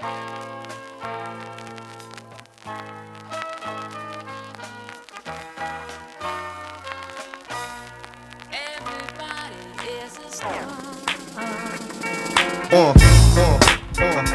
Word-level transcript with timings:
Uh, 0.00 0.04
uh, 12.70 12.94
uh, 13.34 13.58
uh, 13.98 14.04
uh. 14.04 14.28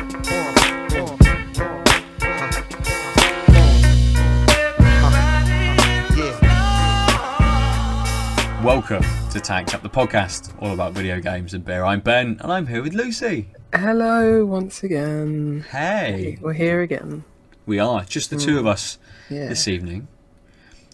Welcome 8.62 9.04
to 9.32 9.40
Tanked 9.40 9.74
Up 9.74 9.82
the 9.82 9.90
podcast, 9.90 10.54
all 10.62 10.74
about 10.74 10.92
video 10.92 11.22
games 11.22 11.54
and 11.54 11.64
beer. 11.64 11.86
I'm 11.86 12.02
Ben, 12.02 12.38
and 12.42 12.52
I'm 12.52 12.68
here 12.68 12.84
with 12.84 12.94
Lucy. 12.94 13.48
Hello, 13.84 14.46
once 14.46 14.82
again. 14.82 15.66
Hey, 15.70 16.38
We're 16.40 16.54
here 16.54 16.80
again. 16.80 17.26
we 17.66 17.80
are 17.80 18.06
just 18.06 18.30
the 18.30 18.38
two 18.38 18.54
hmm. 18.54 18.60
of 18.60 18.66
us 18.66 18.98
Yeah. 19.30 19.50
this 19.50 19.68
evening, 19.68 20.08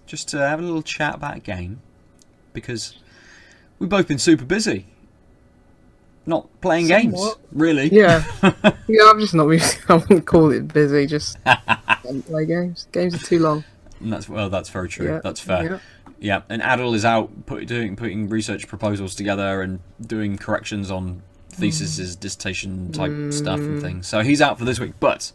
just 0.07 0.27
to 0.29 0.39
have 0.39 0.59
a 0.59 0.63
little 0.63 0.81
chat 0.81 1.13
about 1.13 1.37
a 1.37 1.39
game 1.39 1.81
because 2.51 2.97
we've 3.77 3.91
both 3.91 4.07
been 4.07 4.17
super 4.17 4.43
busy, 4.43 4.87
not 6.25 6.47
playing 6.61 6.87
games 6.87 7.35
really. 7.51 7.89
Yeah. 7.89 8.23
yeah, 8.87 9.03
I'm 9.05 9.19
just 9.19 9.35
not 9.35 9.45
really, 9.45 9.61
I 9.87 9.93
wouldn't 9.93 10.25
call 10.25 10.49
it 10.49 10.73
busy, 10.73 11.05
just 11.05 11.37
don't 11.45 12.25
play 12.25 12.47
games. 12.47 12.87
Games 12.91 13.13
are 13.13 13.23
too 13.23 13.37
long. 13.37 13.65
And 13.99 14.11
that's 14.11 14.27
well, 14.27 14.49
that's 14.49 14.69
very 14.69 14.89
true. 14.89 15.05
Yeah. 15.05 15.21
That's 15.23 15.39
fair. 15.39 15.63
Yeah. 15.63 15.79
Yeah, 16.21 16.41
and 16.49 16.63
Adel 16.63 16.95
is 16.95 17.05
out 17.05 17.45
put, 17.45 17.67
doing 17.67 17.95
putting 17.95 18.29
research 18.29 18.67
proposals 18.67 19.13
together 19.13 19.61
and 19.61 19.79
doing 20.01 20.39
corrections 20.39 20.89
on 20.89 21.21
theses, 21.59 22.15
dissertation 22.15 22.91
type 22.91 23.13
stuff 23.29 23.59
and 23.67 23.79
things. 23.79 24.07
So 24.07 24.21
he's 24.21 24.41
out 24.41 24.57
for 24.57 24.65
this 24.65 24.79
week, 24.79 24.93
but 24.99 25.31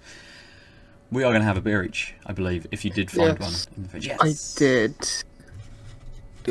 we 1.10 1.22
are 1.22 1.30
going 1.30 1.40
to 1.42 1.46
have 1.46 1.56
a 1.56 1.60
beer 1.60 1.82
each, 1.84 2.14
I 2.26 2.32
believe, 2.32 2.66
if 2.70 2.84
you 2.84 2.90
did 2.90 3.10
find 3.10 3.38
Yes. 3.38 3.66
one 3.68 3.76
in 3.76 3.82
the 3.84 3.88
fridge. 3.88 4.10
I 4.20 4.34
did. 4.56 4.94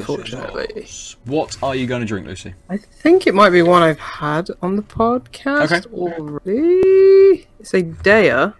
Fortunately. 0.05 0.87
What 1.25 1.55
are 1.61 1.75
you 1.75 1.85
going 1.85 2.01
to 2.01 2.07
drink, 2.07 2.25
Lucy? 2.25 2.55
I 2.69 2.77
think 2.77 3.27
it 3.27 3.35
might 3.35 3.51
be 3.51 3.61
one 3.61 3.83
I've 3.83 3.99
had 3.99 4.49
on 4.61 4.75
the 4.75 4.81
podcast 4.81 5.71
Okay. 5.71 5.95
already. 5.95 7.47
It's 7.59 7.73
a 7.73 7.83
Deya. 7.83 8.55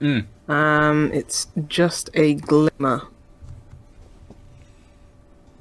Mm. 0.00 0.26
Um, 0.48 1.10
it's 1.12 1.48
just 1.68 2.08
a 2.14 2.34
glimmer. 2.34 3.02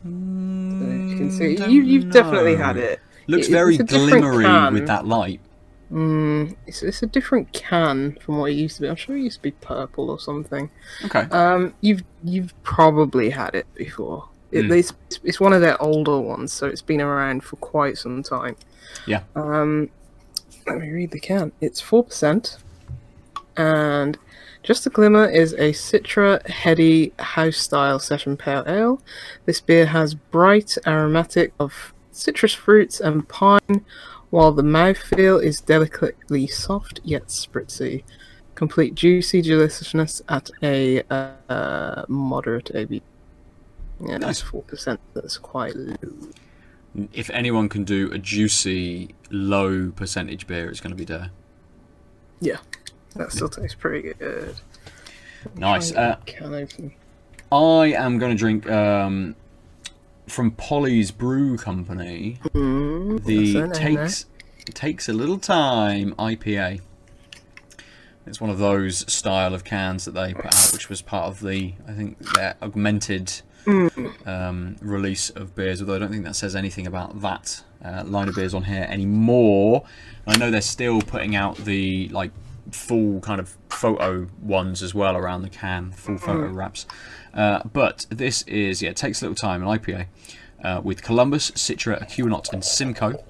So 0.04 0.86
you 0.86 1.04
can 1.17 1.30
see 1.30 1.58
you, 1.58 1.82
you've 1.84 2.10
definitely 2.12 2.56
had 2.56 2.78
it. 2.78 3.00
Looks 3.30 3.48
It- 3.48 3.52
very 3.52 3.78
glimmery 3.78 4.44
can. 4.46 4.74
with 4.74 4.88
that 4.88 5.06
light. 5.06 5.40
Mm, 5.92 6.56
it's, 6.68 6.84
it's 6.84 7.02
a 7.02 7.08
different 7.08 7.52
can 7.52 8.16
from 8.24 8.38
what 8.38 8.52
it 8.52 8.54
used 8.56 8.76
to 8.76 8.82
be. 8.84 8.88
I'm 8.90 8.96
sure 8.96 9.16
it 9.18 9.22
used 9.22 9.38
to 9.38 9.42
be 9.44 9.52
purple 9.52 10.10
or 10.12 10.20
something. 10.20 10.70
Okay. 11.06 11.22
Um, 11.32 11.74
you've 11.82 12.04
you've 12.24 12.54
probably 12.64 13.32
had 13.32 13.56
it 13.56 13.66
before. 13.76 14.30
It, 14.52 14.66
Hmm. 14.66 14.72
it's, 14.74 14.94
it's 15.24 15.40
one 15.40 15.54
of 15.54 15.62
their 15.62 15.80
older 15.82 16.20
ones, 16.20 16.54
so 16.54 16.66
it's 16.68 16.82
been 16.82 17.02
around 17.02 17.44
for 17.44 17.56
quite 17.58 17.98
some 17.98 18.22
time. 18.24 18.56
Yeah. 19.08 19.22
Um, 19.36 19.90
let 20.68 20.78
me 20.80 20.90
read 20.90 21.12
the 21.12 21.20
can. 21.20 21.52
It's 21.62 21.82
four 21.82 22.04
percent, 22.04 22.58
and 23.58 24.18
just 24.64 24.86
a 24.86 24.90
glimmer 24.90 25.26
is 25.30 25.54
a 25.54 25.72
Citra 25.72 26.46
heady 26.48 27.14
house 27.20 27.58
style 27.58 28.00
session 28.00 28.38
pale 28.38 28.64
ale. 28.68 29.02
This 29.46 29.60
beer 29.62 29.88
has 29.88 30.14
bright 30.14 30.78
aromatic 30.86 31.54
of 31.60 31.94
citrus 32.20 32.53
fruits 32.53 33.00
and 33.00 33.28
pine, 33.28 33.86
while 34.30 34.52
the 34.52 34.62
mouthfeel 34.64 35.42
is 35.44 35.62
delicately 35.62 36.45
soft 36.48 37.00
yet 37.03 37.28
spritzy. 37.28 38.03
Complete 38.56 38.94
juicy 38.94 39.42
deliciousness 39.42 40.22
at 40.28 40.50
a 40.61 41.02
uh, 41.09 42.06
moderate 42.08 42.72
ABV. 42.73 43.02
Yeah, 44.02 44.17
Nice. 44.17 44.21
that's 44.21 44.42
four 44.42 44.64
percent. 44.64 44.99
That's 45.14 45.38
quite 45.38 45.76
low. 45.76 45.95
If 47.14 47.30
anyone 47.30 47.70
can 47.70 47.83
do 47.83 48.11
a 48.11 48.17
juicy, 48.17 49.14
low 49.30 49.92
percentage 49.92 50.48
beer, 50.48 50.70
it's 50.70 50.80
going 50.82 50.95
to 50.95 50.98
be 50.98 51.05
Deya. 51.05 51.30
Yeah, 52.42 52.58
that 53.15 53.32
still 53.32 53.49
tastes 53.49 53.76
pretty 53.76 54.14
good. 54.14 54.55
Nice. 55.55 55.94
Uh, 55.94 56.17
can 56.26 56.54
open. 56.54 56.94
I 57.52 57.94
am 57.98 58.17
going 58.20 58.32
to 58.32 58.38
drink 58.38 58.70
um, 58.70 59.36
from 60.30 60.52
Polly's 60.52 61.12
Brew 61.12 61.58
Company. 61.58 62.38
Mm, 62.54 63.23
The 63.26 63.54
that's 63.54 63.78
in 63.80 63.94
there. 63.94 64.06
takes 64.06 64.26
takes 64.73 65.10
a 65.10 65.14
little 65.14 65.40
time 65.40 66.14
IPA. 66.20 66.82
It's 68.28 68.39
one 68.39 68.50
of 68.52 68.60
those 68.60 69.12
style 69.12 69.54
of 69.56 69.64
cans 69.64 70.06
that 70.06 70.12
they 70.12 70.34
put 70.34 70.45
out, 70.45 70.70
which 70.72 70.88
was 70.89 71.02
part 71.02 71.26
of 71.26 71.39
the 71.39 71.73
I 71.88 71.94
think 71.94 72.18
their 72.36 72.56
augmented 72.62 73.42
Mm. 73.66 74.26
um, 74.26 74.78
release 74.82 75.30
of 75.32 75.54
beers. 75.54 75.82
Although 75.82 75.95
I 75.95 76.00
don't 76.00 76.10
think 76.12 76.23
that 76.23 76.36
says 76.36 76.56
anything 76.56 76.88
about 76.88 77.22
that 77.22 77.62
uh, 77.84 78.04
line 78.06 78.30
of 78.30 78.36
beers 78.36 78.54
on 78.54 78.64
here 78.64 78.88
anymore. 78.89 79.84
I 80.26 80.38
know 80.38 80.50
they're 80.50 80.62
still 80.62 81.02
putting 81.02 81.36
out 81.36 81.58
the 81.58 82.08
like 82.10 82.32
full 82.72 83.20
kind 83.20 83.39
of 83.42 83.58
photo 83.80 84.28
ones 84.42 84.84
as 84.84 84.94
well 84.94 85.16
around 85.16 85.44
the 85.44 85.50
can, 85.50 85.92
full 85.92 86.17
photo 86.17 86.48
wraps. 86.48 86.86
Uh, 87.34 87.62
but 87.72 88.06
this 88.10 88.42
is 88.44 88.82
yeah, 88.82 88.90
it 88.90 88.98
takes 88.98 89.22
a 89.22 89.26
little 89.26 89.36
time. 89.36 89.64
An 89.64 89.70
IPA 89.70 90.08
uh, 90.64 90.82
with 90.84 91.02
Columbus, 91.02 91.52
Citra, 91.52 92.02
Aquanaut, 92.02 92.52
and 92.52 92.64
Simcoe. 92.64 93.23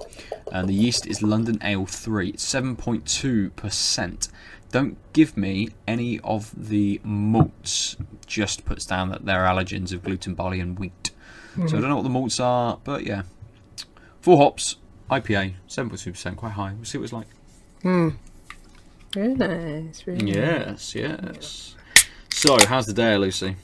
And 0.51 0.67
the 0.67 0.73
yeast 0.73 1.05
is 1.05 1.21
London 1.21 1.59
Ale 1.63 1.85
3. 1.85 2.33
7.2%. 2.33 4.29
Don't 4.71 4.97
give 5.13 5.37
me 5.37 5.69
any 5.87 6.19
of 6.21 6.51
the 6.69 6.99
malts. 7.03 7.95
Just 8.25 8.65
puts 8.65 8.85
down 8.85 9.09
that 9.09 9.25
they're 9.25 9.43
allergens 9.45 9.93
of 9.93 10.03
gluten, 10.03 10.33
barley, 10.33 10.59
and 10.59 10.79
wheat. 10.79 11.11
So 11.67 11.77
I 11.77 11.81
don't 11.81 11.89
know 11.89 11.95
what 11.97 12.03
the 12.03 12.09
malts 12.09 12.39
are, 12.39 12.79
but 12.83 13.05
yeah. 13.05 13.23
Four 14.21 14.37
hops, 14.37 14.77
IPA, 15.11 15.53
7.2%, 15.67 16.35
quite 16.35 16.53
high. 16.53 16.73
We'll 16.73 16.85
see 16.85 16.97
what 16.97 17.03
it's 17.05 17.13
like. 17.13 17.27
Very 19.13 19.33
nice. 19.33 20.01
Very 20.01 20.17
nice. 20.17 20.35
Yes, 20.35 20.95
yes. 20.95 21.75
So, 22.31 22.57
how's 22.67 22.85
the 22.85 22.93
day, 22.93 23.17
Lucy? 23.17 23.55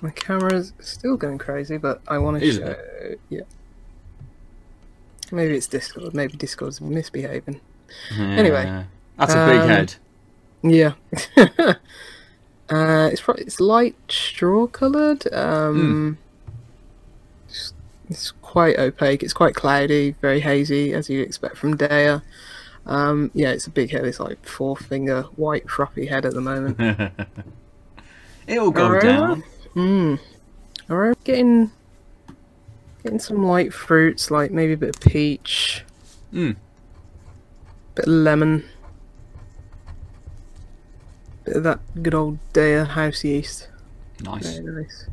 My 0.00 0.10
camera's 0.10 0.72
still 0.80 1.16
going 1.16 1.38
crazy, 1.38 1.76
but 1.76 2.00
I 2.08 2.18
want 2.18 2.40
to 2.40 2.52
show. 2.52 2.76
Yeah. 3.28 3.42
Maybe 5.30 5.54
it's 5.56 5.66
Discord. 5.66 6.14
Maybe 6.14 6.36
Discord's 6.36 6.80
misbehaving. 6.80 7.60
Anyway, 8.18 8.66
Uh, 8.66 8.84
that's 9.18 9.34
a 9.34 9.46
big 9.46 9.60
um, 9.60 9.68
head. 9.68 9.94
Yeah. 10.62 10.92
uh, 12.70 13.08
it's 13.12 13.20
pro- 13.20 13.34
it's 13.34 13.60
light 13.60 13.96
straw 14.08 14.66
coloured. 14.66 15.32
Um, 15.32 16.18
it's, 17.48 17.72
it's 18.08 18.30
quite 18.42 18.78
opaque. 18.78 19.22
It's 19.22 19.32
quite 19.32 19.54
cloudy, 19.54 20.14
very 20.20 20.40
hazy, 20.40 20.92
as 20.92 21.08
you'd 21.10 21.26
expect 21.26 21.56
from 21.56 21.76
Deya. 21.76 22.22
Um, 22.86 23.30
yeah, 23.34 23.50
it's 23.50 23.66
a 23.66 23.70
big 23.70 23.90
head. 23.90 24.04
It's 24.04 24.18
like 24.20 24.44
four 24.46 24.76
finger 24.76 25.22
white 25.36 25.66
froppy 25.68 26.08
head 26.08 26.24
at 26.26 26.34
the 26.34 26.40
moment. 26.40 26.78
It'll 28.46 28.70
go 28.72 28.86
Alright. 28.86 29.02
down. 29.02 29.44
Hmm. 29.74 30.14
Alright, 30.90 31.22
getting 31.24 31.70
getting 33.02 33.18
some 33.20 33.44
light 33.44 33.72
fruits, 33.72 34.30
like 34.30 34.50
maybe 34.50 34.72
a 34.74 34.76
bit 34.76 34.96
of 34.96 35.00
peach, 35.00 35.84
Mm. 36.32 36.56
bit 37.94 38.06
of 38.06 38.12
lemon, 38.12 38.64
bit 41.44 41.56
of 41.56 41.62
that 41.64 41.80
good 42.02 42.14
old 42.14 42.38
Deya 42.52 42.86
house 42.86 43.24
yeast. 43.24 43.68
Nice. 44.22 44.58
Very 44.58 44.82
nice. 44.82 45.06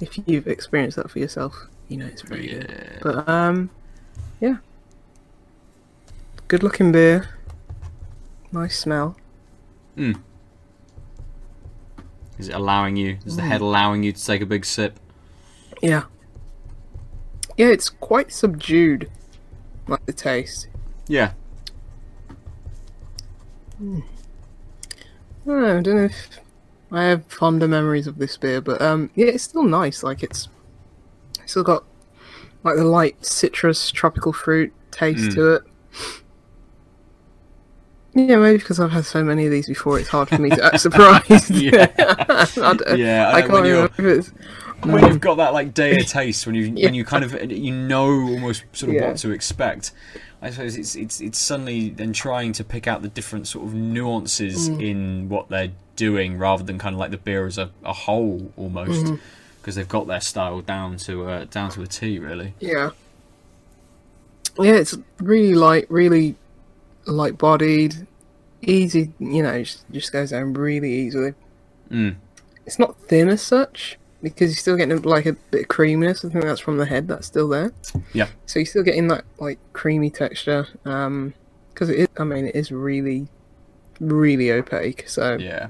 If 0.00 0.18
you've 0.26 0.46
experienced 0.46 0.96
that 0.96 1.10
for 1.10 1.18
yourself, 1.18 1.66
you 1.88 1.96
know 1.98 2.06
it's 2.06 2.22
very 2.22 2.46
good. 2.48 2.98
But 3.02 3.28
um, 3.28 3.70
yeah, 4.40 4.56
good 6.50 6.64
looking 6.64 6.90
beer. 6.90 7.28
Nice 8.50 8.76
smell. 8.76 9.16
Is 9.96 10.16
it 12.48 12.54
allowing 12.54 12.96
you? 12.96 13.18
Is 13.24 13.36
the 13.36 13.42
head 13.42 13.60
allowing 13.60 14.02
you 14.02 14.10
to 14.12 14.24
take 14.26 14.42
a 14.42 14.46
big 14.46 14.64
sip? 14.64 14.98
Yeah. 15.80 16.02
Yeah, 17.56 17.68
it's 17.68 17.88
quite 17.88 18.32
subdued, 18.32 19.08
like 19.86 20.04
the 20.06 20.12
taste. 20.12 20.66
Yeah. 21.06 21.34
I 23.80 24.02
don't 25.46 25.46
know, 25.46 25.78
I 25.78 25.82
don't 25.82 25.96
know 25.96 26.04
if 26.04 26.28
I 26.90 27.04
have 27.04 27.24
fonder 27.26 27.68
memories 27.68 28.08
of 28.08 28.18
this 28.18 28.36
beer, 28.36 28.60
but 28.60 28.82
um, 28.82 29.10
yeah, 29.14 29.26
it's 29.26 29.44
still 29.44 29.62
nice. 29.62 30.02
Like 30.02 30.24
it's 30.24 30.48
it's 31.40 31.52
still 31.52 31.62
got 31.62 31.84
like 32.64 32.74
the 32.76 32.84
light 32.84 33.24
citrus 33.24 33.92
tropical 33.92 34.32
fruit 34.32 34.72
taste 34.90 35.30
Mm. 35.30 35.34
to 35.34 35.52
it. 35.54 35.62
Yeah, 38.14 38.36
maybe 38.38 38.58
because 38.58 38.80
I've 38.80 38.90
had 38.90 39.04
so 39.04 39.22
many 39.22 39.44
of 39.46 39.52
these 39.52 39.68
before, 39.68 39.98
it's 40.00 40.08
hard 40.08 40.28
for 40.28 40.38
me 40.38 40.50
to 40.50 40.64
act 40.64 40.80
surprised. 40.88 41.50
Yeah. 41.54 41.86
I, 41.98 42.74
don't- 42.74 42.98
Yeah, 42.98 43.28
I 43.28 43.34
I 43.38 43.40
can't 43.42 43.62
remember 43.62 43.92
if 43.98 44.00
it's. 44.00 44.28
when 44.82 45.06
you've 45.06 45.20
got 45.20 45.36
that 45.36 45.52
like 45.52 45.74
Deya 45.74 46.08
taste, 46.08 46.46
when 46.46 46.54
you 46.56 46.72
Yeah. 46.74 46.86
when 46.86 46.94
you 46.94 47.04
kind 47.04 47.22
of 47.24 47.50
you 47.52 47.72
know 47.72 48.06
almost 48.10 48.64
sort 48.72 48.90
of 48.90 48.94
Yeah. 48.96 49.08
what 49.08 49.18
to 49.18 49.30
expect. 49.30 49.92
I 50.42 50.50
suppose 50.50 50.76
it's 50.76 50.96
it's 50.96 51.20
it's 51.20 51.38
suddenly 51.38 51.90
then 51.90 52.12
trying 52.12 52.52
to 52.54 52.64
pick 52.64 52.86
out 52.88 53.02
the 53.02 53.08
different 53.08 53.46
sort 53.46 53.66
of 53.66 53.74
nuances 53.74 54.68
Mm. 54.70 54.82
in 54.90 55.28
what 55.28 55.48
they're 55.50 55.70
doing 55.96 56.38
rather 56.38 56.64
than 56.64 56.78
kind 56.78 56.94
of 56.94 56.98
like 56.98 57.10
the 57.10 57.18
beer 57.18 57.46
as 57.46 57.58
a, 57.58 57.70
a 57.84 57.92
whole 57.92 58.50
almost 58.56 59.04
Mm-hmm. 59.04 59.16
because 59.60 59.74
they've 59.76 59.88
got 59.88 60.06
their 60.06 60.20
style 60.22 60.62
down 60.62 60.96
to 60.96 61.28
uh, 61.28 61.44
down 61.44 61.70
to 61.72 61.82
a 61.82 61.86
T 61.86 62.18
really. 62.18 62.54
Yeah. 62.58 62.90
Yeah, 64.58 64.72
it's 64.74 64.96
really 65.20 65.54
light, 65.54 65.86
really 65.90 66.34
light 67.06 67.38
bodied, 67.38 68.06
easy, 68.62 69.12
you 69.18 69.42
know, 69.42 69.62
just, 69.62 69.90
just 69.90 70.12
goes 70.12 70.30
down 70.30 70.52
really 70.54 70.92
easily. 70.92 71.34
Mm. 71.90 72.16
It's 72.66 72.78
not 72.78 72.96
thin 73.08 73.28
as 73.28 73.42
such 73.42 73.98
because 74.22 74.50
you're 74.50 74.56
still 74.56 74.76
getting 74.76 75.00
like 75.02 75.26
a 75.26 75.32
bit 75.50 75.62
of 75.62 75.68
creaminess. 75.68 76.24
I 76.24 76.28
think 76.28 76.44
that's 76.44 76.60
from 76.60 76.76
the 76.76 76.86
head 76.86 77.08
that's 77.08 77.26
still 77.26 77.48
there. 77.48 77.72
Yeah. 78.12 78.28
So 78.46 78.58
you're 78.58 78.66
still 78.66 78.82
getting 78.82 79.08
that 79.08 79.24
like 79.38 79.58
creamy 79.72 80.10
texture. 80.10 80.66
Um, 80.84 81.34
because 81.72 81.88
it 81.88 81.98
is, 81.98 82.08
I 82.18 82.24
mean, 82.24 82.46
it 82.48 82.54
is 82.54 82.70
really, 82.70 83.28
really 84.00 84.52
opaque. 84.52 85.08
So 85.08 85.38
Yeah. 85.38 85.68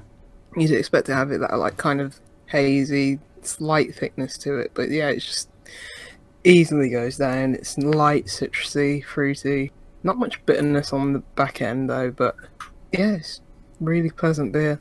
you'd 0.57 0.71
expect 0.71 1.05
to 1.05 1.15
have 1.15 1.31
it 1.31 1.39
that 1.39 1.57
like 1.57 1.77
kind 1.77 2.01
of 2.01 2.19
hazy, 2.47 3.19
slight 3.43 3.95
thickness 3.95 4.37
to 4.39 4.57
it. 4.57 4.71
But 4.73 4.89
yeah, 4.89 5.09
it's 5.09 5.25
just 5.25 5.49
easily 6.43 6.89
goes 6.89 7.17
down. 7.17 7.55
It's 7.55 7.77
light, 7.77 8.25
citrusy, 8.25 9.03
fruity. 9.03 9.71
Not 10.03 10.17
much 10.17 10.43
bitterness 10.45 10.91
on 10.93 11.13
the 11.13 11.19
back 11.35 11.61
end 11.61 11.89
though, 11.89 12.11
but 12.11 12.35
yeah, 12.91 13.11
it's 13.13 13.41
really 13.79 14.09
pleasant 14.09 14.51
beer. 14.51 14.79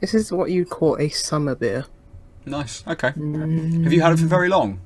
This 0.00 0.12
is 0.14 0.30
what 0.32 0.50
you'd 0.50 0.70
call 0.70 0.96
a 0.98 1.08
summer 1.08 1.54
beer. 1.54 1.86
Nice. 2.44 2.84
Okay. 2.86 3.08
Have 3.08 3.92
you 3.92 4.00
had 4.02 4.12
it 4.12 4.18
for 4.18 4.26
very 4.26 4.48
long? 4.48 4.80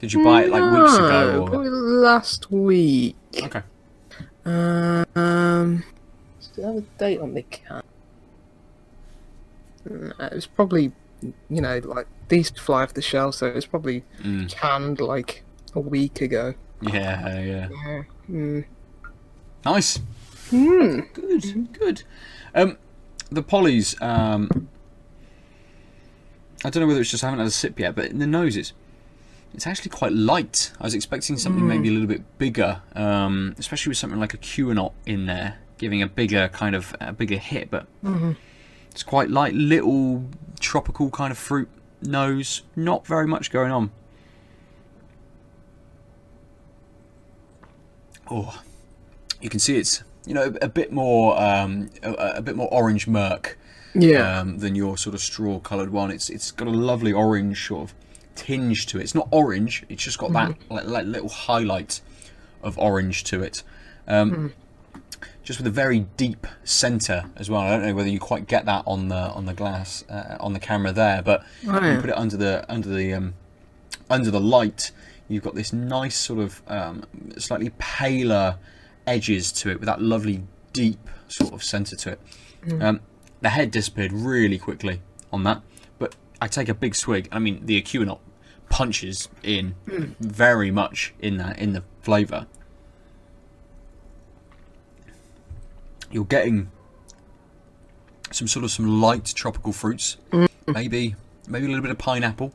Did 0.00 0.12
you 0.12 0.22
buy 0.24 0.44
it 0.44 0.50
like 0.50 0.62
weeks 0.62 0.96
ago? 0.96 1.42
Or... 1.42 1.48
Probably 1.48 1.70
last 1.70 2.50
week. 2.50 3.16
Okay. 3.42 3.62
Um, 4.44 5.84
still 6.40 6.74
have 6.74 6.76
a 6.76 6.86
date 6.98 7.20
on 7.20 7.34
the 7.34 7.42
can. 7.42 7.82
It 9.86 10.34
was 10.34 10.46
probably, 10.46 10.92
you 11.22 11.60
know, 11.60 11.80
like 11.84 12.06
these 12.28 12.50
fly 12.50 12.82
off 12.82 12.94
the 12.94 13.02
shelf, 13.02 13.36
so 13.36 13.46
it 13.46 13.54
was 13.54 13.66
probably 13.66 14.04
Mm. 14.22 14.50
canned 14.50 15.00
like 15.00 15.42
a 15.74 15.80
week 15.80 16.20
ago. 16.20 16.54
Yeah. 16.80 17.40
Yeah. 17.40 17.68
Yeah. 17.70 18.02
Mm. 18.30 18.64
Nice. 19.64 19.98
Hmm. 20.50 21.00
Good, 21.14 21.72
good. 21.72 22.02
Um, 22.54 22.78
the 23.30 23.42
Polly's. 23.42 24.00
Um, 24.00 24.68
I 26.64 26.70
don't 26.70 26.80
know 26.82 26.86
whether 26.86 27.00
it's 27.00 27.10
just 27.10 27.22
I 27.24 27.26
haven't 27.28 27.40
had 27.40 27.48
a 27.48 27.52
sip 27.52 27.78
yet, 27.78 27.94
but 27.94 28.06
in 28.06 28.18
the 28.18 28.26
noses, 28.26 28.72
it's 29.52 29.66
actually 29.66 29.90
quite 29.90 30.12
light. 30.12 30.72
I 30.80 30.84
was 30.84 30.94
expecting 30.94 31.36
something 31.36 31.66
maybe 31.66 31.88
a 31.88 31.92
little 31.92 32.06
bit 32.06 32.38
bigger, 32.38 32.82
um, 32.94 33.54
especially 33.58 33.90
with 33.90 33.98
something 33.98 34.18
like 34.18 34.32
Aquanaut 34.32 34.92
in 35.06 35.26
there, 35.26 35.58
giving 35.78 36.02
a 36.02 36.06
bigger 36.06 36.48
kind 36.48 36.74
of 36.74 36.94
a 37.00 37.12
bigger 37.12 37.36
hit. 37.36 37.70
But 37.70 37.86
it's 38.90 39.02
quite 39.02 39.30
light, 39.30 39.54
little 39.54 40.24
tropical 40.60 41.10
kind 41.10 41.30
of 41.30 41.38
fruit 41.38 41.68
nose. 42.02 42.62
Not 42.76 43.06
very 43.06 43.26
much 43.26 43.50
going 43.50 43.72
on. 43.72 43.90
Oh, 48.30 48.62
you 49.44 49.50
can 49.50 49.60
see 49.60 49.76
it's 49.76 50.02
you 50.26 50.34
know 50.34 50.52
a 50.62 50.68
bit 50.68 50.90
more 50.90 51.40
um, 51.40 51.90
a, 52.02 52.12
a 52.36 52.42
bit 52.42 52.56
more 52.56 52.68
orange 52.72 53.06
murk 53.06 53.58
Yeah. 53.94 54.40
um, 54.40 54.58
than 54.58 54.74
your 54.74 54.96
sort 54.98 55.14
of 55.14 55.20
straw 55.20 55.58
coloured 55.60 55.90
one. 55.90 56.10
It's 56.10 56.28
it's 56.30 56.50
got 56.50 56.66
a 56.66 56.70
lovely 56.90 57.12
orange 57.12 57.66
sort 57.68 57.82
of 57.90 57.94
tinge 58.34 58.86
to 58.86 58.98
it. 58.98 59.02
It's 59.02 59.14
not 59.14 59.28
orange. 59.30 59.84
It's 59.88 60.02
just 60.02 60.18
got 60.18 60.32
that 60.32 60.56
like, 60.70 60.86
like 60.86 61.06
little 61.06 61.28
highlight 61.28 62.00
of 62.62 62.78
orange 62.78 63.22
to 63.24 63.42
it. 63.42 63.62
Um, 64.08 64.52
Just 65.44 65.58
with 65.60 65.66
a 65.66 65.70
very 65.84 66.00
deep 66.16 66.46
centre 66.64 67.24
as 67.36 67.50
well. 67.50 67.60
I 67.60 67.70
don't 67.76 67.82
know 67.86 67.94
whether 67.94 68.08
you 68.08 68.18
quite 68.18 68.46
get 68.46 68.64
that 68.64 68.82
on 68.86 69.08
the 69.08 69.22
on 69.38 69.44
the 69.44 69.52
glass 69.52 70.02
uh, 70.08 70.38
on 70.40 70.54
the 70.54 70.58
camera 70.60 70.90
there, 70.92 71.20
but 71.22 71.44
Oh, 71.68 71.72
when 71.74 71.84
you 71.84 71.90
yeah. 71.90 72.00
put 72.00 72.08
it 72.10 72.16
under 72.16 72.36
the 72.38 72.64
under 72.72 72.88
the 72.88 73.12
um, 73.12 73.34
under 74.08 74.30
the 74.30 74.40
light, 74.40 74.90
you've 75.28 75.42
got 75.44 75.54
this 75.54 75.70
nice 75.72 76.16
sort 76.16 76.40
of 76.40 76.62
um, 76.66 77.04
slightly 77.36 77.70
paler 77.78 78.56
edges 79.06 79.52
to 79.52 79.70
it 79.70 79.80
with 79.80 79.86
that 79.86 80.00
lovely 80.00 80.42
deep 80.72 81.08
sort 81.28 81.52
of 81.52 81.62
centre 81.62 81.96
to 81.96 82.12
it. 82.12 82.20
Hmm. 82.64 82.82
Um, 82.82 83.00
the 83.40 83.50
head 83.50 83.70
disappeared 83.70 84.12
really 84.12 84.58
quickly 84.58 85.00
on 85.32 85.42
that, 85.44 85.62
but 85.98 86.16
I 86.40 86.48
take 86.48 86.68
a 86.68 86.74
big 86.74 86.94
swig. 86.94 87.28
I 87.30 87.38
mean, 87.38 87.66
the 87.66 87.80
Aquanaut 87.80 88.20
punches 88.70 89.28
in 89.42 89.74
hmm. 89.88 90.12
very 90.20 90.70
much 90.70 91.14
in 91.20 91.36
that 91.38 91.58
in 91.58 91.72
the 91.72 91.84
flavour. 92.02 92.46
You're 96.10 96.24
getting 96.24 96.70
some 98.30 98.48
sort 98.48 98.64
of 98.64 98.70
some 98.70 99.00
light 99.00 99.26
tropical 99.26 99.72
fruits, 99.72 100.16
hmm. 100.30 100.46
maybe 100.66 101.16
maybe 101.46 101.66
a 101.66 101.68
little 101.68 101.82
bit 101.82 101.90
of 101.90 101.98
pineapple 101.98 102.52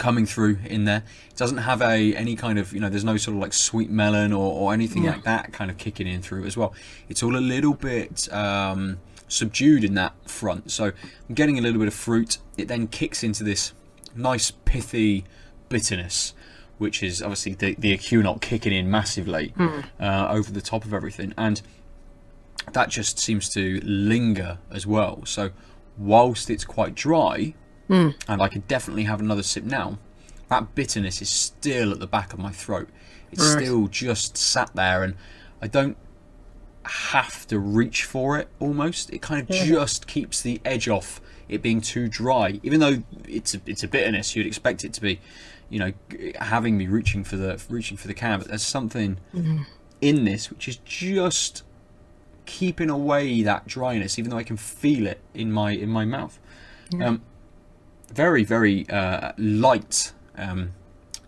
coming 0.00 0.26
through 0.26 0.58
in 0.64 0.84
there. 0.86 1.04
It 1.30 1.36
doesn't 1.36 1.58
have 1.58 1.80
a 1.82 2.14
any 2.16 2.34
kind 2.34 2.58
of 2.58 2.72
you 2.72 2.80
know 2.80 2.88
there's 2.88 3.04
no 3.04 3.16
sort 3.16 3.36
of 3.36 3.42
like 3.42 3.52
sweet 3.52 3.90
melon 3.90 4.32
or, 4.32 4.52
or 4.52 4.72
anything 4.72 5.04
like 5.04 5.22
that 5.24 5.52
kind 5.52 5.70
of 5.70 5.78
kicking 5.78 6.08
in 6.08 6.22
through 6.22 6.44
as 6.46 6.56
well. 6.56 6.74
It's 7.08 7.22
all 7.22 7.36
a 7.36 7.38
little 7.54 7.74
bit 7.74 8.32
um, 8.32 8.98
subdued 9.28 9.84
in 9.84 9.94
that 9.94 10.14
front. 10.28 10.72
So 10.72 10.86
I'm 11.28 11.34
getting 11.34 11.58
a 11.58 11.62
little 11.62 11.78
bit 11.78 11.86
of 11.86 11.94
fruit. 11.94 12.38
It 12.56 12.66
then 12.66 12.88
kicks 12.88 13.22
into 13.22 13.44
this 13.44 13.72
nice 14.16 14.50
pithy 14.50 15.24
bitterness. 15.68 16.34
Which 16.78 17.02
is 17.02 17.20
obviously 17.20 17.52
the, 17.52 17.74
the 17.74 17.94
Aquanaut 17.94 18.40
kicking 18.40 18.72
in 18.72 18.90
massively 18.90 19.52
uh, 20.00 20.28
over 20.30 20.50
the 20.50 20.62
top 20.62 20.86
of 20.86 20.94
everything, 20.94 21.34
and 21.36 21.60
that 22.72 22.88
just 22.88 23.18
seems 23.18 23.50
to 23.50 23.80
linger 23.84 24.56
as 24.70 24.86
well. 24.86 25.20
So, 25.26 25.50
whilst 25.98 26.48
it's 26.48 26.64
quite 26.64 26.94
dry, 26.94 27.52
and 27.90 28.14
I 28.42 28.48
could 28.48 28.66
definitely 28.68 29.04
have 29.04 29.20
another 29.20 29.42
sip 29.42 29.64
now, 29.64 29.98
that 30.48 30.74
bitterness 30.74 31.20
is 31.20 31.28
still 31.28 31.92
at 31.92 32.00
the 32.00 32.06
back 32.06 32.32
of 32.32 32.38
my 32.38 32.50
throat. 32.50 32.88
It's 33.32 33.54
Right. 33.54 33.64
still 33.64 33.86
just 33.88 34.36
sat 34.36 34.74
there, 34.74 35.02
and 35.02 35.14
I 35.62 35.66
don't 35.66 35.96
have 36.84 37.46
to 37.48 37.58
reach 37.58 38.04
for 38.04 38.38
it 38.38 38.48
almost. 38.58 39.10
It 39.10 39.20
kind 39.22 39.40
of 39.40 39.48
just 39.48 40.06
keeps 40.06 40.40
the 40.42 40.60
edge 40.64 40.88
off 40.88 41.20
it 41.48 41.62
being 41.62 41.80
too 41.80 42.08
dry. 42.08 42.60
Even 42.62 42.80
though 42.80 43.02
it's 43.28 43.54
a, 43.54 43.60
it's 43.66 43.82
a 43.82 43.88
bitterness, 43.88 44.34
you'd 44.34 44.46
expect 44.46 44.84
it 44.84 44.92
to 44.94 45.00
be, 45.00 45.20
you 45.68 45.78
know, 45.78 45.92
having 46.40 46.76
me 46.78 46.86
reaching 46.86 47.22
for 47.24 47.36
the 47.36 47.60
reaching 47.68 47.96
for 47.96 48.08
the 48.08 48.14
can. 48.14 48.38
But 48.38 48.48
there's 48.48 48.62
something 48.62 49.18
in 50.00 50.24
this 50.24 50.48
which 50.50 50.66
is 50.68 50.76
just 50.84 51.62
keeping 52.46 52.88
away 52.90 53.42
that 53.42 53.66
dryness, 53.66 54.18
even 54.18 54.30
though 54.30 54.38
I 54.38 54.44
can 54.44 54.56
feel 54.56 55.06
it 55.06 55.20
in 55.34 55.52
my 55.52 55.72
in 55.72 55.88
my 55.90 56.04
mouth. 56.04 56.38
Um, 57.00 57.22
very 58.12 58.44
very 58.44 58.88
uh, 58.88 59.32
light. 59.38 60.12
Um, 60.36 60.72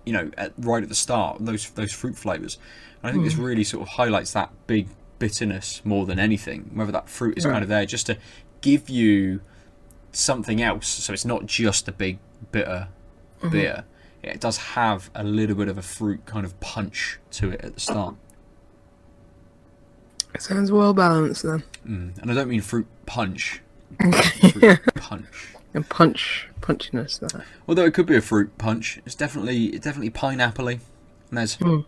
you 0.04 0.12
know, 0.12 0.30
at, 0.36 0.52
right 0.58 0.82
at 0.82 0.88
the 0.88 0.94
start, 0.94 1.38
those 1.40 1.70
those 1.70 1.92
fruit 1.92 2.16
flavors. 2.16 2.58
And 3.02 3.10
I 3.10 3.12
think 3.12 3.24
this 3.24 3.36
really 3.36 3.64
sort 3.64 3.82
of 3.82 3.88
highlights 3.88 4.32
that 4.32 4.50
big 4.66 4.88
bitterness 5.18 5.80
more 5.84 6.06
than 6.06 6.18
anything. 6.18 6.70
Whether 6.74 6.92
that 6.92 7.08
fruit 7.08 7.38
is 7.38 7.44
kind 7.44 7.62
of 7.62 7.68
there 7.68 7.86
just 7.86 8.06
to 8.06 8.16
give 8.60 8.88
you 8.88 9.40
something 10.12 10.62
else, 10.62 10.88
so 10.88 11.12
it's 11.12 11.24
not 11.24 11.46
just 11.46 11.88
a 11.88 11.92
big 11.92 12.18
bitter 12.50 12.88
beer. 13.50 13.84
It 14.22 14.40
does 14.40 14.56
have 14.58 15.10
a 15.14 15.24
little 15.24 15.56
bit 15.56 15.68
of 15.68 15.78
a 15.78 15.82
fruit 15.82 16.26
kind 16.26 16.46
of 16.46 16.58
punch 16.60 17.18
to 17.32 17.50
it 17.50 17.60
at 17.62 17.74
the 17.74 17.80
start. 17.80 18.14
It 20.34 20.42
sounds 20.42 20.70
well 20.70 20.94
balanced 20.94 21.42
then. 21.42 21.64
Mm. 21.86 22.18
And 22.22 22.30
I 22.30 22.34
don't 22.34 22.48
mean 22.48 22.60
fruit 22.60 22.86
punch. 23.04 23.60
fruit 24.52 24.80
punch. 24.94 25.26
And 25.74 25.88
punch, 25.88 26.48
punchiness 26.62 27.18
there. 27.20 27.44
Although 27.68 27.84
it 27.84 27.92
could 27.94 28.06
be 28.06 28.16
a 28.16 28.20
fruit 28.22 28.56
punch, 28.56 29.00
it's 29.04 29.14
definitely 29.14 29.66
it's 29.66 29.84
definitely 29.84 30.10
pineapple-y. 30.10 30.78
And 31.28 31.38
there's 31.38 31.56
Mm. 31.58 31.84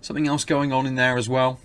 something 0.00 0.26
else 0.26 0.44
going 0.44 0.72
on 0.72 0.86
in 0.86 0.94
there 0.96 1.16
as 1.16 1.28
well. 1.28 1.60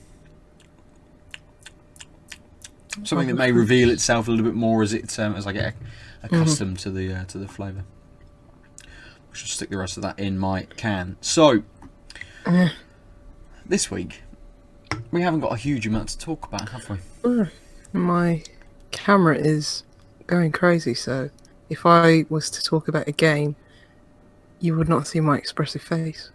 Something 3.03 3.27
that 3.27 3.35
may 3.35 3.51
reveal 3.51 3.89
itself 3.89 4.27
a 4.27 4.31
little 4.31 4.45
bit 4.45 4.53
more 4.55 4.83
as 4.83 4.93
it 4.93 5.17
um, 5.17 5.35
as 5.35 5.47
I 5.47 5.53
get 5.53 5.75
accustomed 6.23 6.77
to 6.79 6.91
the 6.91 7.13
uh, 7.13 7.23
to 7.25 7.37
the 7.37 7.47
flavour. 7.47 7.83
I 8.83 9.33
should 9.33 9.47
stick 9.47 9.69
the 9.69 9.77
rest 9.77 9.95
of 9.97 10.03
that 10.03 10.19
in 10.19 10.37
my 10.37 10.63
can. 10.75 11.15
So 11.21 11.63
this 13.65 13.89
week 13.89 14.23
we 15.09 15.21
haven't 15.21 15.39
got 15.39 15.53
a 15.53 15.57
huge 15.57 15.87
amount 15.87 16.09
to 16.09 16.17
talk 16.17 16.45
about, 16.47 16.69
have 16.69 16.89
we? 17.23 17.45
My 17.93 18.43
camera 18.91 19.37
is 19.37 19.83
going 20.31 20.51
crazy, 20.53 20.93
so 20.93 21.29
if 21.69 21.85
I 21.85 22.25
was 22.29 22.49
to 22.51 22.63
talk 22.63 22.87
about 22.87 23.07
a 23.07 23.11
game, 23.11 23.57
you 24.61 24.75
would 24.77 24.87
not 24.87 25.05
see 25.05 25.19
my 25.19 25.37
expressive 25.37 25.81
face. 25.81 26.31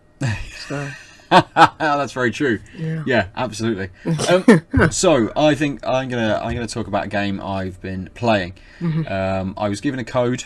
So 0.68 0.90
That's 1.30 2.12
very 2.12 2.30
true. 2.30 2.60
Yeah. 2.76 3.28
absolutely. 3.34 3.90
Um, 4.28 4.90
so 4.90 5.32
I 5.36 5.54
think 5.54 5.86
I'm 5.86 6.08
gonna 6.08 6.40
I'm 6.42 6.54
gonna 6.54 6.66
talk 6.66 6.86
about 6.86 7.04
a 7.04 7.08
game 7.08 7.40
I've 7.40 7.80
been 7.80 8.10
playing. 8.14 8.54
Um, 8.80 9.54
I 9.56 9.68
was 9.68 9.80
given 9.80 9.98
a 9.98 10.04
code 10.04 10.44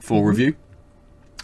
for 0.00 0.26
review. 0.28 0.56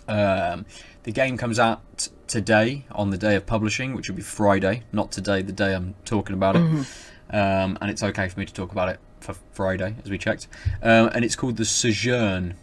Um, 0.09 0.67
the 1.05 1.13
game 1.13 1.37
comes 1.37 1.59
out 1.59 2.09
today 2.27 2.85
on 2.93 3.11
the 3.11 3.19
day 3.19 3.37
of 3.37 3.47
publishing, 3.47 3.95
which 3.95 4.09
will 4.09 4.17
be 4.17 4.23
Friday, 4.23 4.83
not 4.93 5.13
today, 5.13 5.43
the 5.43 5.53
day 5.53 5.75
I'm 5.75 5.95
talking 6.05 6.35
about 6.35 6.57
it. 6.57 6.63
Um, 7.31 7.79
and 7.81 7.91
it's 7.91 8.03
okay 8.03 8.29
for 8.29 8.39
me 8.39 8.47
to 8.47 8.53
talk 8.53 8.73
about 8.73 8.89
it 8.89 9.01
for 9.23 9.35
Friday, 9.53 9.95
as 10.05 10.11
we 10.11 10.19
checked. 10.19 10.49
Um, 10.83 11.11
and 11.15 11.25
it's 11.25 11.37
called 11.37 11.57
The 11.57 11.65
Sojourn. 11.65 12.55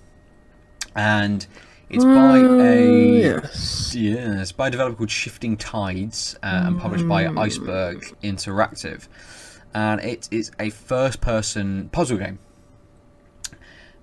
And 0.95 1.45
it's 1.89 2.03
by 2.03 2.37
a 2.37 3.19
yes. 3.19 3.95
yeah, 3.95 4.41
it's 4.41 4.51
by 4.51 4.67
a 4.67 4.71
developer 4.71 4.95
called 4.95 5.09
Shifting 5.11 5.57
Tides 5.57 6.35
uh, 6.43 6.63
and 6.65 6.79
published 6.79 7.07
by 7.07 7.25
Iceberg 7.25 8.03
Interactive. 8.21 9.07
And 9.73 10.01
it 10.01 10.27
is 10.31 10.51
a 10.59 10.69
first 10.69 11.21
person 11.21 11.89
puzzle 11.89 12.17
game. 12.17 12.39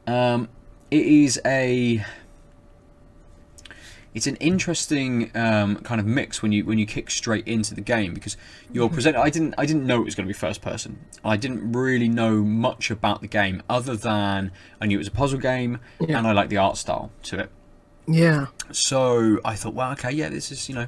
Um, 0.06 0.48
it 0.90 1.06
is 1.06 1.40
a. 1.44 2.04
It's 4.16 4.26
an 4.26 4.36
interesting 4.36 5.30
um, 5.36 5.76
kind 5.76 6.00
of 6.00 6.06
mix 6.06 6.42
when 6.42 6.50
you 6.50 6.64
when 6.64 6.78
you 6.78 6.86
kick 6.86 7.10
straight 7.10 7.46
into 7.46 7.74
the 7.74 7.82
game 7.82 8.14
because 8.14 8.36
you're 8.72 8.88
presented. 8.88 9.20
I 9.20 9.28
didn't 9.30 9.54
I 9.58 9.66
didn't 9.66 9.86
know 9.86 10.00
it 10.00 10.04
was 10.06 10.14
going 10.14 10.26
to 10.26 10.32
be 10.32 10.38
first 10.38 10.62
person. 10.62 10.98
I 11.22 11.36
didn't 11.36 11.72
really 11.72 12.08
know 12.08 12.42
much 12.42 12.90
about 12.90 13.20
the 13.20 13.28
game 13.28 13.62
other 13.68 13.94
than 13.94 14.52
I 14.80 14.86
knew 14.86 14.96
it 14.96 15.04
was 15.04 15.08
a 15.08 15.12
puzzle 15.12 15.38
game 15.38 15.80
Yeah. 16.00 16.16
and 16.18 16.26
I 16.26 16.32
like 16.32 16.48
the 16.48 16.56
art 16.56 16.78
style 16.78 17.10
to 17.24 17.40
it. 17.40 17.50
Yeah. 18.08 18.46
So 18.72 19.38
I 19.44 19.54
thought, 19.54 19.74
well, 19.74 19.92
okay, 19.92 20.12
yeah, 20.12 20.30
this 20.30 20.50
is 20.50 20.66
you 20.68 20.74
know, 20.74 20.86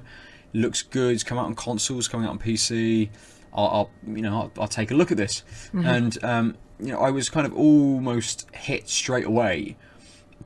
looks 0.54 0.82
good. 0.82 1.12
It's 1.14 1.22
come 1.22 1.36
out 1.38 1.44
on 1.46 1.54
consoles, 1.54 2.08
coming 2.08 2.26
out 2.26 2.30
on 2.32 2.38
PC. 2.38 3.10
I'll, 3.52 3.66
I'll 3.66 3.90
you 4.06 4.22
know, 4.22 4.34
I'll, 4.40 4.52
I'll 4.62 4.68
take 4.68 4.90
a 4.90 4.94
look 4.94 5.10
at 5.10 5.18
this. 5.18 5.42
And 5.74 6.24
um, 6.24 6.56
you 6.80 6.92
know, 6.92 7.00
I 7.00 7.10
was 7.10 7.28
kind 7.28 7.46
of 7.46 7.52
almost 7.54 8.46
hit 8.54 8.88
straight 8.88 9.26
away 9.26 9.76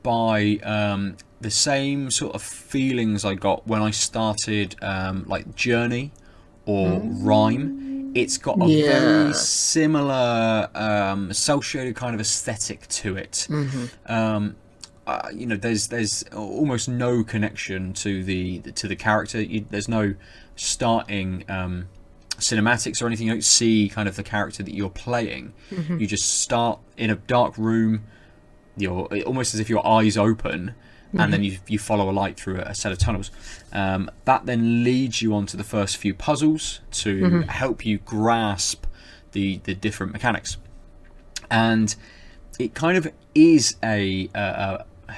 by 0.02 0.58
um, 0.62 1.16
the 1.40 1.50
same 1.50 2.10
sort 2.10 2.34
of 2.34 2.42
feelings 2.42 3.24
I 3.24 3.34
got 3.34 3.66
when 3.66 3.82
I 3.82 3.90
started 3.90 4.76
um, 4.82 5.24
like 5.26 5.54
Journey 5.54 6.12
or 6.66 7.00
Rime. 7.04 8.12
It's 8.14 8.36
got 8.38 8.60
a 8.60 8.66
Yeah. 8.66 8.86
very 8.86 9.34
similar 9.34 10.68
um, 10.74 11.32
cel-shaded 11.32 11.96
kind 11.96 12.14
of 12.14 12.20
aesthetic 12.20 12.86
to 12.88 13.16
it. 13.16 13.46
Um, 14.06 14.56
uh, 15.06 15.28
you 15.34 15.46
know, 15.46 15.56
there's 15.56 15.88
there's 15.88 16.22
almost 16.34 16.88
no 16.88 17.24
connection 17.24 17.92
to 17.94 18.22
the 18.22 18.60
to 18.60 18.86
the 18.86 18.94
character. 18.96 19.40
You, 19.42 19.64
there's 19.70 19.88
no 19.88 20.14
starting 20.56 21.44
um, 21.48 21.88
cinematics 22.38 23.02
or 23.02 23.06
anything. 23.06 23.26
You 23.26 23.32
don't 23.32 23.44
see 23.44 23.88
kind 23.88 24.08
of 24.08 24.14
the 24.16 24.22
character 24.22 24.62
that 24.62 24.74
you're 24.74 24.90
playing. 24.90 25.54
You 26.00 26.06
just 26.06 26.40
start 26.40 26.78
in 26.96 27.10
a 27.10 27.16
dark 27.16 27.56
room. 27.58 28.04
You're 28.76 29.06
almost 29.24 29.54
as 29.54 29.60
if 29.60 29.68
your 29.68 29.86
eyes 29.86 30.16
open, 30.16 30.74
and 31.18 31.32
then 31.32 31.44
you 31.44 31.58
you 31.68 31.78
follow 31.78 32.08
a 32.08 32.12
light 32.12 32.36
through 32.36 32.60
a 32.60 32.74
set 32.74 32.92
of 32.92 32.98
tunnels. 32.98 33.30
Um, 33.72 34.10
that 34.24 34.46
then 34.46 34.82
leads 34.84 35.20
you 35.20 35.34
on 35.34 35.46
to 35.46 35.56
the 35.56 35.64
first 35.64 35.96
few 35.96 36.14
puzzles 36.14 36.80
to 36.92 37.42
help 37.48 37.84
you 37.84 37.98
grasp 37.98 38.86
the 39.32 39.60
the 39.64 39.74
different 39.74 40.12
mechanics, 40.12 40.56
and 41.50 41.94
it 42.58 42.74
kind 42.74 42.96
of 42.96 43.12
is 43.34 43.76
a, 43.82 44.28
a, 44.34 44.84
a 45.08 45.14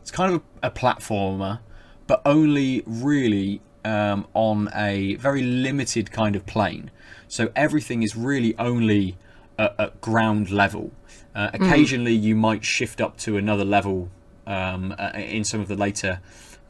it's 0.00 0.10
kind 0.10 0.34
of 0.34 0.42
a, 0.62 0.68
a 0.68 0.70
platformer, 0.70 1.60
but 2.06 2.20
only 2.24 2.82
really 2.86 3.60
um, 3.84 4.26
on 4.34 4.68
a 4.74 5.14
very 5.16 5.42
limited 5.42 6.10
kind 6.10 6.36
of 6.36 6.46
plane. 6.46 6.90
So 7.28 7.50
everything 7.54 8.02
is 8.02 8.16
really 8.16 8.56
only 8.58 9.16
at, 9.58 9.74
at 9.78 10.00
ground 10.00 10.50
level. 10.50 10.92
Uh, 11.34 11.50
occasionally, 11.54 12.14
you 12.14 12.34
might 12.34 12.64
shift 12.64 13.00
up 13.00 13.16
to 13.18 13.36
another 13.36 13.64
level 13.64 14.08
um, 14.46 14.94
uh, 14.98 15.10
in 15.14 15.44
some 15.44 15.60
of 15.60 15.68
the 15.68 15.76
later 15.76 16.20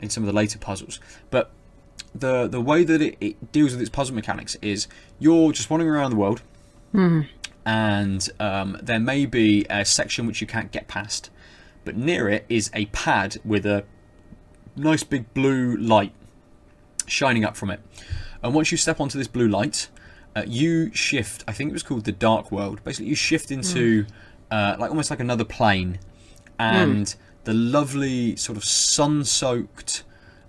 in 0.01 0.09
some 0.11 0.23
of 0.23 0.27
the 0.27 0.33
later 0.33 0.59
puzzles, 0.59 0.99
but 1.31 1.51
the 2.15 2.47
the 2.49 2.61
way 2.61 2.85
that 2.85 3.01
it, 3.01 3.17
it 3.21 3.53
deals 3.53 3.73
with 3.73 3.81
its 3.81 3.91
puzzle 3.91 4.15
mechanics 4.15 4.57
is 4.63 4.89
you're 5.19 5.53
just 5.53 5.71
wandering 5.71 5.91
around 5.91 6.11
the 6.11 6.17
world 6.17 6.43
and 7.65 8.29
um, 8.41 8.79
there 8.83 8.99
may 9.01 9.27
be 9.27 9.65
a 9.71 9.85
section 9.85 10.27
which 10.27 10.41
you 10.41 10.47
can't 10.47 10.73
get 10.73 10.89
past, 10.89 11.31
but 11.85 11.97
near 11.97 12.29
it 12.29 12.45
is 12.49 12.71
a 12.75 12.87
pad 12.87 13.37
with 13.45 13.65
a 13.67 13.85
nice 14.77 15.05
big 15.05 15.33
blue 15.35 15.77
light 15.77 16.13
shining 17.07 17.45
up 17.45 17.57
from 17.57 17.71
it. 17.71 17.81
And 18.43 18.55
once 18.55 18.73
you 18.73 18.79
step 18.79 19.01
onto 19.01 19.19
this 19.19 19.29
blue 19.29 19.49
light, 19.49 19.89
uh, 20.35 20.45
you 20.47 20.93
shift. 20.95 21.45
I 21.47 21.53
think 21.53 21.71
it 21.71 21.73
was 21.73 21.83
called 21.83 22.05
the 22.05 22.13
Dark 22.13 22.51
World. 22.51 22.83
Basically, 22.85 23.09
you 23.09 23.15
shift 23.15 23.51
into 23.51 24.07
uh, 24.51 24.77
like 24.79 24.91
almost 24.91 25.11
like 25.11 25.21
another 25.21 25.45
plane, 25.45 25.99
and 26.59 27.15
the 27.45 27.55
lovely 27.55 28.37
sort 28.37 28.59
of 28.59 28.65
sun-soaked, 28.65 30.05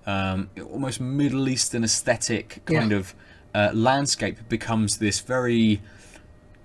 um, 0.06 0.50
almost 0.72 1.00
Middle 1.00 1.48
Eastern 1.48 1.84
aesthetic 1.84 2.62
kind 2.66 2.92
Yeah. 2.92 2.98
of 2.98 3.16
uh, 3.54 3.70
landscape 3.74 4.38
becomes 4.50 4.98
this 4.98 5.20
very 5.20 5.82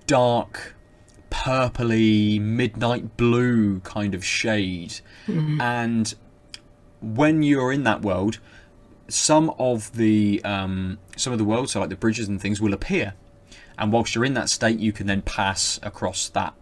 dark, 0.05 0.75
purpley, 1.29 2.39
midnight 2.41 3.17
blue 3.17 3.79
kind 3.81 4.13
of 4.15 4.23
shade. 4.25 4.99
And 5.59 6.13
when 7.01 7.43
you're 7.43 7.71
in 7.71 7.83
that 7.83 8.01
world, 8.01 8.39
some 9.09 9.49
of 9.59 9.93
the 9.95 10.41
um, 10.43 10.97
some 11.15 11.31
of 11.33 11.39
the 11.39 11.45
world, 11.45 11.69
so 11.69 11.79
like 11.79 11.89
the 11.89 11.95
bridges 11.95 12.27
and 12.27 12.41
things, 12.41 12.59
will 12.61 12.73
appear. 12.73 13.13
And 13.77 13.91
whilst 13.93 14.15
you're 14.15 14.25
in 14.25 14.33
that 14.33 14.49
state, 14.49 14.79
you 14.79 14.91
can 14.91 15.07
then 15.07 15.21
pass 15.21 15.79
across 15.83 16.29
that 16.29 16.53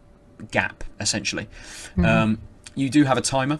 gap. 0.51 0.83
Essentially, 0.99 1.47
um, 2.03 2.39
you 2.75 2.89
do 2.89 3.03
have 3.03 3.17
a 3.17 3.21
timer, 3.21 3.59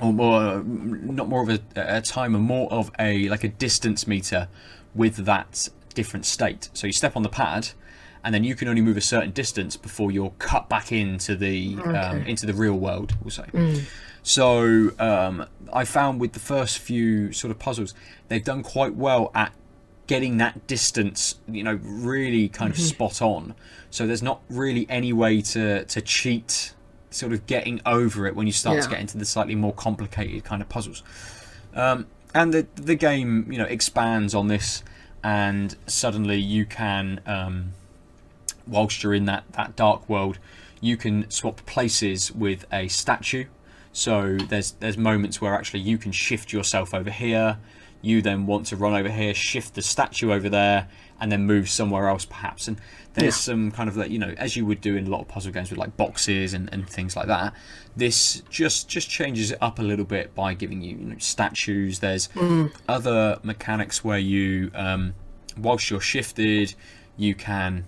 or 0.00 0.12
more, 0.12 0.62
not 0.64 1.28
more 1.28 1.42
of 1.42 1.48
a, 1.48 1.60
a 1.76 2.00
timer, 2.00 2.38
more 2.38 2.70
of 2.72 2.90
a 2.98 3.28
like 3.28 3.44
a 3.44 3.48
distance 3.48 4.06
meter 4.06 4.48
with 4.94 5.16
that 5.26 5.68
different 5.94 6.26
state. 6.26 6.68
So 6.72 6.86
you 6.86 6.92
step 6.92 7.16
on 7.16 7.22
the 7.22 7.28
pad, 7.28 7.70
and 8.24 8.34
then 8.34 8.44
you 8.44 8.54
can 8.54 8.68
only 8.68 8.82
move 8.82 8.96
a 8.96 9.00
certain 9.00 9.30
distance 9.30 9.76
before 9.76 10.10
you're 10.10 10.32
cut 10.38 10.68
back 10.68 10.92
into 10.92 11.36
the 11.36 11.76
um, 11.84 12.22
into 12.26 12.46
the 12.46 12.54
real 12.54 12.74
world. 12.78 13.16
We'll 13.22 13.30
say. 13.30 13.44
So 14.22 14.90
um, 14.98 15.46
I 15.72 15.84
found 15.84 16.20
with 16.20 16.32
the 16.32 16.40
first 16.40 16.78
few 16.78 17.32
sort 17.32 17.52
of 17.52 17.58
puzzles, 17.60 17.94
they've 18.28 18.42
done 18.42 18.62
quite 18.64 18.94
well 18.96 19.30
at 19.34 19.52
getting 20.06 20.36
that 20.38 20.66
distance, 20.66 21.36
you 21.48 21.62
know, 21.62 21.78
really 21.82 22.48
kind 22.48 22.70
of 22.70 22.78
spot 22.78 23.20
on. 23.20 23.54
So 23.90 24.06
there's 24.06 24.22
not 24.22 24.40
really 24.48 24.86
any 24.88 25.12
way 25.12 25.40
to 25.42 25.84
to 25.84 26.00
cheat, 26.00 26.74
sort 27.10 27.32
of 27.32 27.46
getting 27.46 27.80
over 27.86 28.26
it 28.26 28.36
when 28.36 28.46
you 28.46 28.52
start 28.52 28.82
to 28.82 28.88
get 28.88 29.00
into 29.00 29.18
the 29.18 29.24
slightly 29.24 29.54
more 29.54 29.72
complicated 29.72 30.44
kind 30.44 30.62
of 30.62 30.68
puzzles. 30.68 31.02
Um, 31.74 32.06
and 32.34 32.52
the 32.52 32.66
the 32.74 32.94
game, 32.94 33.50
you 33.50 33.58
know, 33.58 33.64
expands 33.64 34.34
on 34.34 34.48
this, 34.48 34.82
and 35.22 35.76
suddenly 35.86 36.36
you 36.36 36.66
can. 36.66 37.20
Um, 37.26 37.72
whilst 38.66 39.02
you're 39.02 39.14
in 39.14 39.26
that, 39.26 39.44
that 39.52 39.76
dark 39.76 40.08
world, 40.08 40.38
you 40.80 40.96
can 40.96 41.30
swap 41.30 41.64
places 41.66 42.32
with 42.32 42.66
a 42.72 42.88
statue. 42.88 43.44
So 43.92 44.36
there's 44.36 44.72
there's 44.72 44.98
moments 44.98 45.40
where 45.40 45.54
actually 45.54 45.80
you 45.80 45.98
can 45.98 46.12
shift 46.12 46.52
yourself 46.52 46.92
over 46.92 47.10
here. 47.10 47.58
You 48.06 48.22
then 48.22 48.46
want 48.46 48.66
to 48.66 48.76
run 48.76 48.94
over 48.94 49.08
here, 49.10 49.34
shift 49.34 49.74
the 49.74 49.82
statue 49.82 50.32
over 50.32 50.48
there, 50.48 50.88
and 51.20 51.32
then 51.32 51.44
move 51.46 51.68
somewhere 51.68 52.08
else 52.08 52.24
perhaps. 52.24 52.68
And 52.68 52.76
there's 53.14 53.34
Yeah. 53.34 53.52
some 53.52 53.70
kind 53.72 53.88
of 53.88 53.96
like 53.96 54.10
you 54.10 54.18
know 54.18 54.34
as 54.38 54.56
you 54.56 54.64
would 54.66 54.80
do 54.80 54.96
in 54.96 55.06
a 55.06 55.10
lot 55.10 55.20
of 55.22 55.28
puzzle 55.28 55.52
games 55.52 55.70
with 55.70 55.78
like 55.78 55.96
boxes 55.96 56.54
and, 56.54 56.68
and 56.72 56.88
things 56.88 57.16
like 57.16 57.26
that. 57.26 57.52
This 57.96 58.42
just 58.50 58.88
just 58.88 59.08
changes 59.08 59.50
it 59.52 59.58
up 59.60 59.78
a 59.78 59.82
little 59.82 60.04
bit 60.04 60.34
by 60.34 60.54
giving 60.54 60.82
you, 60.82 60.96
you 60.96 61.04
know, 61.06 61.18
statues. 61.18 61.98
There's 62.00 62.28
other 62.88 63.38
mechanics 63.42 64.04
where 64.04 64.18
you 64.18 64.70
um, 64.74 65.14
whilst 65.58 65.90
you're 65.90 66.00
shifted, 66.14 66.74
you 67.16 67.34
can 67.34 67.86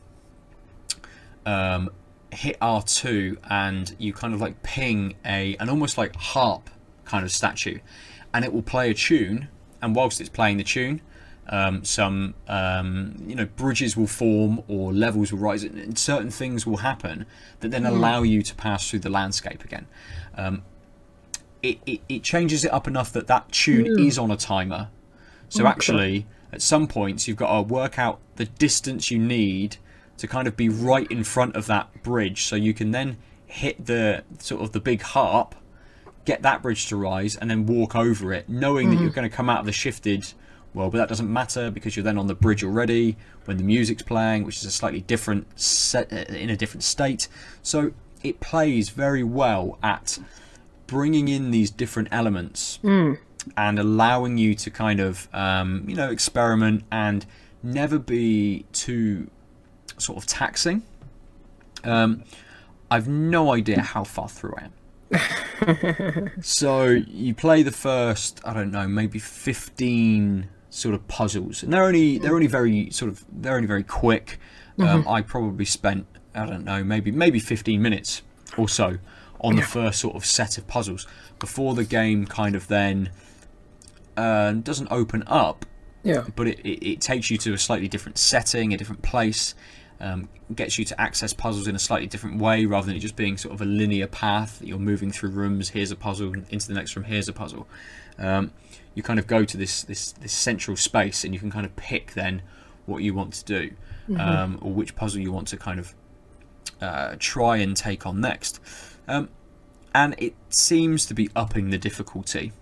um, 1.47 1.91
hit 2.31 2.59
R2 2.61 3.39
and 3.49 3.95
you 3.99 4.13
kind 4.13 4.35
of 4.35 4.41
like 4.41 4.63
ping 4.63 5.15
a 5.25 5.57
an 5.61 5.69
almost 5.69 5.97
like 5.99 6.15
harp 6.17 6.71
kind 7.05 7.25
of 7.25 7.31
statue, 7.31 7.79
and 8.35 8.45
it 8.45 8.53
will 8.53 8.63
play 8.63 8.91
a 8.91 8.95
tune. 8.95 9.49
And 9.81 9.95
whilst 9.95 10.21
it's 10.21 10.29
playing 10.29 10.57
the 10.57 10.65
tune, 10.65 11.01
um, 11.51 11.85
some 11.85 12.35
um, 12.47 13.23
you 13.27 13.35
know 13.35 13.47
bridges 13.47 13.97
will 13.97 14.07
form 14.07 14.63
or 14.69 14.93
levels 14.93 15.33
will 15.33 15.39
rise, 15.39 15.65
and 15.65 15.99
certain 15.99 16.31
things 16.31 16.67
will 16.67 16.79
happen 16.79 17.27
that 17.61 17.71
then 17.71 17.87
allow 17.87 18.23
you 18.23 18.43
to 18.43 18.55
pass 18.55 18.89
through 18.89 18.99
the 19.01 19.11
landscape 19.11 19.65
again. 19.65 19.87
Um, 20.37 20.63
it, 21.63 21.79
it, 21.87 22.01
it 22.09 22.23
changes 22.23 22.65
it 22.65 22.73
up 22.73 22.87
enough 22.87 23.13
that 23.13 23.27
that 23.27 23.51
tune 23.51 23.99
is 23.99 24.19
on 24.19 24.31
a 24.31 24.37
timer. 24.37 24.91
So 25.49 25.67
actually, 25.67 26.27
at 26.53 26.61
some 26.61 26.87
points, 26.87 27.27
you've 27.27 27.39
got 27.39 27.55
to 27.55 27.63
work 27.63 27.99
out 27.99 28.21
the 28.37 28.45
distance 28.45 29.11
you 29.11 29.19
need 29.19 29.79
to 30.19 30.27
kind 30.27 30.47
of 30.47 30.57
be 30.57 30.69
right 30.69 31.11
in 31.11 31.25
front 31.25 31.57
of 31.57 31.67
that 31.67 32.03
bridge, 32.03 32.45
so 32.45 32.57
you 32.57 32.75
can 32.75 32.91
then 32.91 33.17
hit 33.47 33.87
the 33.87 34.25
sort 34.39 34.63
of 34.63 34.73
the 34.73 34.81
big 34.81 35.01
harp, 35.01 35.55
get 36.25 36.43
that 36.43 36.63
bridge 36.63 36.87
to 36.89 36.97
rise, 36.97 37.37
and 37.37 37.51
then 37.51 37.67
walk 37.67 37.95
over 37.97 38.33
it, 38.33 38.49
knowing 38.49 38.91
that 38.91 39.01
you're 39.01 39.11
going 39.11 39.29
to 39.29 39.35
come 39.35 39.49
out 39.49 39.61
of 39.61 39.67
the 39.67 39.73
shifted 39.73 40.33
Well, 40.75 40.91
but 40.91 40.99
that 40.99 41.09
doesn't 41.09 41.33
matter 41.33 41.71
because 41.71 41.97
you're 41.97 42.05
then 42.05 42.19
on 42.19 42.27
the 42.27 42.35
bridge 42.35 42.63
already 42.63 43.17
when 43.47 43.57
the 43.57 43.65
music's 43.65 44.03
playing, 44.03 44.45
which 44.45 44.59
is 44.59 44.65
a 44.65 44.71
slightly 44.71 45.01
different 45.01 45.59
set 45.59 46.13
uh, 46.13 46.17
in 46.35 46.51
a 46.51 46.57
different 46.57 46.85
state. 46.85 47.27
So 47.63 47.93
it 48.23 48.41
plays 48.41 48.91
very 48.91 49.25
well 49.25 49.79
at 49.83 50.19
bringing 50.87 51.29
in 51.29 51.51
these 51.51 51.71
different 51.71 52.09
elements 52.13 52.79
and 53.57 53.79
allowing 53.79 54.37
you 54.39 54.55
to 54.57 54.71
kind 54.71 55.01
of 55.01 55.29
um, 55.33 55.85
you 55.89 55.95
know 55.97 56.11
experiment 56.11 56.85
and 56.93 57.25
never 57.63 57.99
be 57.99 58.67
too 58.73 59.31
sort 59.97 60.19
of 60.19 60.27
taxing. 60.27 60.83
Um, 61.85 62.25
I've 62.91 63.09
no 63.09 63.53
idea 63.53 63.81
how 63.81 64.05
far 64.05 64.29
through 64.29 64.55
I 64.59 64.65
am. 64.65 64.73
so 66.43 66.87
you 66.89 67.35
play 67.35 67.63
the 67.63 67.71
first, 67.73 68.41
I 68.45 68.53
don't 68.55 68.71
know, 68.71 68.87
maybe 68.89 69.19
fifteen 69.19 70.49
sort 70.71 70.95
of 70.95 71.07
puzzles, 71.09 71.63
and 71.63 71.73
they're 71.73 71.85
only 71.85 72.19
they're 72.19 72.35
only 72.35 72.47
very 72.47 72.91
sort 72.91 73.11
of 73.11 73.25
they're 73.33 73.57
only 73.57 73.67
very 73.69 73.85
quick. 73.85 74.39
Um, 74.81 75.09
I 75.09 75.23
probably 75.23 75.65
spent 75.65 76.07
I 76.37 76.47
don't 76.47 76.65
know 76.65 76.85
maybe 76.85 77.11
maybe 77.11 77.41
fifteen 77.41 77.83
minutes 77.83 78.23
or 78.57 78.69
so 78.69 78.99
on 79.41 79.57
the 79.57 79.63
first 79.63 79.99
sort 80.01 80.15
of 80.15 80.25
set 80.25 80.57
of 80.59 80.67
puzzles 80.69 81.07
before 81.41 81.75
the 81.75 81.85
game 81.85 82.27
kind 82.27 82.55
of 82.55 82.69
then 82.69 83.11
uh, 84.17 84.53
doesn't 84.53 84.89
open 84.91 85.23
up 85.27 85.65
Yeah. 86.05 86.25
but 86.37 86.47
it, 86.49 86.61
it, 86.61 86.87
it 86.93 87.01
takes 87.01 87.31
you 87.31 87.39
to 87.39 87.53
a 87.55 87.59
slightly 87.59 87.87
different 87.89 88.19
setting, 88.19 88.73
a 88.73 88.77
different 88.77 89.03
place, 89.03 89.55
um, 90.01 90.29
gets 90.55 90.79
you 90.79 90.85
to 90.85 91.01
access 91.01 91.33
puzzles 91.33 91.67
in 91.67 91.75
a 91.75 91.79
slightly 91.79 92.07
different 92.07 92.41
way 92.41 92.65
rather 92.65 92.87
than 92.87 92.97
it 92.97 93.01
just 93.01 93.17
being 93.17 93.37
sort 93.37 93.55
of 93.55 93.61
a 93.61 93.65
linear 93.65 94.07
path 94.07 94.59
that 94.61 94.69
you're 94.69 94.79
moving 94.79 95.11
through 95.11 95.31
rooms. 95.31 95.71
Here's 95.71 95.91
a 95.91 95.97
puzzle, 95.97 96.33
into 96.51 96.69
the 96.69 96.75
next 96.75 96.95
room. 96.97 97.05
Here's 97.05 97.29
a 97.29 97.33
puzzle. 97.33 97.67
Um, 98.19 98.53
you 98.95 99.03
kind 99.03 99.19
of 99.19 99.27
go 99.27 99.45
to 99.45 99.57
this, 99.57 99.83
this 99.83 100.13
this 100.13 100.33
central 100.33 100.77
space 100.77 101.25
and 101.25 101.33
you 101.33 101.41
can 101.41 101.51
kind 101.51 101.65
of 101.65 101.75
pick 101.77 102.15
then 102.15 102.43
what 102.87 103.03
you 103.03 103.15
want 103.15 103.33
to 103.35 103.45
do 103.45 103.71
um, 104.19 104.59
or 104.63 104.73
which 104.73 104.97
puzzle 104.97 105.21
you 105.21 105.31
want 105.31 105.49
to 105.49 105.57
kind 105.57 105.79
of 105.79 105.95
uh, 106.81 107.17
try 107.19 107.59
and 107.59 107.77
take 107.77 108.07
on 108.07 108.21
next. 108.21 108.61
Um, 109.07 109.29
and 109.95 110.15
it 110.19 110.35
seems 110.49 111.07
to 111.07 111.15
be 111.15 111.31
upping 111.37 111.71
the 111.71 111.79
difficulty 111.79 112.53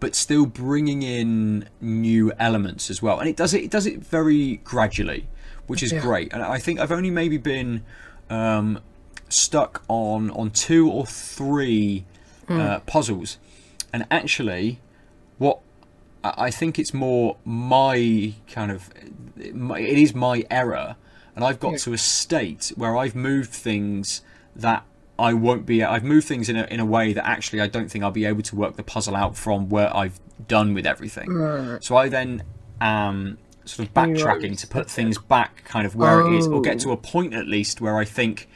but 0.00 0.14
still 0.14 0.46
bringing 0.46 1.02
in 1.02 1.68
new 1.80 2.32
elements 2.38 2.90
as 2.90 3.00
well. 3.02 3.18
And 3.20 3.28
it 3.28 3.36
does 3.36 3.54
it, 3.54 3.64
it 3.64 3.70
does 3.70 3.86
it 3.86 4.00
very 4.00 4.56
gradually, 4.58 5.28
which 5.66 5.82
is 5.82 5.92
Yeah. 5.92 6.00
great. 6.00 6.32
And 6.32 6.42
I 6.42 6.58
think 6.58 6.78
I've 6.80 6.92
only 6.92 7.10
maybe 7.10 7.36
been 7.38 7.82
um, 8.30 8.80
stuck 9.28 9.82
on 9.88 10.30
on 10.30 10.50
two 10.50 10.90
or 10.90 11.06
three 11.06 12.04
uh, 12.48 12.80
puzzles, 12.80 13.38
and 13.92 14.06
actually, 14.10 14.80
what 15.38 15.60
I 16.22 16.50
think 16.50 16.78
it's 16.78 16.92
more 16.94 17.36
my 17.44 18.34
kind 18.50 18.70
of 18.70 18.90
it 19.36 19.98
is 19.98 20.14
my 20.14 20.44
error, 20.50 20.96
and 21.34 21.44
I've 21.44 21.60
got 21.60 21.72
Yeah. 21.72 21.78
to 21.78 21.92
a 21.94 21.98
state 21.98 22.72
where 22.76 22.96
I've 22.96 23.14
moved 23.14 23.50
things 23.50 24.22
that 24.56 24.84
I 25.18 25.32
won't 25.32 25.64
be. 25.64 25.82
I've 25.82 26.04
moved 26.04 26.26
things 26.28 26.48
in 26.48 26.56
a 26.56 26.64
in 26.64 26.80
a 26.80 26.84
way 26.84 27.12
that 27.12 27.26
actually 27.26 27.60
I 27.60 27.66
don't 27.66 27.90
think 27.90 28.04
I'll 28.04 28.10
be 28.10 28.24
able 28.26 28.42
to 28.42 28.56
work 28.56 28.76
the 28.76 28.82
puzzle 28.82 29.16
out 29.16 29.36
from 29.36 29.68
where 29.68 29.94
I've 29.96 30.18
done 30.48 30.74
with 30.74 30.86
everything. 30.86 31.32
Right. 31.32 31.82
So 31.82 31.96
I 31.96 32.08
then 32.08 32.42
am 32.80 33.38
sort 33.64 33.88
of 33.88 33.94
backtracking 33.94 34.58
to 34.60 34.66
put 34.66 34.90
things 34.90 35.18
back 35.18 35.64
kind 35.64 35.86
of 35.86 35.94
where 35.96 36.20
it 36.26 36.32
is, 36.34 36.46
or 36.46 36.60
get 36.60 36.76
Oh. 36.76 36.78
to 36.80 36.92
a 36.92 36.96
point 36.96 37.34
at 37.34 37.46
least 37.46 37.80
where 37.80 37.96
I 37.98 38.04
think 38.04 38.48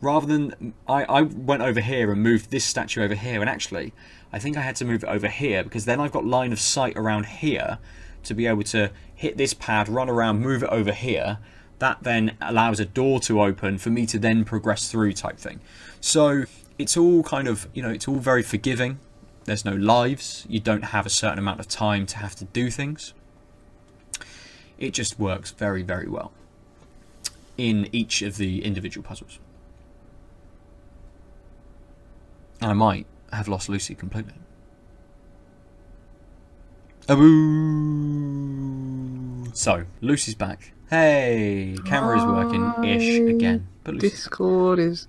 rather 0.00 0.26
than 0.26 0.72
I, 0.88 1.04
I 1.04 1.22
went 1.22 1.62
over 1.62 1.80
here 1.80 2.10
and 2.12 2.22
moved 2.22 2.50
this 2.50 2.64
statue 2.64 3.02
over 3.02 3.14
here, 3.14 3.40
and 3.40 3.48
actually 3.50 3.92
I 4.32 4.38
think 4.38 4.56
I 4.56 4.60
had 4.60 4.76
to 4.76 4.84
move 4.84 5.02
it 5.02 5.08
over 5.08 5.28
here 5.28 5.62
because 5.64 5.84
then 5.86 6.00
I've 6.00 6.12
got 6.12 6.24
line 6.24 6.52
of 6.52 6.60
sight 6.60 6.96
around 6.96 7.26
here 7.26 7.78
to 8.22 8.34
be 8.34 8.46
able 8.46 8.62
to 8.64 8.90
hit 9.14 9.36
this 9.36 9.54
pad, 9.54 9.88
run 9.88 10.08
around, 10.08 10.40
move 10.40 10.62
it 10.62 10.68
over 10.70 10.92
here. 10.92 11.38
That 11.78 12.02
then 12.02 12.36
allows 12.40 12.78
a 12.78 12.84
door 12.84 13.20
to 13.20 13.40
open 13.42 13.78
for 13.78 13.88
me 13.90 14.04
to 14.06 14.18
then 14.18 14.44
progress 14.44 14.90
through, 14.90 15.14
type 15.14 15.38
thing. 15.38 15.60
So 16.00 16.44
it's 16.78 16.96
all 16.96 17.22
kind 17.22 17.48
of 17.48 17.66
you 17.72 17.82
know 17.82 17.90
it's 17.90 18.06
all 18.06 18.16
very 18.16 18.42
forgiving. 18.42 18.98
There's 19.44 19.64
no 19.64 19.72
lives. 19.72 20.44
You 20.48 20.60
don't 20.60 20.84
have 20.84 21.06
a 21.06 21.10
certain 21.10 21.38
amount 21.38 21.60
of 21.60 21.66
time 21.68 22.04
to 22.06 22.18
have 22.18 22.34
to 22.36 22.44
do 22.44 22.70
things. 22.70 23.14
It 24.80 24.92
just 24.94 25.18
works 25.18 25.52
very, 25.52 25.82
very 25.82 26.08
well 26.08 26.32
in 27.56 27.88
each 27.92 28.22
of 28.22 28.38
the 28.38 28.64
individual 28.64 29.06
puzzles. 29.06 29.38
And 32.62 32.70
I 32.70 32.74
might 32.74 33.06
have 33.32 33.46
lost 33.46 33.68
Lucy 33.68 33.94
completely. 33.94 34.34
Aboo! 37.08 38.30
So, 39.52 39.84
Lucy's 40.00 40.34
back. 40.34 40.72
Hey, 40.88 41.76
camera 41.84 42.18
is 42.18 42.24
working 42.24 42.72
ish 42.84 43.18
again. 43.18 43.68
But 43.84 43.94
Lucy's 43.94 44.12
Discord 44.12 44.78
is 44.78 45.06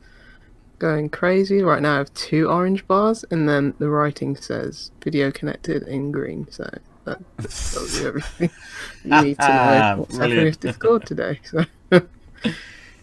going 0.80 1.10
crazy. 1.10 1.62
Right 1.62 1.82
now 1.82 1.94
I 1.94 1.98
have 2.00 2.14
two 2.14 2.50
orange 2.50 2.86
bars 2.88 3.24
and 3.32 3.48
then 3.48 3.74
the 3.80 3.90
writing 3.90 4.36
says 4.36 4.92
video 5.02 5.32
connected 5.32 5.84
in 5.84 6.12
green. 6.12 6.48
So 6.50 6.70
that 7.06 7.20
tells 7.40 8.00
you 8.00 8.08
everything 8.08 8.50
you 9.04 9.22
need 9.22 9.40
to 9.40 9.48
know 9.48 9.96
what's 10.00 10.18
happening 10.18 10.46
with 10.46 10.60
Discord 10.60 11.06
today. 11.06 11.40
So 11.44 11.66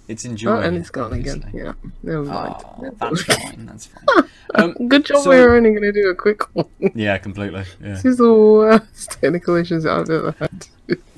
it's 0.08 0.24
oh, 0.26 0.30
enjoying. 0.30 0.64
and 0.64 0.76
it, 0.76 0.80
it's 0.80 0.90
gone 0.90 1.12
again. 1.12 1.50
Yeah. 1.52 1.72
Never 2.02 2.24
mind. 2.24 2.54
Oh, 2.58 2.94
that's 2.98 3.22
fine. 3.22 3.66
That's 3.66 3.86
fine. 3.86 4.24
Um, 4.54 4.72
Good 4.88 5.04
job 5.04 5.24
So- 5.24 5.30
we 5.30 5.36
were 5.40 5.56
only 5.56 5.70
going 5.70 5.82
to 5.82 5.92
do 5.92 6.08
a 6.08 6.14
quick 6.14 6.42
one. 6.54 6.66
yeah, 6.94 7.18
completely. 7.18 7.64
Yeah. 7.82 7.92
this 7.92 8.04
is 8.06 8.16
the 8.16 8.32
worst 8.32 9.10
technical 9.20 9.56
issues 9.56 9.84
I've 9.84 10.08
ever 10.08 10.34
had. 10.38 10.66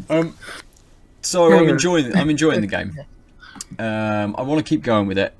Um, 0.08 0.36
so 1.22 1.52
I'm 1.52 1.68
enjoying. 1.68 2.16
I'm 2.16 2.28
enjoying 2.28 2.60
the 2.60 2.66
game. 2.66 2.98
Um, 3.78 4.34
I 4.36 4.42
want 4.42 4.58
to 4.58 4.68
keep 4.68 4.82
going 4.82 5.06
with 5.06 5.16
it. 5.16 5.32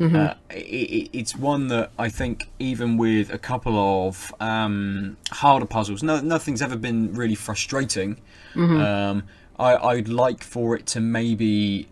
Mm-hmm. 0.00 0.16
Uh, 0.16 0.34
it, 0.50 0.56
it. 0.56 1.10
It's 1.12 1.34
one 1.36 1.68
that 1.68 1.90
I 1.98 2.08
think, 2.08 2.48
even 2.58 2.96
with 2.96 3.30
a 3.30 3.38
couple 3.38 3.76
of 4.06 4.32
um, 4.40 5.16
harder 5.30 5.66
puzzles, 5.66 6.02
no, 6.02 6.20
nothing's 6.20 6.62
ever 6.62 6.76
been 6.76 7.14
really 7.14 7.34
frustrating. 7.34 8.20
Mm-hmm. 8.54 8.80
Um, 8.80 9.22
I, 9.58 9.76
I'd 9.76 10.08
like 10.08 10.44
for 10.44 10.76
it 10.76 10.86
to 10.86 11.00
maybe, 11.00 11.88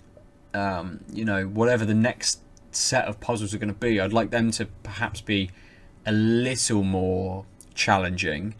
um, 0.55 1.01
you 1.13 1.25
know, 1.25 1.47
whatever 1.47 1.85
the 1.85 1.95
next 1.95 2.41
set 2.71 3.07
of 3.07 3.19
puzzles 3.19 3.53
are 3.55 3.59
going 3.59 3.73
to 3.73 3.75
be, 3.75 4.01
I'd 4.01 4.13
like 4.13 4.31
them 4.31 4.51
to 4.53 4.67
perhaps 4.83 5.21
be 5.21 5.51
a 6.05 6.13
little 6.13 6.85
more 6.85 7.45
challenging. 7.75 8.55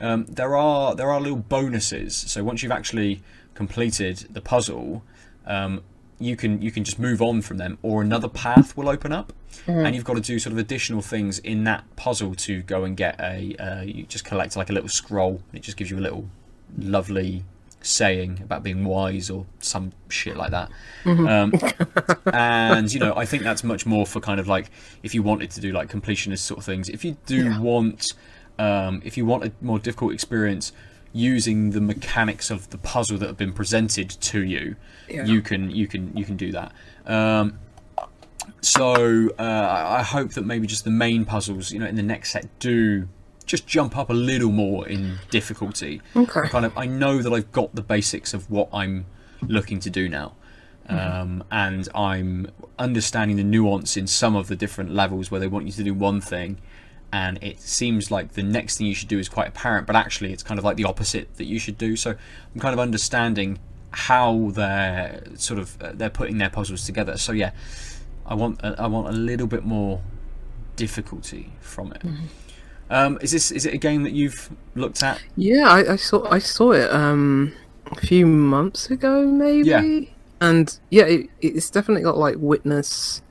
Um, 0.00 0.26
there 0.28 0.56
are 0.56 0.94
there 0.94 1.10
are 1.10 1.20
little 1.20 1.38
bonuses. 1.38 2.14
So 2.14 2.44
once 2.44 2.62
you've 2.62 2.72
actually 2.72 3.22
completed 3.54 4.28
the 4.30 4.40
puzzle, 4.40 5.02
um, 5.44 5.82
you 6.22 6.36
can 6.36 6.60
you 6.62 6.70
can 6.70 6.84
just 6.84 6.98
move 6.98 7.20
on 7.22 7.42
from 7.42 7.58
them, 7.58 7.78
or 7.82 8.02
another 8.02 8.28
path 8.28 8.76
will 8.76 8.88
open 8.88 9.12
up, 9.12 9.32
and 9.66 9.94
you've 9.94 10.04
got 10.04 10.14
to 10.14 10.20
do 10.20 10.38
sort 10.38 10.52
of 10.52 10.58
additional 10.58 11.02
things 11.02 11.38
in 11.40 11.64
that 11.64 11.84
puzzle 11.96 12.34
to 12.36 12.62
go 12.62 12.84
and 12.84 12.96
get 12.96 13.20
a. 13.20 13.54
Uh, 13.56 13.82
you 13.82 14.04
just 14.04 14.24
collect 14.24 14.56
like 14.56 14.70
a 14.70 14.72
little 14.72 14.88
scroll. 14.88 15.40
It 15.52 15.62
just 15.62 15.76
gives 15.76 15.90
you 15.90 15.98
a 15.98 16.00
little 16.00 16.28
lovely 16.78 17.44
saying 17.84 18.38
about 18.42 18.62
being 18.62 18.84
wise 18.84 19.28
or 19.28 19.44
some 19.58 19.90
shit 20.08 20.36
like 20.36 20.52
that. 20.52 20.70
Um, 21.04 21.52
and 22.32 22.92
you 22.92 23.00
know, 23.00 23.14
I 23.16 23.24
think 23.26 23.42
that's 23.42 23.64
much 23.64 23.86
more 23.86 24.06
for 24.06 24.20
kind 24.20 24.38
of 24.40 24.46
like 24.48 24.70
if 25.02 25.14
you 25.14 25.22
wanted 25.22 25.50
to 25.52 25.60
do 25.60 25.72
like 25.72 25.90
completionist 25.90 26.38
sort 26.38 26.58
of 26.58 26.64
things. 26.64 26.88
If 26.88 27.04
you 27.04 27.16
do 27.26 27.44
Yeah. 27.44 27.58
want, 27.60 28.12
um, 28.58 29.02
if 29.04 29.16
you 29.16 29.26
want 29.26 29.44
a 29.44 29.52
more 29.60 29.78
difficult 29.78 30.12
experience 30.14 30.72
using 31.12 31.70
the 31.70 31.80
mechanics 31.80 32.50
of 32.50 32.70
the 32.70 32.78
puzzle 32.78 33.18
that 33.18 33.26
have 33.26 33.36
been 33.36 33.52
presented 33.52 34.08
to 34.10 34.42
you, 34.42 34.76
Yeah. 35.08 35.24
you 35.26 35.42
can 35.42 35.70
you 35.70 35.86
can 35.86 36.16
you 36.16 36.24
can 36.24 36.36
do 36.36 36.52
that. 36.52 36.72
Um, 37.06 37.58
so 38.60 39.30
uh, 39.38 39.42
I 39.42 39.98
I 39.98 40.02
hope 40.02 40.32
that 40.32 40.44
maybe 40.44 40.66
just 40.66 40.84
the 40.84 40.90
main 40.90 41.24
puzzles, 41.24 41.72
you 41.72 41.78
know, 41.78 41.86
in 41.86 41.96
the 41.96 42.02
next 42.02 42.30
set 42.32 42.46
do 42.58 43.08
just 43.44 43.66
jump 43.66 43.96
up 43.96 44.08
a 44.08 44.14
little 44.14 44.52
more 44.52 44.86
in 44.88 45.18
difficulty. 45.30 46.00
Okay. 46.14 46.48
Kind 46.48 46.64
of, 46.64 46.76
I 46.78 46.86
know 46.86 47.20
that 47.22 47.32
I've 47.32 47.50
got 47.50 47.74
the 47.74 47.82
basics 47.82 48.32
of 48.34 48.48
what 48.50 48.68
I'm 48.72 49.04
looking 49.42 49.80
to 49.80 49.90
do 49.90 50.08
now, 50.08 50.34
um, 50.88 51.42
and 51.50 51.88
I'm 51.94 52.46
understanding 52.78 53.36
the 53.36 53.42
nuance 53.44 53.96
in 53.96 54.06
some 54.06 54.36
of 54.36 54.46
the 54.46 54.54
different 54.56 54.94
levels 54.94 55.30
where 55.30 55.40
they 55.40 55.48
want 55.48 55.66
you 55.66 55.72
to 55.72 55.82
do 55.82 55.92
one 55.92 56.20
thing, 56.20 56.58
and 57.12 57.38
it 57.42 57.60
seems 57.60 58.10
like 58.10 58.32
the 58.32 58.42
next 58.42 58.78
thing 58.78 58.86
you 58.86 58.94
should 58.94 59.08
do 59.08 59.18
is 59.18 59.28
quite 59.28 59.48
apparent, 59.48 59.86
but 59.86 59.94
actually 59.96 60.32
it's 60.32 60.42
kind 60.42 60.58
of 60.58 60.64
like 60.64 60.76
the 60.76 60.84
opposite 60.84 61.34
that 61.36 61.44
you 61.44 61.58
should 61.58 61.76
do. 61.78 61.94
So 61.96 62.10
I'm 62.54 62.60
kind 62.60 62.72
of 62.72 62.80
understanding 62.80 63.58
how 63.90 64.50
they're 64.54 65.22
sort 65.36 65.60
of 65.60 65.80
uh, 65.82 65.92
they're 65.94 66.08
putting 66.10 66.38
their 66.38 66.48
puzzles 66.50 66.86
together. 66.86 67.18
So 67.18 67.32
yeah, 67.32 67.50
I 68.24 68.34
want 68.34 68.60
a, 68.62 68.74
I 68.80 68.86
want 68.86 69.08
a 69.08 69.12
little 69.12 69.46
bit 69.46 69.64
more 69.64 70.00
difficulty 70.76 71.52
from 71.60 71.92
it. 71.92 72.02
Um, 72.90 73.18
is 73.20 73.30
this 73.32 73.50
is 73.50 73.66
it 73.66 73.74
a 73.74 73.78
game 73.78 74.02
that 74.04 74.12
you've 74.12 74.50
looked 74.74 75.02
at? 75.02 75.22
Yeah, 75.36 75.68
I, 75.68 75.92
I 75.92 75.96
saw 75.96 76.28
I 76.30 76.38
saw 76.38 76.72
it 76.72 76.90
um 76.90 77.52
a 77.90 77.96
few 77.96 78.26
months 78.26 78.90
ago, 78.90 79.26
maybe. 79.26 79.68
Yeah. 79.68 79.82
And 80.40 80.78
yeah, 80.90 81.04
it, 81.04 81.30
it's 81.40 81.70
definitely 81.70 82.02
got 82.02 82.16
like 82.18 82.36
witness, 82.38 83.22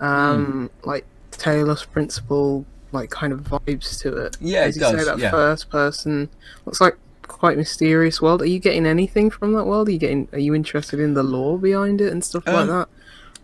um, 0.00 0.70
Hmm. 0.82 0.88
like 0.88 1.04
Talos 1.30 1.88
Principle, 1.88 2.64
like 2.92 3.10
kind 3.10 3.32
of 3.32 3.40
vibes 3.40 4.00
to 4.02 4.16
it. 4.16 4.36
Yeah, 4.40 4.60
As 4.60 4.76
it 4.76 4.80
you 4.80 4.86
say, 4.86 4.96
does, 4.96 5.06
that 5.06 5.18
yeah. 5.18 5.30
first 5.30 5.70
person 5.70 6.28
looks 6.66 6.80
like 6.80 6.96
quite 7.22 7.56
mysterious 7.56 8.20
world. 8.20 8.42
Are 8.42 8.46
you 8.46 8.58
getting 8.58 8.86
anything 8.86 9.30
from 9.30 9.52
that 9.54 9.64
world? 9.64 9.88
Are 9.88 9.92
you 9.92 9.98
getting? 9.98 10.28
Are 10.32 10.38
you 10.38 10.54
interested 10.54 10.98
in 11.00 11.14
the 11.14 11.22
lore 11.22 11.58
behind 11.58 12.00
it 12.00 12.12
and 12.12 12.24
stuff 12.24 12.46
like 12.46 12.56
Um, 12.56 12.68
that? 12.68 12.88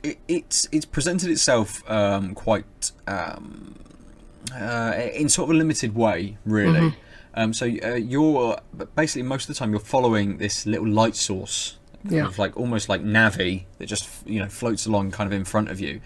it, 0.03 0.19
it's 0.29 0.69
it's 0.73 0.85
presented 0.85 1.31
itself 1.31 1.89
um, 1.91 2.35
quite 2.35 2.91
um, 3.07 3.75
uh, 4.55 4.93
in 5.15 5.29
sort 5.29 5.49
of 5.51 5.55
a 5.55 5.59
limited 5.59 5.95
way, 5.95 6.37
really. 6.45 6.95
Um, 7.35 7.53
so 7.53 7.67
uh, 7.67 7.95
you're 7.95 8.59
basically 8.95 9.23
most 9.23 9.49
of 9.49 9.55
the 9.55 9.59
time 9.59 9.71
you're 9.71 9.81
following 9.81 10.39
this 10.39 10.65
little 10.67 10.89
light 10.89 11.15
source, 11.17 11.77
Yeah. 12.09 12.27
of 12.27 12.39
like 12.39 12.57
almost 12.57 12.89
like 12.89 13.03
Navi 13.03 13.65
that 13.79 13.87
just 13.87 14.09
you 14.27 14.39
know 14.41 14.49
floats 14.49 14.87
along 14.87 15.11
kind 15.11 15.27
of 15.27 15.33
in 15.39 15.45
front 15.45 15.69
of 15.71 15.79
you. 15.81 16.01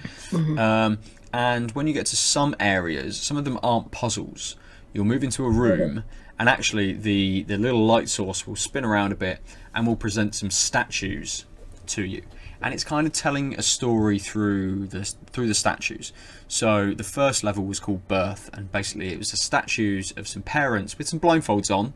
Um, 0.59 0.99
and 1.33 1.71
when 1.73 1.87
you 1.87 1.93
get 1.93 2.07
to 2.07 2.17
some 2.17 2.55
areas, 2.59 3.21
some 3.21 3.37
of 3.37 3.45
them 3.45 3.59
aren't 3.63 3.91
puzzles. 3.91 4.57
You'll 4.93 5.05
move 5.05 5.23
into 5.23 5.45
a 5.45 5.51
room, 5.51 6.05
and 6.39 6.49
actually 6.49 6.93
the 6.93 7.45
the 7.45 7.57
little 7.57 7.85
light 7.87 8.09
source 8.09 8.47
will 8.47 8.57
spin 8.57 8.85
around 8.85 9.13
a 9.13 9.17
bit 9.17 9.41
and 9.75 9.87
will 9.87 9.97
present 9.97 10.35
some 10.35 10.51
statues 10.51 11.45
to 11.87 12.05
you. 12.05 12.23
And 12.63 12.75
it's 12.75 12.85
kind 12.85 13.07
of 13.07 13.13
telling 13.13 13.55
a 13.55 13.63
story 13.63 14.19
through 14.19 14.89
the 14.89 15.05
through 15.33 15.49
the 15.49 15.55
statues. 15.55 16.13
So 16.49 16.93
the 16.93 17.05
first 17.05 17.45
level 17.45 17.65
was 17.65 17.81
called 17.81 18.07
birth 18.09 18.51
and 18.53 18.71
basically 18.71 19.13
it 19.13 19.19
was 19.19 19.31
the 19.31 19.37
statues 19.37 20.13
of 20.17 20.29
some 20.29 20.43
parents 20.43 20.99
with 20.99 21.09
some 21.09 21.21
blindfolds 21.21 21.75
on 21.75 21.95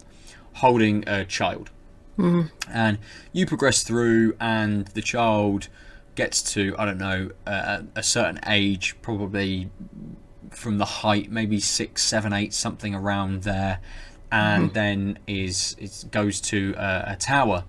holding 0.55 1.05
a 1.09 1.25
child. 1.25 1.71
Mm-hmm. 2.19 2.49
And 2.73 2.99
you 3.33 3.47
progress 3.47 3.83
through 3.83 4.37
and 4.41 4.87
the 4.89 5.03
child 5.03 5.69
gets 6.15 6.43
to 6.43 6.75
i 6.79 6.85
don't 6.85 6.99
know 6.99 7.31
uh, 7.47 7.83
a 7.95 8.03
certain 8.03 8.39
age 8.47 8.97
probably 9.03 9.71
from 10.51 10.79
the 10.79 10.85
height 10.85 11.31
maybe 11.31 11.59
six 11.59 12.03
seven 12.03 12.33
eight 12.33 12.53
something 12.55 12.95
around 12.95 13.43
there 13.43 13.81
and 14.31 14.73
then 14.75 15.19
is 15.27 15.77
it 15.79 16.05
goes 16.11 16.41
to 16.41 16.75
uh, 16.77 17.05
a 17.07 17.17
tower 17.17 17.65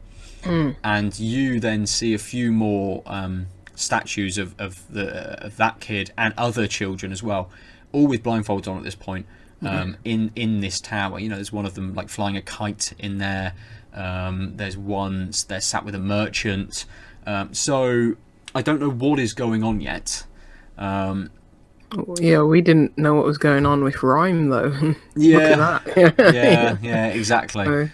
and 0.83 1.17
you 1.19 1.59
then 1.59 1.87
see 1.87 2.13
a 2.13 2.19
few 2.19 2.51
more 2.51 3.01
um, 3.07 3.47
statues 3.75 4.37
of, 4.37 4.55
of 4.59 4.83
the 4.91 5.43
of 5.43 5.57
that 5.57 5.79
kid 5.79 6.11
and 6.17 6.33
other 6.37 6.67
children 6.67 7.11
as 7.11 7.21
well, 7.23 7.49
all 7.91 8.07
with 8.07 8.23
blindfolds 8.23 8.67
on 8.67 8.77
at 8.77 8.83
this 8.83 8.95
point. 8.95 9.25
Um, 9.61 9.97
in 10.03 10.31
in 10.35 10.59
this 10.59 10.79
tower, 10.79 11.17
you 11.19 11.29
know, 11.29 11.35
there's 11.35 11.51
one 11.51 11.65
of 11.65 11.73
them 11.73 11.95
like 11.95 12.09
flying 12.09 12.37
a 12.37 12.41
kite 12.41 12.93
in 12.99 13.17
there. 13.17 13.53
Um, 13.93 14.57
there's 14.57 14.77
one 14.77 15.31
they're 15.47 15.61
sat 15.61 15.83
with 15.83 15.95
a 15.95 15.99
merchant. 15.99 16.85
Um, 17.25 17.53
so 17.53 18.15
I 18.55 18.61
don't 18.61 18.79
know 18.79 18.89
what 18.89 19.19
is 19.19 19.33
going 19.33 19.63
on 19.63 19.81
yet. 19.81 20.23
Um, 20.77 21.29
Yeah, 22.19 22.41
we 22.41 22.61
didn't 22.61 22.97
know 22.97 23.13
what 23.15 23.25
was 23.25 23.37
going 23.37 23.65
on 23.65 23.83
with 23.83 24.01
Rime 24.01 24.49
though. 24.49 24.67
Look 24.89 24.97
yeah, 25.15 25.37
at 25.39 25.85
that. 25.85 26.15
yeah, 26.33 26.77
yeah, 26.81 27.07
exactly. 27.07 27.65
So, 27.65 27.89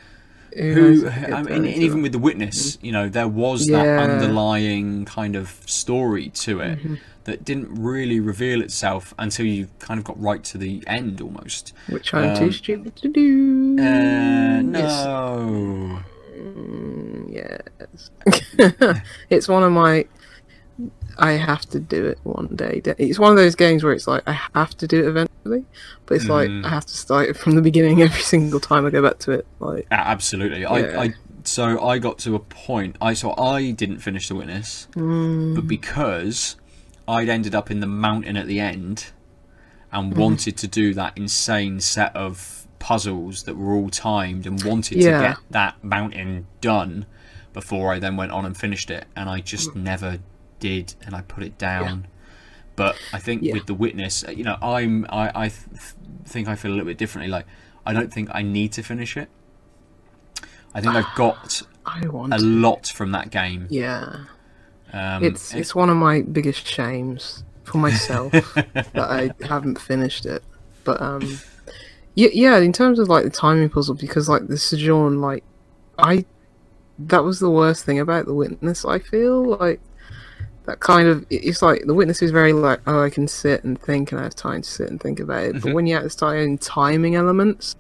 who 0.56 0.74
who 0.74 0.82
knows 0.82 1.04
if 1.04 1.18
it 1.18 1.34
I 1.34 1.44
mean, 1.44 1.66
into 1.66 1.80
even 1.80 2.02
with 2.02 2.12
the 2.12 2.20
witness 2.20 2.78
you 2.82 2.92
know 2.92 3.08
there 3.08 3.28
was 3.28 3.68
that 3.68 3.88
underlying 4.00 5.06
kind 5.06 5.36
of 5.38 5.62
story 5.66 6.28
to 6.46 6.60
it 6.60 6.78
Mm-hmm. 6.80 6.96
that 7.24 7.46
didn't 7.46 7.74
really 7.74 8.20
reveal 8.20 8.62
itself 8.62 9.14
until 9.18 9.46
you 9.46 9.70
kind 9.80 9.98
of 9.98 10.04
got 10.04 10.20
right 10.22 10.44
to 10.44 10.58
the 10.58 10.84
end 10.88 11.22
almost 11.22 11.74
which 11.88 12.14
I'm 12.14 12.32
um, 12.32 12.36
too 12.38 12.52
stupid 12.52 12.96
to 12.98 13.08
do. 13.08 13.78
uh, 13.80 14.62
Yes. 14.62 15.06
no 15.06 16.04
Yes. 17.30 18.10
it's 19.30 19.48
one 19.48 19.64
of 19.64 19.72
my. 19.72 20.06
I 21.22 21.32
have 21.34 21.62
to 21.70 21.80
do 21.80 22.06
it 22.08 22.20
one 22.24 22.48
day. 22.56 22.82
It's 22.98 23.20
one 23.20 23.32
of 23.32 23.38
those 23.38 23.56
games 23.56 23.84
where 23.84 23.94
it's 23.94 24.08
like 24.08 24.24
I 24.28 24.34
have 24.56 24.76
to 24.78 24.88
do 24.88 25.00
it 25.00 25.08
eventually, 25.08 25.66
but 26.06 26.16
it's 26.16 26.28
like 26.28 26.50
Mm. 26.50 26.66
I 26.66 26.70
have 26.70 26.86
to 26.86 26.98
start 26.98 27.30
it 27.30 27.38
from 27.38 27.56
the 27.56 27.62
beginning 27.62 28.02
every 28.08 28.22
single 28.22 28.60
time 28.60 28.86
I 28.86 28.90
go 28.90 29.02
back 29.02 29.20
to 29.20 29.32
it. 29.32 29.46
Like, 29.60 29.88
absolutely 29.92 30.62
Yeah. 30.62 30.72
I, 30.74 31.04
I 31.06 31.14
so 31.44 31.84
i 31.84 31.98
got 31.98 32.20
to 32.20 32.36
a 32.36 32.40
point 32.40 32.96
i 33.02 33.16
so 33.16 33.34
i 33.36 33.72
didn't 33.72 33.98
finish 33.98 34.28
the 34.28 34.36
witness 34.36 34.88
Mm. 34.96 35.56
but 35.56 35.66
because 35.68 36.56
i'd 37.08 37.30
ended 37.30 37.56
up 37.56 37.72
in 37.72 37.80
the 37.80 37.88
mountain 37.88 38.38
at 38.38 38.46
the 38.46 38.60
end 38.60 39.08
and 39.92 40.14
Mm. 40.14 40.18
wanted 40.18 40.56
to 40.58 40.68
do 40.68 40.94
that 40.94 41.18
insane 41.18 41.80
set 41.80 42.16
of 42.16 42.68
puzzles 42.78 43.42
that 43.44 43.58
were 43.58 43.74
all 43.74 43.90
timed 43.90 44.46
and 44.46 44.64
wanted 44.64 45.00
Yeah. 45.00 45.18
to 45.20 45.28
get 45.30 45.38
that 45.50 45.84
mountain 45.84 46.46
done 46.62 47.08
before 47.54 47.92
I 47.92 47.98
then 48.00 48.16
went 48.18 48.32
on 48.32 48.46
and 48.46 48.56
finished 48.56 48.92
it 48.92 49.06
and 49.16 49.28
I 49.28 49.40
just 49.40 49.76
never 49.76 50.20
did 50.62 50.96
and 51.06 51.14
I 51.14 51.22
put 51.22 51.44
it 51.44 51.58
down 51.58 52.08
but 52.78 52.96
I 53.12 53.20
think 53.20 53.42
Yeah. 53.44 53.54
with 53.56 53.66
the 53.66 53.74
witness 53.74 54.24
uh, 54.28 54.32
you 54.32 54.44
know 54.46 54.58
I'm 54.62 55.06
I, 55.10 55.32
I 55.46 55.48
th- 55.50 55.94
think 56.26 56.48
I 56.48 56.56
feel 56.56 56.72
a 56.72 56.76
little 56.76 56.88
bit 56.94 56.98
differently 56.98 57.30
like 57.30 57.46
I 57.86 57.92
don't 57.94 58.14
think 58.14 58.30
I 58.32 58.42
need 58.44 58.72
to 58.74 58.84
finish 58.84 59.18
it 59.18 59.30
I 60.74 60.82
think 60.82 60.96
I've 60.96 61.14
got 61.16 61.62
I 61.86 62.08
want. 62.08 62.34
a 62.34 62.38
to. 62.38 62.44
lot 62.46 62.88
from 62.88 63.12
that 63.12 63.30
game 63.32 63.68
Yeah, 63.70 64.26
um, 64.94 65.24
it's 65.24 65.54
it's 65.54 65.74
one 65.76 65.90
of 65.90 65.98
my 65.98 66.22
biggest 66.22 66.66
shames 66.68 67.44
for 67.64 67.78
myself 67.80 68.32
that 68.54 68.98
I 68.98 69.32
haven't 69.46 69.80
finished 69.80 70.26
it. 70.26 70.44
But 70.84 71.02
um, 71.02 71.40
yeah, 72.16 72.30
yeah. 72.34 72.58
In 72.60 72.74
terms 72.74 73.00
of 73.00 73.08
like 73.08 73.24
the 73.24 73.30
timing 73.30 73.70
puzzle, 73.70 73.96
because 73.96 74.28
like 74.30 74.48
the 74.48 74.58
Sojourn, 74.58 75.22
like 75.22 75.44
I, 75.98 76.26
that 77.00 77.24
was 77.24 77.40
the 77.40 77.50
worst 77.50 77.84
thing 77.86 78.00
about 78.00 78.26
the 78.26 78.34
Witness. 78.34 78.84
I 78.86 79.00
feel 79.00 79.58
like 79.58 79.80
that 80.66 80.80
kind 80.80 81.08
of 81.08 81.26
it's 81.30 81.62
like 81.62 81.86
the 81.86 81.94
Witness 81.94 82.22
is 82.22 82.32
very 82.32 82.54
like 82.54 82.80
oh 82.88 83.04
I 83.04 83.10
can 83.10 83.28
sit 83.28 83.64
and 83.64 83.82
think 83.82 84.12
and 84.12 84.22
I 84.22 84.24
have 84.24 84.36
time 84.36 84.62
to 84.62 84.70
sit 84.70 84.90
and 84.90 85.02
think 85.02 85.20
about 85.20 85.44
it. 85.44 85.54
But 85.54 85.62
mm-hmm. 85.64 85.74
when 85.74 85.88
you 85.88 85.96
have 85.96 86.04
to 86.04 86.10
start 86.10 86.38
in 86.38 86.58
timing 86.58 87.16
elements 87.16 87.76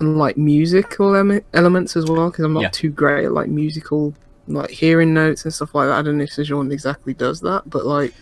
and 0.00 0.18
like 0.18 0.36
musical 0.36 1.14
ele- 1.14 1.40
elements 1.52 1.96
as 1.96 2.06
well, 2.06 2.30
because 2.30 2.44
I'm 2.44 2.52
not 2.52 2.62
Yeah. 2.62 2.68
too 2.70 2.90
great 2.90 3.24
at 3.24 3.32
like 3.32 3.48
musical 3.48 4.14
like 4.46 4.70
hearing 4.70 5.14
notes 5.14 5.44
and 5.44 5.54
stuff 5.54 5.74
like 5.74 5.88
that. 5.88 5.98
I 5.98 6.02
don't 6.02 6.18
know 6.18 6.24
if 6.24 6.32
Sojourn 6.32 6.70
exactly 6.70 7.14
does 7.14 7.40
that, 7.40 7.62
but 7.66 7.86
like 7.86 8.12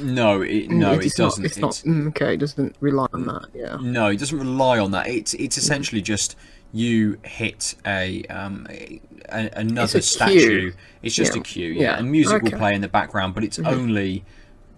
no 0.00 0.42
it, 0.42 0.68
mm, 0.68 0.70
no 0.70 0.92
it 0.92 1.06
it's 1.06 1.16
doesn't 1.16 1.42
Not, 1.42 1.50
it's, 1.50 1.58
not 1.58 1.72
mm, 1.72 2.08
okay. 2.08 2.34
It 2.34 2.38
doesn't 2.38 2.76
rely 2.80 3.08
on 3.12 3.26
that. 3.26 3.46
Yeah. 3.52 3.78
No, 3.80 4.06
it 4.08 4.18
doesn't 4.18 4.38
rely 4.38 4.78
on 4.78 4.92
that. 4.92 5.08
It's 5.08 5.34
it's 5.34 5.56
mm. 5.56 5.58
essentially 5.58 6.00
just 6.02 6.36
you 6.72 7.18
hit 7.24 7.74
a 7.86 8.22
um 8.24 8.66
a, 8.70 9.00
a- 9.28 9.50
another 9.56 9.98
It's 9.98 10.08
a 10.12 10.14
statue. 10.14 10.32
cue. 10.70 10.72
It's 11.02 11.14
just 11.14 11.34
Yeah. 11.34 11.40
a 11.40 11.44
cue, 11.44 11.68
yeah. 11.72 11.82
Yeah. 11.82 11.98
And 11.98 12.10
music 12.10 12.32
will 12.42 12.48
Okay. 12.48 12.48
Mm-hmm. 12.50 12.58
play 12.58 12.74
in 12.74 12.80
the 12.80 12.88
background, 12.88 13.34
but 13.34 13.44
it's 13.44 13.58
only 13.58 14.24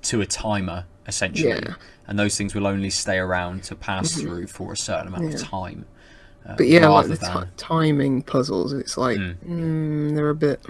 to 0.02 0.20
a 0.20 0.26
timer 0.26 0.85
essentially, 1.07 1.48
Yeah. 1.50 1.57
Mm-hmm. 1.61 2.09
and 2.09 2.18
those 2.18 2.37
things 2.37 2.54
will 2.54 2.66
only 2.66 2.90
stay 2.90 3.18
around 3.18 3.62
to 3.64 3.74
pass 3.74 4.14
through 4.20 4.46
for 4.48 4.72
a 4.72 4.76
certain 4.76 5.09
amount 5.09 5.35
of 5.35 5.40
time. 5.42 5.85
Uh, 6.46 6.54
But 6.57 6.66
yeah, 6.68 6.88
like 6.88 7.09
the 7.09 7.14
than- 7.16 7.42
ti 7.44 7.48
timing 7.57 8.22
puzzles, 8.22 8.72
it's 8.72 8.96
like 8.98 9.18
mm, 9.18 10.14
they're 10.14 10.30
a 10.30 10.35
bit. 10.35 10.61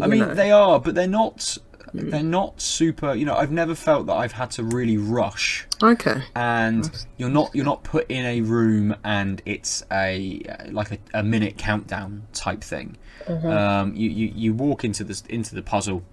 I 0.00 0.06
mean, 0.08 0.20
know. 0.20 0.34
they 0.34 0.50
are, 0.50 0.78
but 0.78 0.94
they're 0.94 1.06
not. 1.08 1.56
Mm. 1.96 2.10
They're 2.10 2.22
not 2.22 2.60
super. 2.60 3.14
You 3.14 3.24
know, 3.24 3.34
I've 3.34 3.50
never 3.50 3.74
felt 3.74 4.06
that 4.06 4.14
I've 4.14 4.32
had 4.32 4.50
to 4.52 4.64
really 4.64 4.96
rush. 4.96 5.66
okay. 5.82 6.22
and 6.34 7.06
you're 7.16 7.30
not 7.30 7.54
you're 7.54 7.64
not 7.64 7.84
put 7.84 8.10
in 8.10 8.24
a 8.24 8.40
room 8.42 8.94
and 9.04 9.40
it's 9.46 9.82
a 9.90 10.42
like 10.70 10.92
a, 10.92 10.98
a 11.14 11.22
minute 11.22 11.56
countdown 11.56 12.26
type 12.32 12.62
thing. 12.62 12.96
Um, 13.28 13.94
you, 13.96 14.10
you 14.10 14.32
you 14.34 14.54
walk 14.54 14.84
into 14.84 15.02
this 15.02 15.22
into 15.28 15.54
the 15.54 15.62
puzzle, 15.62 16.04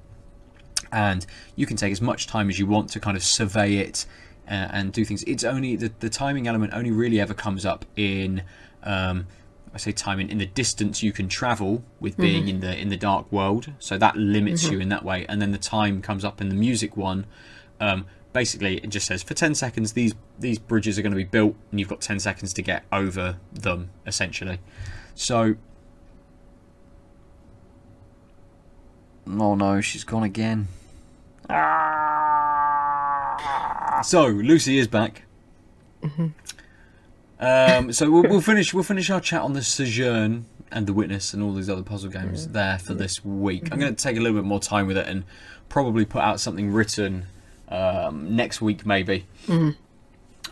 and 0.92 1.26
you 1.56 1.66
can 1.66 1.78
take 1.78 1.92
as 1.92 2.02
much 2.02 2.28
time 2.28 2.50
as 2.50 2.58
you 2.58 2.66
want 2.66 2.90
to 2.90 3.00
kind 3.00 3.18
of 3.18 3.24
survey 3.24 3.78
it 3.78 4.06
uh, 4.48 4.70
and 4.72 4.92
do 4.92 5.06
things. 5.06 5.24
It's 5.24 5.44
only 5.44 5.76
the, 5.76 5.92
the 6.00 6.10
timing 6.10 6.48
element 6.48 6.74
only 6.74 6.92
really 6.92 7.20
ever 7.20 7.34
comes 7.34 7.66
up 7.66 7.86
in. 7.96 8.44
Um, 8.84 9.28
I 9.74 9.78
say 9.78 9.92
timing 9.92 10.30
in 10.30 10.38
the 10.38 10.46
distance 10.46 11.02
you 11.02 11.12
can 11.12 11.28
travel 11.28 11.84
with 12.00 12.14
mm-hmm. 12.14 12.22
being 12.22 12.48
in 12.48 12.60
the 12.60 12.80
in 12.80 12.90
the 12.90 12.98
dark 12.98 13.32
world, 13.32 13.72
so 13.80 13.98
that 13.98 14.16
limits 14.16 14.64
mm-hmm. 14.64 14.74
you 14.74 14.80
in 14.80 14.90
that 14.90 15.04
way. 15.04 15.26
And 15.28 15.42
then 15.42 15.52
the 15.52 15.58
time 15.58 16.02
comes 16.02 16.24
up 16.24 16.40
in 16.42 16.50
the 16.50 16.56
music 16.56 16.96
one. 16.96 17.26
Um, 17.80 18.06
basically, 18.34 18.78
it 18.78 18.90
just 18.90 19.08
says 19.08 19.24
for 19.24 19.34
ten 19.34 19.56
seconds 19.56 19.94
these 19.94 20.14
these 20.38 20.60
bridges 20.60 21.00
are 21.00 21.02
going 21.02 21.12
to 21.12 21.18
be 21.18 21.24
built, 21.24 21.56
and 21.72 21.80
you've 21.80 21.90
got 21.90 22.02
ten 22.02 22.20
seconds 22.20 22.54
to 22.54 22.62
get 22.62 22.84
over 22.92 23.38
them, 23.52 23.90
essentially. 24.06 24.60
So. 25.16 25.56
Oh 29.26 29.56
no, 29.56 29.80
she's 29.80 30.04
gone 30.04 30.24
again. 30.24 30.68
So 34.04 34.28
Lucy 34.28 34.78
is 34.78 34.88
back. 34.88 35.24
Mm-hmm. 36.04 36.28
Um, 37.44 37.92
so 37.92 38.10
we'll, 38.10 38.24
we'll 38.24 38.42
finish. 38.52 38.74
We'll 38.74 38.84
finish 38.84 39.10
our 39.10 39.20
chat 39.20 39.42
on 39.42 39.54
the 39.54 39.62
Sojourn 39.62 40.46
and 40.72 40.88
the 40.88 40.94
Witness 40.94 41.34
and 41.34 41.44
all 41.44 41.54
these 41.54 41.70
other 41.70 41.84
puzzle 41.84 42.10
games 42.10 42.48
there 42.48 42.80
for 42.80 42.94
this 42.94 43.24
week. 43.24 43.70
I'm 43.72 43.80
going 43.80 43.94
to 43.94 44.02
take 44.02 44.18
a 44.18 44.20
little 44.22 44.38
bit 44.38 44.46
more 44.46 44.60
time 44.60 44.88
with 44.88 44.98
it 44.98 45.08
and 45.08 45.24
probably 45.70 46.06
put 46.06 46.22
out 46.22 46.40
something 46.40 46.72
written 46.72 47.26
um, 47.70 48.36
next 48.36 48.62
week, 48.62 48.86
maybe 48.86 49.26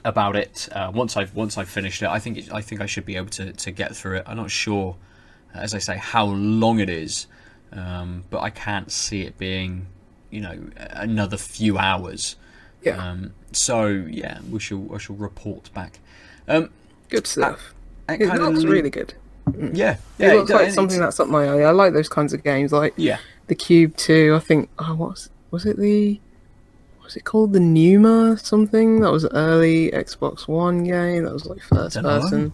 about 0.03 0.35
it. 0.35 0.67
Uh, 0.71 0.91
once 0.93 1.15
I've 1.15 1.33
once 1.35 1.57
I've 1.57 1.69
finished 1.69 2.01
it, 2.01 2.09
I 2.09 2.19
think 2.19 2.37
it, 2.37 2.51
I 2.51 2.61
think 2.61 2.81
I 2.81 2.85
should 2.85 3.05
be 3.05 3.15
able 3.15 3.29
to 3.31 3.53
to 3.53 3.71
get 3.71 3.95
through 3.95 4.17
it. 4.17 4.23
I'm 4.27 4.37
not 4.37 4.51
sure, 4.51 4.97
as 5.53 5.73
I 5.73 5.79
say, 5.79 5.97
how 5.97 6.25
long 6.25 6.79
it 6.79 6.89
is, 6.89 7.27
um, 7.71 8.23
but 8.29 8.41
I 8.41 8.49
can't 8.49 8.91
see 8.91 9.21
it 9.21 9.37
being, 9.37 9.87
you 10.29 10.41
know, 10.41 10.69
another 10.75 11.37
few 11.37 11.77
hours. 11.77 12.35
Yeah. 12.81 12.97
Um, 12.97 13.33
so 13.51 13.87
yeah, 13.87 14.39
we 14.49 14.59
shall 14.59 14.93
I 14.93 14.97
shall 14.97 15.15
report 15.15 15.73
back. 15.73 15.99
Um, 16.47 16.69
good 17.11 17.27
stuff. 17.27 17.73
it 18.09 18.21
It 18.21 18.33
looks 18.41 18.63
really 18.63 18.89
good. 18.89 19.13
Yeah, 19.73 19.97
It 20.19 20.35
looks 20.35 20.49
it- 20.49 20.53
like 20.53 20.61
it's- 20.63 20.75
something 20.75 20.99
that's 20.99 21.19
up 21.19 21.27
my 21.27 21.45
alley. 21.47 21.63
I 21.63 21.71
like 21.71 21.93
those 21.93 22.09
kinds 22.09 22.33
of 22.33 22.43
games, 22.43 22.71
like 22.71 22.93
yeah. 22.97 23.17
the 23.47 23.55
Cube 23.55 23.95
Two. 23.97 24.33
I 24.35 24.39
think. 24.39 24.69
Oh, 24.79 24.95
what's 24.95 25.29
was 25.51 25.65
it 25.65 25.77
the? 25.77 26.19
Was 27.03 27.15
it 27.17 27.25
called 27.25 27.51
the 27.53 27.59
Numa 27.59 28.37
something? 28.37 29.01
That 29.01 29.11
was 29.11 29.25
an 29.25 29.31
early 29.35 29.91
Xbox 29.91 30.47
One 30.47 30.83
game. 30.83 31.25
That 31.25 31.33
was 31.33 31.45
like 31.45 31.61
first 31.61 32.01
person. 32.01 32.53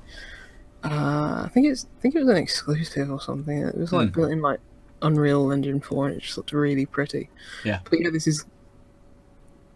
Uh, 0.83 1.43
I 1.45 1.49
think 1.53 1.67
it's. 1.67 1.85
I 1.97 2.01
think 2.01 2.15
it 2.15 2.19
was 2.19 2.29
an 2.29 2.37
exclusive 2.37 3.11
or 3.11 3.19
something. 3.21 3.57
It 3.59 3.77
was 3.77 3.91
like 3.93 4.09
Hmm. 4.09 4.19
built 4.21 4.31
in 4.31 4.41
like 4.41 4.59
Unreal 5.01 5.51
Engine 5.51 5.79
Four, 5.81 6.07
and 6.07 6.15
it 6.17 6.21
just 6.23 6.37
looked 6.37 6.53
really 6.53 6.85
pretty. 6.85 7.29
Yeah. 7.63 7.79
But 7.89 7.99
yeah, 8.01 8.09
this 8.11 8.27
is. 8.27 8.45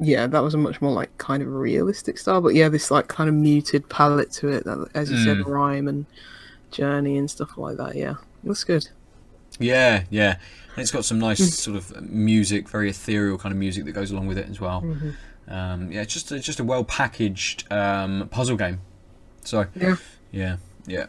Yeah, 0.03 0.25
that 0.27 0.41
was 0.41 0.55
a 0.55 0.57
much 0.57 0.81
more 0.81 0.91
like 0.91 1.15
kind 1.19 1.43
of 1.43 1.49
realistic 1.53 2.17
style. 2.17 2.41
But 2.41 2.55
yeah, 2.55 2.69
this 2.69 2.89
like 2.89 3.07
kind 3.07 3.29
of 3.29 3.35
muted 3.35 3.87
palette 3.87 4.31
to 4.33 4.47
it. 4.49 4.63
That, 4.65 4.89
as 4.95 5.11
you 5.11 5.17
said, 5.23 5.37
Mm. 5.37 5.45
Rime 5.45 5.87
and 5.87 6.05
journey 6.71 7.17
and 7.17 7.29
stuff 7.29 7.55
like 7.57 7.77
that. 7.77 7.95
Yeah, 7.95 8.15
looks 8.43 8.63
good. 8.63 8.87
Yeah, 9.59 10.03
yeah. 10.09 10.37
And 10.75 10.81
it's 10.81 10.89
got 10.91 11.05
some 11.05 11.19
nice 11.19 11.53
sort 11.55 11.77
of 11.77 12.01
music, 12.09 12.67
very 12.67 12.89
ethereal 12.89 13.37
kind 13.37 13.51
of 13.51 13.59
music 13.59 13.85
that 13.85 13.91
goes 13.91 14.09
along 14.09 14.25
with 14.27 14.37
it 14.39 14.49
as 14.49 14.59
well. 14.59 14.81
Mm-hmm. 14.81 15.09
Um, 15.53 15.91
yeah, 15.91 16.01
it's 16.01 16.13
just 16.13 16.31
it's 16.31 16.45
just 16.45 16.59
a 16.59 16.63
well 16.63 16.83
packaged 16.83 17.71
um, 17.71 18.27
puzzle 18.31 18.57
game. 18.57 18.79
So 19.43 19.65
Yeah. 19.75 19.95
yeah, 20.31 20.57
yeah, 20.87 21.07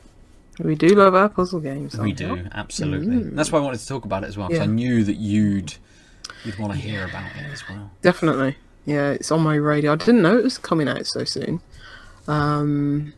We 0.59 0.75
do 0.75 0.89
love 0.89 1.15
our 1.15 1.29
puzzle 1.29 1.61
games. 1.61 1.97
we 1.97 2.13
do 2.13 2.47
absolutely. 2.53 3.23
That's 3.31 3.53
why 3.53 3.59
I 3.59 3.63
wanted 3.63 3.81
to 3.81 3.87
talk 3.87 4.05
about 4.05 4.25
it 4.25 4.27
as 4.27 4.37
well 4.37 4.49
because 4.49 4.63
I 4.63 4.67
knew 4.67 5.05
that 5.05 5.17
you'd 5.17 5.75
you'd 6.45 6.59
want 6.59 6.73
to 6.73 6.79
hear 6.79 7.05
about 7.07 7.31
it 7.37 7.47
as 7.53 7.63
well. 7.69 7.91
Definitely. 8.03 8.57
Yeah, 8.85 9.11
it's 9.13 9.31
on 9.31 9.41
my 9.43 9.55
radar. 9.55 9.93
I 9.93 9.97
didn't 9.97 10.23
know 10.23 10.37
it 10.37 10.45
was 10.45 10.59
coming 10.59 10.89
out 10.89 11.07
so 11.07 11.25
soon. 11.25 11.61
Um, 12.27 13.13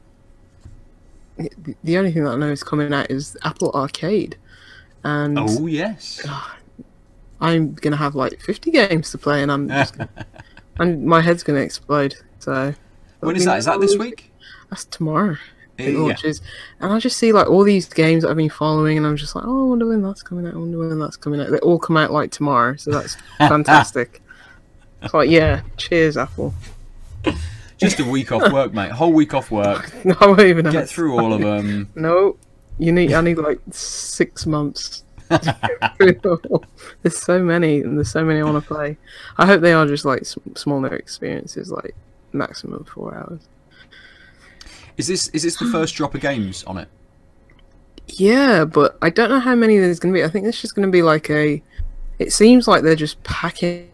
the- 1.36 1.74
the 1.82 1.98
only 1.98 2.12
thing 2.12 2.24
that 2.24 2.30
I 2.32 2.36
know 2.36 2.50
is 2.50 2.62
coming 2.62 2.92
out 2.92 3.10
is 3.10 3.36
Apple 3.44 3.70
Arcade, 3.72 4.36
and 5.02 5.38
Oh 5.38 5.66
yes, 5.66 6.24
I'm 7.40 7.74
gonna 7.74 7.96
have 7.96 8.14
like 8.14 8.40
50 8.40 8.70
games 8.70 9.10
to 9.10 9.18
play, 9.18 9.42
and 9.42 9.50
I'm 9.50 9.68
just, 9.68 9.96
and 10.78 11.04
my 11.04 11.20
head's 11.20 11.42
gonna 11.42 11.60
explode. 11.60 12.14
So 12.38 12.74
when 13.20 13.36
is 13.36 13.44
that? 13.46 13.58
Is 13.58 13.64
that 13.64 13.80
this 13.80 13.96
week? 13.98 14.32
That's 14.70 14.84
tomorrow. 14.84 15.36
It 15.76 15.92
Yeah. 15.92 15.98
launches, 15.98 16.40
and 16.78 16.92
I 16.92 17.00
just 17.00 17.16
see 17.18 17.32
like 17.32 17.48
all 17.50 17.64
these 17.64 17.88
games 17.88 18.22
that 18.22 18.30
I've 18.30 18.36
been 18.36 18.48
following, 18.48 18.96
and 18.96 19.04
I'm 19.06 19.16
just 19.16 19.34
like, 19.34 19.44
oh, 19.46 19.66
I 19.66 19.68
wonder 19.70 19.88
when 19.88 20.02
that's 20.02 20.22
coming 20.22 20.46
out. 20.46 20.54
I 20.54 20.58
wonder 20.58 20.78
when 20.78 20.98
that's 21.00 21.16
coming 21.16 21.40
out. 21.40 21.50
They 21.50 21.58
all 21.58 21.78
come 21.80 21.96
out 21.96 22.12
like 22.12 22.30
tomorrow, 22.30 22.76
so 22.76 22.92
that's 22.92 23.16
fantastic. 23.38 24.22
It's 25.04 25.14
like, 25.14 25.30
yeah, 25.30 25.62
cheers, 25.76 26.16
Apple. 26.16 26.54
Just 27.78 28.00
a 28.00 28.04
week 28.04 28.32
off 28.32 28.52
work, 28.52 28.72
mate. 28.72 28.90
Whole 28.90 29.12
week 29.12 29.34
off 29.34 29.50
work. 29.50 29.92
No, 30.04 30.14
I 30.20 30.26
won't 30.26 30.40
even 30.40 30.70
Get 30.70 30.88
through 30.88 31.18
all 31.18 31.32
of 31.32 31.40
them. 31.40 31.90
No, 31.94 32.36
you 32.78 32.92
need. 32.92 33.12
I 33.12 33.20
need 33.20 33.38
like 33.38 33.60
six 33.70 34.46
months. 34.46 35.04
to 35.30 35.38
get 35.80 35.96
through 35.96 36.12
them 36.22 36.40
all. 36.50 36.64
there's 37.02 37.16
so 37.18 37.42
many, 37.42 37.80
and 37.80 37.96
there's 37.96 38.10
so 38.10 38.24
many 38.24 38.40
I 38.40 38.44
want 38.44 38.62
to 38.62 38.66
play. 38.74 38.96
I 39.38 39.46
hope 39.46 39.60
they 39.60 39.72
are 39.72 39.86
just 39.86 40.04
like 40.04 40.24
smaller 40.54 40.94
experiences, 40.94 41.70
like 41.70 41.94
maximum 42.32 42.84
four 42.84 43.14
hours. 43.14 43.40
Is 44.96 45.06
this 45.06 45.28
is 45.28 45.42
this 45.42 45.56
the 45.56 45.66
first 45.66 45.94
drop 45.96 46.14
of 46.14 46.20
games 46.20 46.62
on 46.64 46.78
it? 46.78 46.88
Yeah, 48.08 48.64
but 48.64 48.96
I 49.02 49.10
don't 49.10 49.30
know 49.30 49.40
how 49.40 49.54
many 49.54 49.78
there's 49.78 49.98
going 49.98 50.14
to 50.14 50.18
be. 50.18 50.24
I 50.24 50.28
think 50.28 50.46
it's 50.46 50.60
just 50.60 50.74
going 50.74 50.86
to 50.86 50.92
be 50.92 51.02
like 51.02 51.30
a. 51.30 51.62
It 52.18 52.32
seems 52.32 52.68
like 52.68 52.82
they're 52.82 52.94
just 52.94 53.22
packing. 53.24 53.90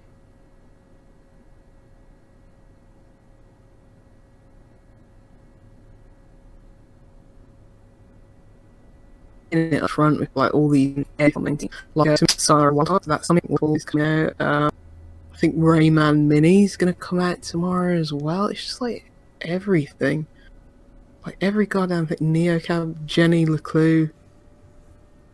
In 9.50 9.72
it 9.74 9.82
up 9.82 9.90
front 9.90 10.20
with 10.20 10.28
like 10.34 10.54
all 10.54 10.68
the 10.68 11.04
air 11.18 11.30
commenting, 11.30 11.70
like 11.94 12.10
uh, 12.10 12.26
Sarah 12.28 12.72
Wild, 12.72 13.04
that's 13.04 13.26
something 13.26 13.56
this 13.72 13.84
coming 13.84 14.06
out. 14.06 14.40
Um, 14.40 14.70
I 15.32 15.36
think 15.36 15.56
Rayman 15.56 16.26
Mini's 16.26 16.76
gonna 16.76 16.92
come 16.92 17.18
out 17.20 17.42
tomorrow 17.42 17.96
as 17.96 18.12
well. 18.12 18.46
It's 18.46 18.62
just 18.64 18.80
like 18.80 19.10
everything, 19.40 20.26
like 21.26 21.36
every 21.40 21.66
goddamn 21.66 22.06
thing. 22.06 22.18
Neo, 22.20 22.58
Neocab, 22.58 23.06
Jenny 23.06 23.46
Leclue. 23.46 24.10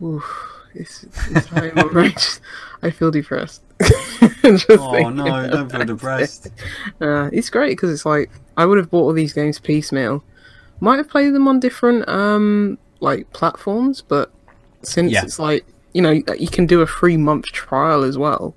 Oof, 0.03 0.53
it's, 0.75 1.05
it's 1.31 1.53
outrageous. 1.77 2.41
I 2.83 2.91
feel 2.91 3.11
depressed. 3.11 3.63
Oh 4.71 5.09
no, 5.11 5.49
don't 5.51 5.71
feel 5.71 5.81
it. 5.81 5.87
depressed. 5.87 6.49
Uh, 7.01 7.29
it's 7.33 7.51
great 7.51 7.71
because 7.71 7.91
it's 7.91 8.07
like 8.07 8.31
I 8.57 8.65
would 8.65 8.79
have 8.79 8.91
bought 8.91 9.03
all 9.03 9.13
these 9.13 9.33
games 9.33 9.59
piecemeal. 9.59 10.23
Might 10.79 10.99
have 10.99 11.09
played 11.09 11.35
them 11.35 11.49
on 11.49 11.59
different 11.59 12.09
um 12.09 12.79
like 13.01 13.33
platforms, 13.33 14.03
but 14.03 14.31
since 14.83 15.13
Yeah. 15.13 15.23
it's 15.25 15.39
like 15.39 15.65
you 15.93 16.03
know 16.03 16.11
you 16.11 16.49
can 16.49 16.67
do 16.67 16.83
a 16.83 16.87
free 16.87 17.17
month 17.17 17.47
trial 17.47 18.03
as 18.03 18.19
well. 18.19 18.55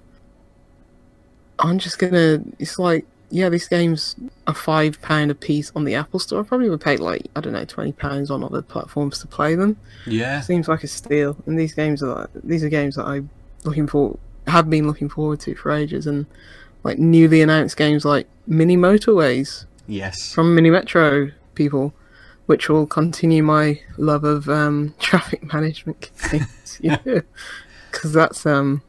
I'm 1.60 1.78
just 1.80 1.99
gonna. 1.99 2.41
It's 2.58 2.80
like 2.80 3.06
yeah, 3.32 3.49
this 3.49 3.67
games 3.67 4.15
a 4.47 4.54
five 4.54 5.02
pound 5.02 5.30
a 5.30 5.36
piece 5.36 5.71
on 5.75 5.84
the 5.84 5.93
Apple 5.95 6.19
Store. 6.19 6.41
I 6.41 6.43
probably 6.43 6.69
would 6.69 6.82
pay 6.82 6.97
like 6.97 7.28
I 7.36 7.41
don't 7.41 7.54
know 7.54 7.65
twenty 7.65 7.91
pounds 7.91 8.32
on 8.32 8.43
other 8.43 8.62
platforms 8.62 9.19
to 9.19 9.28
play 9.28 9.56
them. 9.56 9.78
Yeah, 10.06 10.41
Seems 10.41 10.67
like 10.67 10.84
a 10.84 10.88
steal. 10.88 11.38
And 11.45 11.60
these 11.60 11.73
games 11.73 12.02
are 12.02 12.15
like, 12.21 12.30
these 12.43 12.63
are 12.63 12.69
games 12.69 12.95
that 12.95 13.06
I'm 13.06 13.30
looking 13.63 13.88
for 13.88 14.17
have 14.47 14.69
been 14.69 14.88
looking 14.88 15.10
forward 15.10 15.39
to 15.41 15.54
for 15.56 15.71
ages 15.71 16.08
and 16.08 16.25
like 16.84 16.97
newly 16.97 17.41
announced 17.41 17.78
games 17.78 18.04
like 18.06 18.28
Mini 18.47 18.78
Motorways 18.78 19.65
yes. 19.86 20.34
from 20.34 20.56
Mini 20.56 20.69
Metro 20.69 21.30
people, 21.56 21.93
which 22.50 22.68
will 22.68 22.88
continue 22.88 23.44
my 23.44 23.80
love 24.00 24.24
of 24.24 24.50
um, 24.50 24.96
traffic 25.00 25.54
management 25.54 26.10
games. 26.32 26.80
yeah. 26.82 26.98
Because 27.92 28.12
that's 28.12 28.44
um 28.44 28.82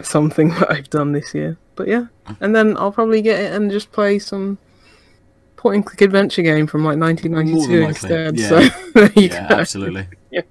something 0.00 0.50
that 0.50 0.70
I've 0.70 0.88
done 0.88 1.10
this 1.10 1.34
year. 1.34 1.56
But 1.74 1.88
yeah. 1.88 2.06
And 2.40 2.54
then 2.54 2.76
I'll 2.76 2.92
probably 2.92 3.20
get 3.20 3.40
it 3.40 3.52
and 3.52 3.68
just 3.68 3.90
play 3.90 4.20
some 4.20 4.58
point 5.56 5.74
and 5.74 5.84
click 5.86 6.02
adventure 6.02 6.42
game 6.42 6.68
from 6.68 6.84
like 6.84 6.98
1992 6.98 7.82
instead. 7.82 8.38
yeah. 8.38 8.48
So 8.48 9.08
Yeah, 9.20 9.48
go. 9.48 9.56
absolutely. 9.56 10.06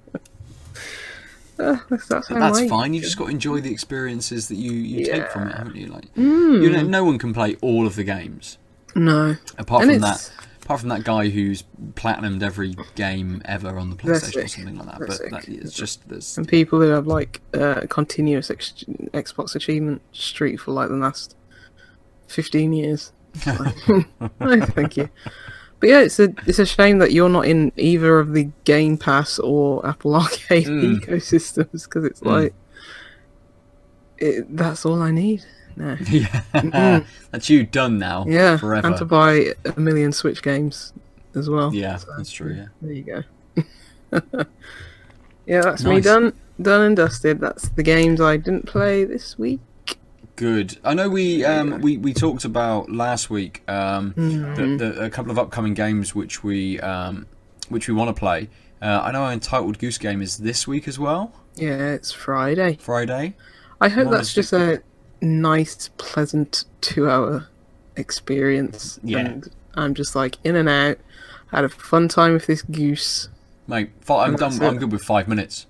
Uh, 1.58 1.76
that's, 1.90 2.08
that's, 2.08 2.28
fine. 2.68 2.92
You 2.92 3.00
just 3.00 3.16
got 3.16 3.26
to 3.26 3.30
enjoy 3.30 3.60
the 3.60 3.70
experiences 3.70 4.48
that 4.48 4.56
you, 4.56 4.72
you 4.72 5.04
take 5.06 5.30
from 5.30 5.46
it, 5.46 5.54
haven't 5.54 5.76
you? 5.76 5.86
Like, 5.88 6.12
Mm. 6.14 6.60
you 6.62 6.70
know, 6.70 6.82
no 6.82 7.04
one 7.04 7.18
can 7.18 7.32
play 7.32 7.54
all 7.60 7.86
of 7.86 7.94
the 7.94 8.02
games 8.02 8.58
No. 8.96 9.36
apart 9.58 9.82
And 9.82 9.90
from 9.92 10.02
it's- 10.02 10.28
that. 10.30 10.46
Apart 10.62 10.80
from 10.80 10.88
that 10.90 11.02
guy 11.04 11.28
who's 11.28 11.64
platinumed 11.94 12.42
every 12.42 12.76
game 12.94 13.42
ever 13.44 13.78
on 13.78 13.90
the 13.90 13.96
PlayStation 13.96 14.44
or 14.44 14.48
something 14.48 14.76
like 14.78 14.86
that. 14.86 14.98
They're 15.00 15.30
but 15.30 15.44
that, 15.44 15.48
it's 15.48 15.74
just 15.74 16.08
there's 16.08 16.38
And 16.38 16.46
people 16.46 16.80
who 16.80 16.88
have 16.88 17.06
like 17.06 17.40
uh, 17.52 17.82
continuous 17.88 18.48
ex- 18.50 18.84
Xbox 19.12 19.54
achievement 19.56 20.02
streak 20.12 20.60
for 20.60 20.70
like 20.70 20.88
the 20.88 20.96
last 20.96 21.34
15 22.28 22.72
years. 22.72 23.12
no, 23.46 24.60
thank 24.66 24.96
you. 24.96 25.08
But 25.80 25.88
yeah, 25.88 26.00
it's 26.00 26.20
a 26.20 26.32
it's 26.46 26.60
a 26.60 26.66
shame 26.66 26.98
that 26.98 27.10
you're 27.10 27.28
not 27.28 27.46
in 27.46 27.72
either 27.76 28.20
of 28.20 28.32
the 28.34 28.48
Game 28.64 28.96
Pass 28.96 29.40
or 29.40 29.84
Apple 29.84 30.14
Arcade 30.22 30.66
Mm. 30.68 31.00
ecosystems 31.00 31.84
because 31.84 32.04
it's 32.04 32.20
Mm. 32.20 32.26
like 32.26 32.54
it, 34.18 34.56
that's 34.56 34.86
all 34.86 35.02
I 35.02 35.10
need. 35.10 35.44
No. 35.76 35.96
yeah, 36.08 37.04
that's 37.30 37.48
you 37.50 37.64
done 37.64 37.98
now. 37.98 38.24
Yeah, 38.28 38.56
forever. 38.56 38.86
and 38.86 38.96
to 38.98 39.04
buy 39.04 39.54
a 39.64 39.78
million 39.80 40.12
Switch 40.12 40.42
games 40.42 40.92
as 41.34 41.48
well. 41.48 41.74
yeah, 41.74 41.96
So, 41.96 42.08
that's 42.16 42.30
true. 42.30 42.54
Yeah. 42.54 42.66
There 42.82 42.92
you 42.92 43.02
go. 43.02 43.22
yeah, 45.46 45.60
that's 45.62 45.84
me 45.84 46.00
done, 46.00 46.32
done 46.60 46.80
and 46.82 46.96
dusted. 46.96 47.40
That's 47.40 47.68
the 47.70 47.82
games 47.82 48.20
I 48.20 48.36
didn't 48.36 48.66
play 48.66 49.04
this 49.04 49.38
week. 49.38 49.60
Good. 50.36 50.78
I 50.84 50.94
know 50.94 51.08
we 51.08 51.44
um, 51.44 51.80
we, 51.80 51.98
we 51.98 52.12
talked 52.14 52.44
about 52.44 52.90
last 52.90 53.30
week 53.30 53.62
um, 53.68 54.12
Mm-hmm. 54.14 54.76
the, 54.76 54.84
the, 54.90 55.04
a 55.04 55.10
couple 55.10 55.30
of 55.30 55.38
upcoming 55.38 55.74
games 55.74 56.14
which 56.14 56.42
we 56.42 56.80
um, 56.80 57.26
which 57.68 57.86
we 57.88 57.94
want 57.94 58.14
to 58.14 58.18
play. 58.18 58.48
Uh, 58.80 59.00
I 59.04 59.12
know 59.12 59.24
Untitled 59.26 59.78
Goose 59.78 59.98
Game 59.98 60.20
is 60.22 60.38
this 60.38 60.66
week 60.66 60.88
as 60.88 60.98
well, 60.98 61.32
Yeah, 61.54 61.76
it's 61.92 62.10
Friday. 62.10 62.76
Friday. 62.80 63.34
I 63.80 63.88
hope 63.88 64.10
that's 64.10 64.34
just 64.34 64.52
a 64.52 64.82
nice, 65.22 65.88
pleasant 65.96 66.64
two-hour 66.80 67.46
experience. 67.96 68.98
Yeah. 69.02 69.18
And 69.20 69.50
I'm 69.74 69.94
just 69.94 70.14
like 70.14 70.36
in 70.44 70.56
and 70.56 70.68
out. 70.68 70.98
Had 71.50 71.64
a 71.64 71.68
fun 71.68 72.08
time 72.08 72.32
with 72.32 72.46
this 72.46 72.62
goose. 72.62 73.28
Mate, 73.66 73.90
I'm 74.08 74.36
done. 74.36 74.50
that's 74.50 74.60
I'm 74.60 74.78
good 74.78 74.90
with 74.92 75.02
five 75.02 75.28
minutes. 75.28 75.66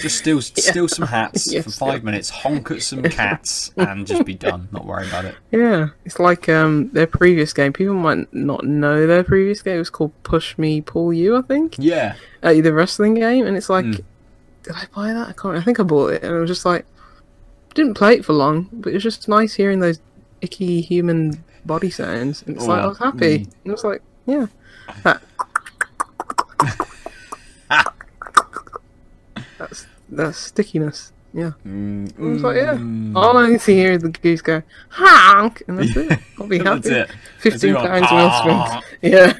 Just 0.00 0.18
steal 0.18 0.40
steal 0.42 0.86
some 0.86 1.08
hats 1.08 1.52
Yeah, 1.52 1.62
for 1.62 1.70
five 1.72 2.04
minutes, 2.04 2.30
honk 2.30 2.70
at 2.70 2.82
some 2.82 3.02
cats, 3.20 3.72
and 3.76 4.06
just 4.06 4.24
be 4.24 4.34
done. 4.34 4.68
Not 4.70 4.86
worry 4.86 5.08
about 5.08 5.24
it. 5.24 5.34
Yeah, 5.50 5.88
it's 6.04 6.20
like 6.20 6.48
um 6.48 6.90
their 6.92 7.08
previous 7.08 7.52
game. 7.52 7.72
People 7.72 7.94
might 7.94 8.32
not 8.32 8.64
know 8.64 9.08
their 9.08 9.24
previous 9.24 9.60
game. 9.60 9.74
It 9.76 9.78
was 9.80 9.90
called 9.90 10.12
Push 10.22 10.56
Me, 10.56 10.80
Pull 10.80 11.12
You, 11.12 11.36
I 11.36 11.42
think. 11.42 11.74
Yeah, 11.78 12.14
uh, 12.44 12.52
the 12.52 12.72
wrestling 12.72 13.14
game, 13.14 13.46
and 13.46 13.56
it's 13.56 13.68
like, 13.68 13.84
Mm. 13.84 14.04
did 14.62 14.74
I 14.76 14.84
buy 14.94 15.12
that? 15.12 15.28
I 15.28 15.32
can't. 15.32 15.56
I 15.56 15.62
think 15.62 15.80
I 15.80 15.82
bought 15.82 16.12
it, 16.12 16.22
and 16.22 16.32
it 16.36 16.38
was 16.38 16.48
just 16.48 16.64
like, 16.64 16.86
didn't 17.74 17.94
play 17.94 18.14
it 18.14 18.24
for 18.24 18.32
long, 18.32 18.68
but 18.72 18.90
it 18.90 18.94
was 18.94 19.02
just 19.02 19.28
nice 19.28 19.54
hearing 19.54 19.80
those 19.80 20.00
icky 20.40 20.80
human 20.80 21.42
body 21.66 21.90
sounds. 21.90 22.42
And 22.46 22.56
it's 22.56 22.66
like 22.66 22.80
I 22.80 22.84
Oh, 22.84 22.88
was 22.90 22.98
happy. 22.98 23.38
mm. 23.40 23.44
And 23.44 23.48
it 23.66 23.70
was 23.72 23.84
like, 23.84 24.02
yeah, 24.26 24.46
that. 25.02 25.22
That's 29.58 29.86
that's 30.10 30.38
stickiness. 30.38 31.12
Yeah. 31.32 31.52
Mm, 31.66 32.12
I 32.18 32.22
was 32.22 32.42
like, 32.42 32.56
yeah. 32.56 32.74
mm. 32.74 33.16
All 33.16 33.36
I 33.36 33.48
need 33.48 33.60
to 33.60 33.72
hear 33.74 33.92
is 33.92 34.02
the 34.02 34.10
goose 34.10 34.40
go 34.42 34.62
honk, 34.90 35.62
and 35.66 35.78
that's 35.78 35.96
it. 35.96 36.18
I'll 36.40 36.46
be 36.46 36.58
happy. 36.58 37.04
Fifteen 37.38 37.74
pounds 37.74 38.06
will 38.10 38.28
Ah. 38.52 38.82
Yeah. 39.02 39.32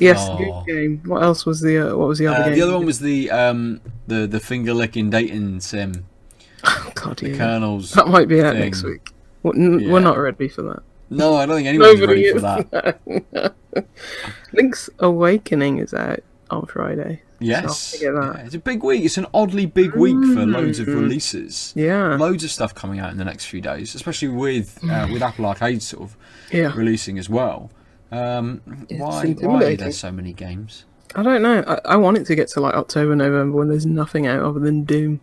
Yes, 0.00 0.18
Oh. 0.28 0.36
good 0.64 0.66
game. 0.74 1.02
What 1.06 1.22
else 1.22 1.44
was 1.46 1.60
the 1.60 1.78
uh, 1.92 1.96
what 1.96 2.08
was 2.08 2.18
the 2.18 2.26
other 2.28 2.40
Uh, 2.42 2.44
game? 2.46 2.54
the 2.54 2.62
other 2.62 2.72
one 2.74 2.86
was 2.86 3.00
the 3.00 3.30
um 3.30 3.80
the 4.06 4.26
the 4.26 4.40
finger 4.40 4.74
licking 4.74 5.10
dating 5.10 5.60
sim. 5.60 6.04
Oh, 6.64 6.90
God, 6.94 7.22
yeah. 7.22 7.36
Kernels. 7.36 7.92
That 7.92 8.08
might 8.08 8.28
be 8.28 8.42
out 8.42 8.52
thing. 8.52 8.60
next 8.64 8.82
week. 8.82 9.08
We're, 9.42 9.54
n- 9.54 9.80
Yeah. 9.80 9.92
we're 9.92 10.00
not 10.00 10.18
ready 10.18 10.46
for 10.48 10.60
that. 10.62 10.82
No, 11.08 11.34
I 11.36 11.46
don't 11.46 11.56
think 11.56 11.68
anyone's 11.68 12.00
ready 12.00 12.30
Nobody 12.30 12.32
for 12.32 12.40
that. 12.40 13.00
is. 13.06 13.84
Link's 14.52 14.90
Awakening 14.98 15.78
is 15.78 15.94
out 15.94 16.20
on 16.50 16.66
Friday. 16.66 17.22
Yes, 17.38 17.78
So 17.78 17.96
I'll 17.96 18.14
get 18.14 18.20
that. 18.20 18.36
Yeah, 18.40 18.44
it's 18.44 18.54
a 18.54 18.58
big 18.58 18.82
week. 18.82 19.04
It's 19.04 19.16
an 19.16 19.26
oddly 19.32 19.64
big 19.64 19.94
week 19.94 20.16
for 20.34 20.44
loads 20.44 20.78
of 20.78 20.86
Mm. 20.88 21.00
releases. 21.00 21.72
Yeah. 21.74 22.16
Loads 22.16 22.44
of 22.44 22.50
stuff 22.50 22.74
coming 22.74 23.00
out 23.00 23.10
in 23.10 23.16
the 23.16 23.24
next 23.24 23.46
few 23.46 23.62
days, 23.62 23.94
especially 23.94 24.28
with 24.28 24.78
uh, 24.88 25.08
with 25.10 25.22
Apple 25.22 25.46
Arcade 25.46 25.82
sort 25.82 26.02
of 26.10 26.16
Yeah. 26.52 26.72
releasing 26.76 27.18
as 27.18 27.30
well. 27.30 27.70
Um, 28.12 28.60
why, 28.88 29.26
why 29.32 29.64
are 29.64 29.76
there 29.76 29.92
so 29.92 30.10
many 30.10 30.32
games? 30.32 30.84
I 31.14 31.22
don't 31.22 31.42
know. 31.42 31.64
I, 31.66 31.92
I 31.92 31.96
want 31.96 32.18
it 32.18 32.24
to 32.26 32.34
get 32.34 32.48
to 32.50 32.60
like 32.60 32.74
October, 32.74 33.14
November 33.16 33.56
when 33.58 33.68
there's 33.68 33.86
nothing 33.86 34.26
out 34.26 34.42
other 34.42 34.60
than 34.60 34.84
Doom. 34.84 35.20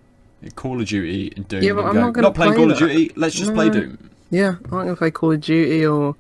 Call 0.56 0.80
of 0.82 0.88
Duty 0.88 1.34
and 1.36 1.48
Doom. 1.48 1.64
Yeah, 1.64 1.74
but 1.74 1.80
and 1.82 1.90
I'm 1.90 1.94
go, 1.96 2.02
not 2.02 2.14
gonna 2.14 2.32
playing 2.32 2.54
play 2.54 2.58
Call 2.64 2.72
of 2.72 2.80
that. 2.80 2.88
Duty. 2.88 3.12
Let's 3.16 3.36
just 3.36 3.54
play 3.54 3.70
Doom. 3.70 4.10
Yeah, 4.30 4.56
I'm 4.66 4.72
not 4.72 4.84
gonna 4.84 4.96
play 4.96 5.12
Call 5.12 5.32
of 5.32 5.42
Duty 5.42 5.86
or 5.86 6.16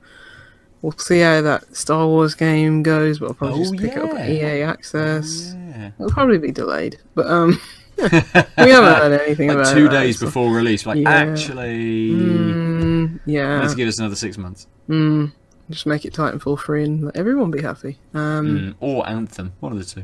we'll 0.82 0.91
see 0.93 1.19
how 1.19 1.41
that 1.41 1.75
Star 1.75 2.06
Wars 2.08 2.34
game 2.36 2.84
goes, 2.84 3.19
but 3.19 3.27
I'll 3.27 3.34
probably 3.34 3.60
Oh, 3.60 3.63
just 3.63 3.75
pick 3.77 3.91
it 3.93 3.97
up 3.97 4.13
at. 4.13 4.30
EA 4.30 4.62
Access. 4.63 5.53
Yeah. 5.56 5.91
It'll 5.99 6.12
probably 6.12 6.38
be 6.38 6.51
delayed, 6.51 6.97
but 7.15 7.27
um, 7.27 7.60
we 7.97 8.03
haven't 8.10 8.58
heard 8.58 9.21
anything 9.21 9.49
Like 9.49 9.58
about 9.58 9.73
two 9.75 9.84
that, 9.89 9.91
days 9.91 10.19
so- 10.19 10.25
before 10.25 10.53
release, 10.53 10.86
like 10.86 10.97
Yeah. 10.99 11.10
actually, 11.12 12.10
Mm, 12.12 13.19
yeah, 13.25 13.60
let's 13.62 13.75
give 13.75 13.88
us 13.88 13.99
another 13.99 14.15
six 14.15 14.38
months. 14.38 14.67
mm, 14.89 15.32
just 15.69 15.86
make 15.86 16.06
it 16.06 16.13
Titanfall 16.13 16.60
free 16.60 16.84
and 16.84 17.06
let 17.06 17.15
everyone 17.17 17.51
be 17.51 17.62
happy. 17.62 17.97
Um, 18.13 18.47
Mm, 18.47 18.75
or 18.80 19.08
Anthem, 19.08 19.53
one 19.60 19.71
of 19.73 19.77
the 19.80 19.84
two. 19.86 20.03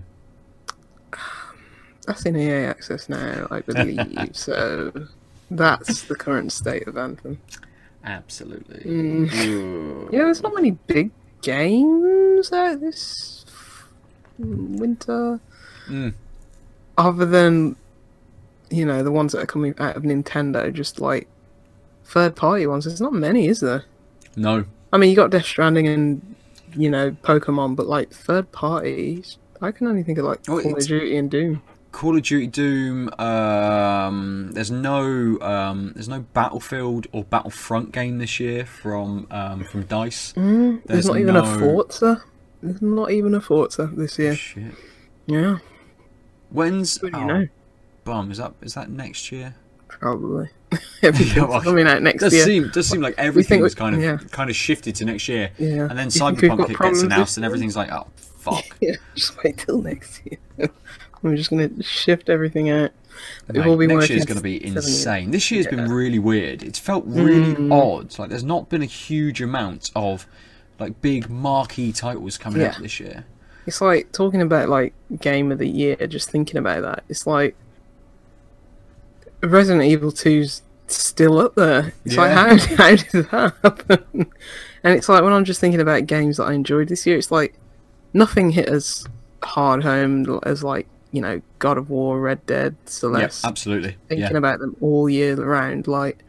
That's 2.06 2.26
in 2.26 2.36
EA 2.36 2.66
Access 2.66 3.08
now, 3.08 3.48
I 3.50 3.62
believe. 3.62 4.30
so 4.34 4.92
that's 5.50 6.04
the 6.04 6.16
current 6.16 6.52
state 6.52 6.86
of 6.88 6.98
Anthem. 6.98 7.40
Absolutely. 8.04 8.80
Mm. 8.80 10.12
Yeah, 10.12 10.20
there's 10.26 10.44
not 10.44 10.54
many 10.54 10.72
big 10.72 11.12
games 11.42 12.52
out 12.52 12.80
this 12.82 13.46
winter, 14.38 15.40
Mm. 15.90 16.14
other 16.98 17.26
than 17.26 17.76
you 18.70 18.86
know 18.86 19.04
the 19.04 19.12
ones 19.12 19.34
that 19.34 19.42
are 19.42 19.46
coming 19.46 19.76
out 19.80 19.96
of 19.98 20.04
Nintendo, 20.04 20.72
just 20.74 21.00
like 21.02 21.28
third 22.06 22.36
party 22.36 22.66
ones. 22.68 22.86
There's 22.86 23.02
not 23.02 23.14
many, 23.14 23.48
is 23.48 23.60
there? 23.60 23.84
No. 24.36 24.66
I 24.94 24.98
mean, 24.98 25.10
you 25.10 25.16
got 25.16 25.32
Death 25.32 25.46
Stranding 25.46 25.88
and 25.88 26.36
you 26.76 26.90
know 26.90 27.12
Pokemon, 27.24 27.76
but 27.76 27.88
like 27.88 28.12
third 28.12 28.52
parties, 28.52 29.38
I 29.62 29.72
can 29.72 29.88
only 29.88 30.04
think 30.04 30.20
of 30.20 30.26
like 30.26 30.40
Oh, 30.48 30.62
Call 30.62 30.78
of 30.78 30.86
Duty 30.86 31.18
and 31.18 31.30
Doom. 31.30 31.62
Call 31.92 32.16
of 32.16 32.22
Duty 32.24 32.48
Doom. 32.48 33.10
Um, 33.20 34.52
there's 34.54 34.70
no 34.72 35.40
um, 35.42 35.94
there's 35.96 36.08
no 36.10 36.22
Battlefield 36.34 37.08
or 37.12 37.24
Battlefront 37.24 37.92
game 37.92 38.20
this 38.20 38.40
year 38.40 38.66
from 38.66 39.28
um, 39.32 39.64
from 39.64 39.84
Dice. 39.84 40.34
Mm, 40.34 40.84
there's, 40.86 41.06
There's 41.06 41.08
not 41.08 41.18
even 41.18 41.36
a 41.36 41.42
no- 41.42 41.60
Forza. 41.60 42.24
There's 42.62 42.82
not 42.82 43.12
even 43.12 43.34
a 43.36 43.42
Forza 43.42 43.90
this 43.94 44.18
year. 44.20 44.36
Shit. 44.36 44.74
Yeah, 45.26 45.58
When's 46.50 47.02
you 47.02 47.10
oh, 47.14 47.24
know? 47.26 47.48
bum? 48.04 48.30
Is 48.32 48.38
that 48.38 48.54
is 48.62 48.76
that 48.76 48.90
next 48.90 49.32
year? 49.32 49.56
Probably. 49.88 50.50
Everything's 51.02 51.48
well, 51.48 51.62
coming 51.62 51.88
out 51.88 52.02
next 52.02 52.22
Does 52.22 52.34
year. 52.34 52.46
seem 52.46 52.70
does 52.70 52.88
seem 52.88 53.02
like 53.02 53.16
everything 53.18 53.62
was 53.62 53.76
kind 53.76 53.96
of 53.96 54.02
yeah. 54.02 54.18
kind 54.32 54.50
of 54.50 54.56
shifted 54.56 54.96
to 54.96 55.06
next 55.06 55.28
year, 55.28 55.52
Yeah. 55.58 55.88
and 55.90 55.98
then 55.98 56.06
You 56.08 56.12
think 56.12 56.42
we've 56.42 56.50
got 56.52 56.58
Cyberpunk 56.60 56.68
gets 56.68 56.78
problems 56.78 57.02
announced, 57.04 57.38
and 57.38 57.46
everything's 57.46 57.76
like, 57.76 57.92
oh 57.92 58.08
fuck. 58.16 58.64
Yeah, 58.82 58.96
just 59.16 59.42
wait 59.44 59.58
till 59.58 59.82
next 59.82 60.22
year. 60.26 60.70
We're 61.22 61.36
just 61.36 61.50
gonna 61.50 61.82
shift 61.84 62.30
everything 62.30 62.70
out. 62.70 62.92
Mate, 63.48 63.66
all 63.66 63.78
next 63.78 64.10
year's 64.10 64.26
going 64.26 64.38
to 64.38 64.44
be 64.44 64.66
insane. 64.66 65.30
This 65.32 65.52
year's 65.52 65.68
been 65.68 65.90
really 65.90 66.18
weird. 66.20 66.64
It's 66.64 66.80
felt 66.80 67.06
really 67.06 67.54
Mm. 67.54 67.72
odd. 67.72 68.18
Like 68.18 68.30
there's 68.30 68.44
not 68.44 68.70
been 68.70 68.82
a 68.82 68.86
huge 68.86 69.40
amount 69.42 69.92
of 69.96 70.26
like 70.80 71.00
big 71.02 71.30
marquee 71.30 71.92
titles 71.94 72.38
coming 72.40 72.62
Yeah. 72.62 72.70
out 72.70 72.82
this 72.82 73.00
year. 73.00 73.26
It's 73.68 73.80
like 73.82 74.12
talking 74.12 74.42
about 74.42 74.68
like 74.68 74.94
game 75.22 75.52
of 75.52 75.60
the 75.60 75.68
year. 75.68 75.96
Just 76.08 76.32
thinking 76.32 76.58
about 76.58 76.82
that, 76.82 77.04
it's 77.08 77.28
like 77.28 77.56
Resident 79.42 79.86
Evil 79.86 80.12
2's 80.12 80.63
still 80.88 81.40
up 81.40 81.56
there. 81.56 81.94
It's 82.06 82.16
like 82.18 82.32
how 82.32 82.58
how 82.76 82.96
did 82.96 83.26
that 83.32 83.54
happen? 83.64 84.06
And 84.84 84.98
it's 84.98 85.08
like 85.10 85.24
when 85.24 85.34
I'm 85.34 85.46
just 85.46 85.62
thinking 85.62 85.80
about 85.82 86.08
games 86.08 86.38
that 86.38 86.44
I 86.46 86.54
enjoyed 86.54 86.88
this 86.90 87.06
year, 87.06 87.18
it's 87.18 87.32
like 87.32 87.56
nothing 88.14 88.52
hit 88.52 88.68
as 88.68 89.06
hard 89.44 89.84
home 89.84 90.40
as 90.44 90.64
like 90.64 90.88
you 91.12 91.22
know 91.22 91.42
God 91.60 91.78
of 91.78 91.90
War, 91.90 92.20
Red 92.20 92.46
Dead, 92.46 92.76
Yeah, 92.84 92.90
Celeste. 92.90 93.46
absolutely. 93.46 93.98
thinking 94.10 94.32
Yeah. 94.32 94.38
about 94.38 94.60
them 94.60 94.76
all 94.82 95.10
year 95.10 95.36
round. 95.36 95.88
Like, 95.88 96.24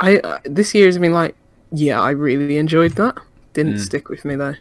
I 0.00 0.18
uh, 0.18 0.38
this 0.44 0.74
year 0.74 0.86
has 0.86 0.98
been 0.98 1.12
like, 1.12 1.36
yeah, 1.72 2.00
I 2.00 2.10
really 2.10 2.56
enjoyed 2.58 2.92
that. 2.92 3.16
Didn't 3.52 3.74
Mm. 3.74 3.80
stick 3.80 4.08
with 4.08 4.24
me 4.24 4.34
though. 4.36 4.54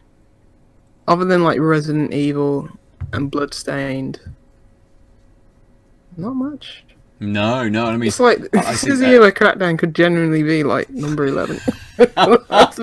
Other 1.07 1.25
than 1.25 1.43
like 1.43 1.59
Resident 1.59 2.13
Evil 2.13 2.69
and 3.13 3.31
Bloodstained, 3.31 4.19
not 6.17 6.35
much. 6.35 6.83
No, 7.21 7.67
no. 7.67 7.85
I 7.87 7.97
mean, 7.97 8.07
It's 8.07 8.19
like 8.19 8.39
I- 8.55 8.61
this 8.71 8.85
is 8.85 9.01
a 9.01 9.07
year 9.09 9.19
where 9.19 9.31
Crackdown 9.31 9.77
could 9.77 9.93
genuinely 9.93 10.43
be 10.43 10.63
like 10.63 10.89
number 10.89 11.25
eleven. 11.27 11.59
that's, 11.97 12.77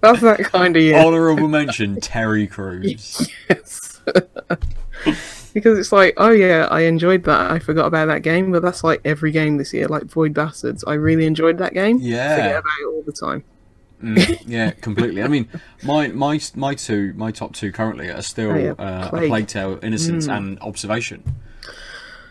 that's 0.00 0.20
that 0.20 0.40
kind 0.42 0.76
of 0.76 0.82
year. 0.82 0.98
honorable 0.98 1.46
mention 1.48 2.00
Terry 2.00 2.46
Crews. 2.48 3.30
Yes. 3.48 4.00
because 5.54 5.78
it's 5.78 5.92
like, 5.92 6.14
oh 6.16 6.30
yeah, 6.30 6.66
I 6.70 6.80
enjoyed 6.82 7.24
that. 7.24 7.50
I 7.50 7.58
forgot 7.58 7.86
about 7.86 8.06
that 8.06 8.22
game, 8.22 8.50
but 8.52 8.62
that's 8.62 8.82
like 8.84 9.00
every 9.04 9.30
game 9.30 9.56
this 9.58 9.72
year. 9.72 9.86
Like 9.86 10.04
Void 10.04 10.34
Bastards, 10.34 10.84
I 10.86 10.94
really 10.94 11.26
enjoyed 11.26 11.58
that 11.58 11.74
game. 11.74 11.98
Yeah, 12.00 12.34
Forget 12.36 12.50
about 12.58 12.80
it 12.80 12.86
all 12.86 13.02
the 13.02 13.12
time. 13.12 13.44
Mm, 14.02 14.42
yeah, 14.46 14.70
completely. 14.70 15.22
I 15.22 15.28
mean, 15.28 15.48
my 15.82 16.08
my 16.08 16.40
my 16.54 16.74
two, 16.74 17.12
my 17.16 17.30
top 17.32 17.52
two 17.54 17.72
currently 17.72 18.08
are 18.10 18.22
still 18.22 18.52
Oh, 18.52 18.56
yeah, 18.56 18.70
uh, 18.72 19.06
a 19.06 19.10
Plague. 19.10 19.28
Plague 19.28 19.46
Tale, 19.48 19.78
Innocence, 19.82 20.28
Mm. 20.28 20.36
and 20.36 20.58
Observation. 20.60 21.22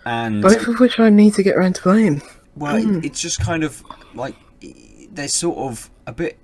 And 0.08 0.42
Both 0.42 0.68
of 0.68 0.80
which 0.80 1.00
I 1.00 1.10
need 1.10 1.34
to 1.34 1.44
get 1.44 1.56
around 1.58 1.76
to 1.76 1.82
playing. 1.82 2.22
Well, 2.56 2.78
it- 2.78 3.06
it's 3.06 3.20
just 3.22 3.40
kind 3.42 3.64
of 3.64 3.84
like 4.16 4.36
they're 5.12 5.28
sort 5.28 5.58
of 5.58 5.90
a 6.06 6.14
bit 6.14 6.38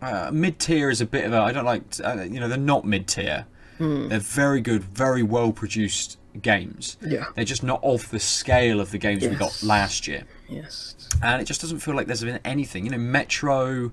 uh, 0.00 0.30
mid 0.32 0.58
tier 0.58 0.88
is 0.90 1.00
a 1.00 1.06
bit 1.06 1.24
of 1.24 1.32
a 1.32 1.38
I 1.38 1.52
don't 1.52 1.64
like 1.64 1.82
uh, 2.04 2.22
you 2.22 2.38
know 2.40 2.48
they're 2.48 2.58
not 2.58 2.84
mid 2.84 3.06
tier. 3.08 3.46
They're 3.78 4.20
very 4.20 4.60
good, 4.62 4.84
very 4.84 5.22
well 5.22 5.52
produced 5.52 6.16
games. 6.40 6.96
Yeah. 7.06 7.26
They're 7.34 7.44
just 7.44 7.62
not 7.62 7.82
of 7.84 8.08
the 8.10 8.18
scale 8.20 8.80
of 8.80 8.90
the 8.90 8.96
games 8.98 9.22
we 9.26 9.34
got 9.36 9.62
last 9.62 10.06
year, 10.08 10.22
Yes. 10.48 10.94
and 11.22 11.42
it 11.42 11.44
just 11.44 11.60
doesn't 11.60 11.80
feel 11.80 11.94
like 11.94 12.06
there's 12.06 12.24
been 12.24 12.40
anything. 12.44 12.84
You 12.86 12.92
know, 12.92 12.98
Metro 12.98 13.92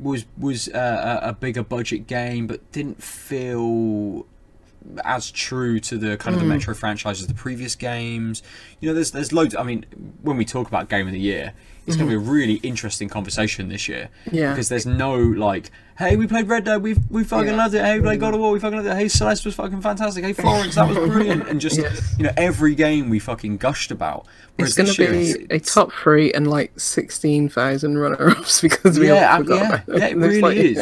was 0.00 0.24
was 0.38 0.68
uh, 0.68 1.20
a 1.22 1.32
bigger 1.34 1.62
budget 1.62 2.06
game, 2.06 2.46
but 2.46 2.60
didn't 2.72 3.02
feel 3.02 4.24
as 5.04 5.30
true 5.30 5.80
to 5.80 5.98
the 5.98 6.16
kind 6.16 6.34
of 6.34 6.42
Hmm. 6.42 6.48
the 6.48 6.54
Metro 6.54 6.74
franchise 6.74 7.20
as 7.20 7.26
the 7.26 7.34
previous 7.34 7.74
games. 7.74 8.42
You 8.80 8.88
know, 8.88 8.94
there's 8.94 9.10
there's 9.10 9.32
loads. 9.32 9.54
I 9.54 9.62
mean, 9.62 9.84
when 10.22 10.36
we 10.36 10.44
talk 10.44 10.68
about 10.68 10.88
game 10.88 11.06
of 11.06 11.12
the 11.12 11.20
year, 11.20 11.52
it's 11.86 11.96
going 11.96 12.08
to 12.10 12.16
be 12.18 12.22
a 12.22 12.30
really 12.30 12.54
interesting 12.56 13.08
conversation 13.08 13.68
this 13.68 13.88
year. 13.88 14.08
Yeah. 14.32 14.50
Because 14.52 14.68
there's 14.68 14.86
no 14.86 15.14
like, 15.16 15.70
hey, 15.98 16.16
we 16.16 16.26
played 16.26 16.48
Red 16.48 16.64
Dead, 16.64 16.82
we 16.82 16.94
we 17.10 17.22
fucking 17.24 17.48
Yeah. 17.48 17.56
loved 17.56 17.74
it. 17.74 17.84
Hey, 17.84 17.96
we 17.98 18.02
played 18.02 18.20
God 18.20 18.34
of 18.34 18.40
War, 18.40 18.50
we 18.52 18.58
fucking 18.60 18.76
loved 18.78 18.88
it. 18.88 18.94
Hey, 18.96 19.08
Celeste 19.08 19.44
was 19.44 19.54
fucking 19.54 19.80
fantastic. 19.80 20.24
Hey, 20.24 20.32
Florence, 20.42 20.74
that 20.74 20.88
was 20.88 20.96
brilliant. 20.96 21.48
And 21.48 21.60
just 21.60 21.78
Yes. 21.78 22.14
you 22.18 22.24
know, 22.24 22.32
every 22.36 22.74
game 22.74 23.08
we 23.08 23.18
fucking 23.18 23.58
gushed 23.58 23.90
about. 23.90 24.26
Whereas 24.56 24.76
It's 24.78 24.96
going 24.96 25.08
to 25.08 25.12
be 25.12 25.30
it's- 25.44 25.68
a 25.70 25.74
top 25.74 25.92
three 25.92 26.32
and 26.32 26.48
like 26.48 26.78
16,000 26.80 27.98
runner 27.98 28.30
ups 28.30 28.60
because 28.66 28.98
we 28.98 29.08
yeah, 29.08 29.32
all 29.32 29.38
forgot 29.38 29.84
yeah, 29.88 29.96
yeah, 29.96 30.06
it 30.06 30.16
really 30.18 30.40
like- 30.40 30.56
is. 30.56 30.78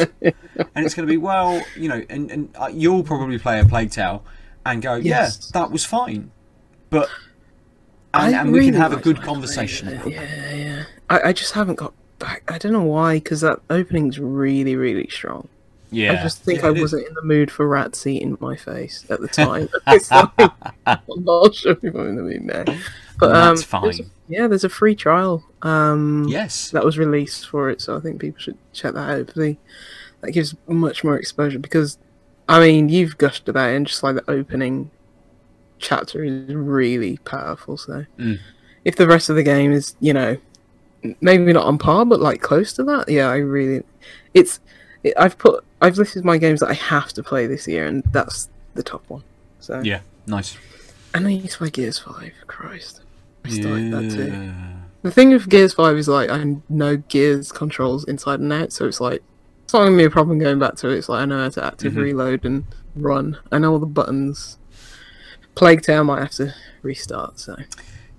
And 0.75 0.85
it's 0.85 0.95
going 0.95 1.07
to 1.07 1.11
be 1.11 1.17
well, 1.17 1.61
you 1.77 1.89
know, 1.89 2.03
and, 2.09 2.31
and 2.31 2.49
uh, 2.55 2.69
you'll 2.73 3.03
probably 3.03 3.37
play 3.37 3.59
a 3.59 3.65
Plague 3.65 3.91
Tale 3.91 4.23
and 4.65 4.81
go, 4.81 4.95
Yes. 4.95 5.51
yeah, 5.53 5.59
that 5.61 5.71
was 5.71 5.85
fine, 5.85 6.31
but 6.89 7.09
and, 8.13 8.33
and 8.33 8.51
we 8.51 8.59
can 8.59 8.67
really 8.67 8.77
have 8.79 8.93
a 8.93 8.97
good 8.97 9.21
conversation. 9.21 9.89
Yeah, 10.07 10.53
yeah. 10.55 10.83
I, 11.09 11.29
I 11.29 11.33
just 11.33 11.53
haven't 11.53 11.75
got 11.75 11.93
back. 12.19 12.43
I 12.51 12.57
don't 12.57 12.73
know 12.73 12.83
why, 12.83 13.15
because 13.15 13.41
that 13.41 13.59
opening's 13.69 14.19
really, 14.19 14.75
really 14.75 15.07
strong. 15.09 15.47
Yeah, 15.91 16.13
I 16.13 16.23
just 16.23 16.41
think 16.43 16.61
Yeah, 16.61 16.67
I 16.67 16.71
it 16.71 16.77
is. 16.77 16.81
wasn't 16.81 17.07
in 17.07 17.13
the 17.13 17.21
mood 17.21 17.51
for 17.51 17.67
rats 17.67 18.05
eating 18.07 18.37
my 18.41 18.55
face 18.55 19.05
at 19.09 19.21
the 19.21 19.27
time. 19.43 19.69
it's 19.87 20.11
like, 20.11 20.29
I'm 20.85 20.99
not 21.23 21.53
sure 21.55 21.73
if 21.73 21.83
I'm 21.83 22.07
in 22.09 22.15
the 22.15 22.23
mood 22.23 22.41
now. 22.43 22.63
But 23.19 23.35
um, 23.35 23.55
that's 23.55 23.65
there's 23.65 23.99
a- 23.99 24.03
fine. 24.03 24.11
yeah, 24.27 24.47
there's 24.47 24.63
a 24.63 24.69
free 24.69 24.95
trial. 24.95 25.43
Um, 25.61 26.25
Yes, 26.27 26.71
that 26.71 26.83
was 26.83 26.97
released 26.97 27.47
for 27.47 27.69
it, 27.69 27.81
so 27.81 27.95
I 27.95 27.99
think 27.99 28.19
people 28.19 28.39
should 28.39 28.57
check 28.73 28.93
that 28.93 29.09
out. 29.19 29.27
The, 29.35 29.55
that 30.21 30.31
gives 30.31 30.55
much 30.67 31.03
more 31.03 31.17
exposure 31.17 31.59
because, 31.59 31.97
I 32.49 32.59
mean, 32.59 32.89
you've 32.89 33.17
gushed 33.17 33.47
about 33.47 33.69
it, 33.69 33.75
and 33.75 33.87
just 33.87 34.01
like 34.03 34.15
the 34.15 34.29
opening 34.29 34.89
chapter 35.79 36.23
is 36.23 36.53
really 36.53 37.17
powerful. 37.17 37.77
So 37.77 38.05
Mm. 38.19 38.39
if 38.83 38.95
the 38.95 39.07
rest 39.07 39.29
of 39.29 39.35
the 39.35 39.43
game 39.43 39.71
is, 39.71 39.95
you 39.99 40.13
know, 40.13 40.37
maybe 41.21 41.51
not 41.53 41.65
on 41.65 41.77
par, 41.77 42.05
but 42.05 42.19
like 42.19 42.41
close 42.41 42.73
to 42.73 42.83
that, 42.85 43.09
yeah, 43.09 43.27
I 43.29 43.37
really, 43.37 43.83
it's, 44.33 44.59
it, 45.03 45.13
I've 45.17 45.37
put, 45.37 45.63
I've 45.81 45.97
listed 45.97 46.23
my 46.25 46.37
games 46.37 46.61
that 46.61 46.69
I 46.69 46.73
have 46.73 47.13
to 47.13 47.21
play 47.23 47.45
this 47.47 47.67
year, 47.67 47.85
and 47.85 48.03
that's 48.11 48.49
the 48.73 48.83
top 48.83 49.03
one. 49.09 49.23
So 49.59 49.81
Yeah, 49.83 49.99
nice. 50.27 50.57
and 51.13 51.25
I 51.27 51.29
need 51.31 51.49
to 51.49 51.57
play 51.57 51.69
Gears 51.69 51.99
Five. 51.99 52.33
Christ, 52.47 53.01
I 53.43 53.49
started 53.49 53.91
that 53.91 54.09
too. 54.11 54.51
The 55.03 55.11
thing 55.11 55.29
with 55.31 55.47
Gears 55.49 55.73
Five 55.73 55.97
is 55.97 56.07
like 56.07 56.29
I 56.31 56.55
know 56.69 56.97
Gears 56.97 57.51
controls 57.51 58.05
inside 58.05 58.39
and 58.39 58.51
out, 58.51 58.71
so 58.73 58.85
it's 58.87 58.99
like 59.01 59.21
it's 59.63 59.73
not 59.73 59.83
gonna 59.85 59.97
be 59.97 60.03
a 60.05 60.09
problem 60.09 60.39
going 60.39 60.57
back 60.59 60.75
to 60.77 60.89
it. 60.89 60.97
It's 60.97 61.09
like 61.09 61.21
I 61.21 61.25
know 61.25 61.43
how 61.43 61.49
to 61.49 61.63
active 61.65 61.93
Mhm. 61.93 62.01
reload 62.01 62.45
and 62.45 62.63
run. 62.95 63.37
I 63.51 63.57
know 63.59 63.71
all 63.73 63.79
the 63.79 63.85
buttons. 63.85 64.57
Plague 65.55 65.81
Tale 65.83 66.03
might 66.03 66.19
have 66.21 66.31
to 66.31 66.53
restart. 66.81 67.39
So 67.39 67.55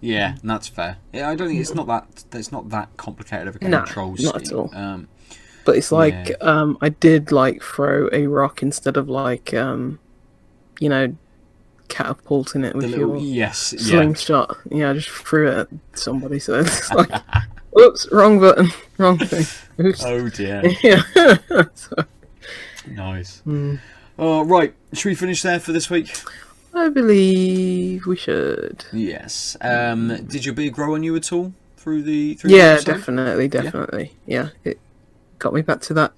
Yeah, 0.00 0.36
and 0.40 0.50
that's 0.50 0.68
fair. 0.68 0.98
Yeah, 1.12 1.30
I 1.30 1.34
don't 1.34 1.48
think 1.48 1.60
it's 1.60 1.74
not 1.74 1.86
that. 1.86 2.24
It's 2.32 2.52
not 2.52 2.68
that 2.70 2.96
complicated 2.96 3.48
of 3.48 3.56
a 3.56 3.64
No, 3.68 3.78
control 3.78 4.14
not 4.18 4.36
at 4.36 4.52
all. 4.52 4.70
Um, 4.74 5.08
But 5.64 5.76
it's 5.76 5.90
like 5.90 6.28
Yeah. 6.28 6.36
um, 6.42 6.78
I 6.80 6.90
did 6.90 7.32
like 7.32 7.62
throw 7.62 8.08
a 8.12 8.26
rock 8.26 8.62
instead 8.62 8.96
of 8.96 9.08
like 9.08 9.52
um, 9.54 9.98
you 10.78 10.88
know, 10.88 11.16
catapulting 11.88 12.64
it 12.64 12.74
with 12.74 12.84
little 12.86 13.14
your 13.14 13.16
yes, 13.18 13.72
yeah, 13.72 13.80
slingshot. 13.80 14.56
Yeah. 14.70 14.90
I 14.90 14.92
just 14.94 15.08
threw 15.08 15.48
it 15.48 15.58
at 15.58 15.68
somebody. 15.98 16.38
So 16.38 16.60
it's 16.60 16.90
like, 16.94 17.10
oops, 17.78 18.06
wrong 18.12 18.38
button, 18.38 18.68
wrong 18.98 19.18
thing. 19.18 19.46
Oops. 19.84 20.04
Oh 20.04 20.28
dear, 20.28 20.62
yeah. 20.82 21.02
so, 21.74 21.96
nice. 22.86 23.42
mm, 23.46 23.78
Oh 24.18 24.44
right, 24.44 24.74
should 24.92 25.08
we 25.08 25.14
finish 25.14 25.42
there 25.42 25.58
for 25.60 25.72
this 25.72 25.90
week? 25.90 26.08
I 26.76 26.88
believe 26.90 28.06
we 28.06 28.16
should. 28.16 28.84
Yes. 28.92 29.56
Um, 29.60 30.26
did 30.26 30.44
your 30.44 30.54
beer 30.54 30.70
grow 30.70 30.94
on 30.94 31.02
you 31.02 31.16
at 31.16 31.32
all 31.32 31.52
through 31.76 32.02
the 32.02 32.34
through 32.34 32.50
the 32.50 32.56
Yeah, 32.56 32.62
episode? 32.74 32.92
definitely, 32.92 33.48
definitely. 33.48 34.12
Yeah. 34.26 34.50
it 34.64 34.78
got 35.38 35.54
me 35.54 35.62
back 35.62 35.80
to 35.82 35.94
that 35.94 36.12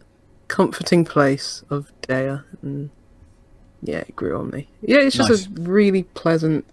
comforting 0.49 1.05
place 1.05 1.63
of 1.71 1.93
Deya, 2.03 2.45
and 2.63 2.91
yeah, 3.83 3.99
it 3.99 4.17
grew 4.17 4.37
on 4.39 4.51
me. 4.51 4.69
Yeah, 4.83 4.99
it's 4.99 5.17
just 5.17 5.31
Nice. 5.31 5.47
a 5.47 5.51
really 5.63 6.03
pleasant. 6.03 6.65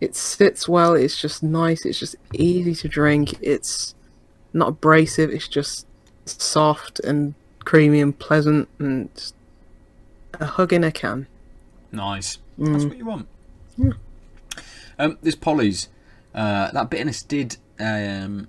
It 0.00 0.14
sits 0.16 0.68
well. 0.68 0.94
It's 0.94 1.20
just 1.20 1.42
nice. 1.42 1.84
It's 1.84 1.98
just 1.98 2.16
easy 2.32 2.74
to 2.76 2.88
drink. 2.88 3.34
It's 3.42 3.94
not 4.52 4.68
abrasive. 4.68 5.28
It's 5.30 5.48
just 5.48 5.86
soft 6.24 7.00
and 7.00 7.34
creamy 7.64 8.00
and 8.00 8.18
pleasant, 8.18 8.68
and 8.78 9.10
a 10.40 10.46
hug 10.46 10.72
in 10.72 10.84
a 10.84 10.92
can. 10.92 11.26
Nice. 11.92 12.38
That's 12.58 12.84
Mm. 12.84 12.88
what 12.88 12.98
you 12.98 13.04
want. 13.04 13.28
Yeah. 13.76 13.90
Um, 14.98 15.18
this 15.22 15.36
Polly's, 15.36 15.88
uh, 16.34 16.70
that 16.72 16.90
bitterness 16.90 17.22
did 17.22 17.56
um, 17.80 18.48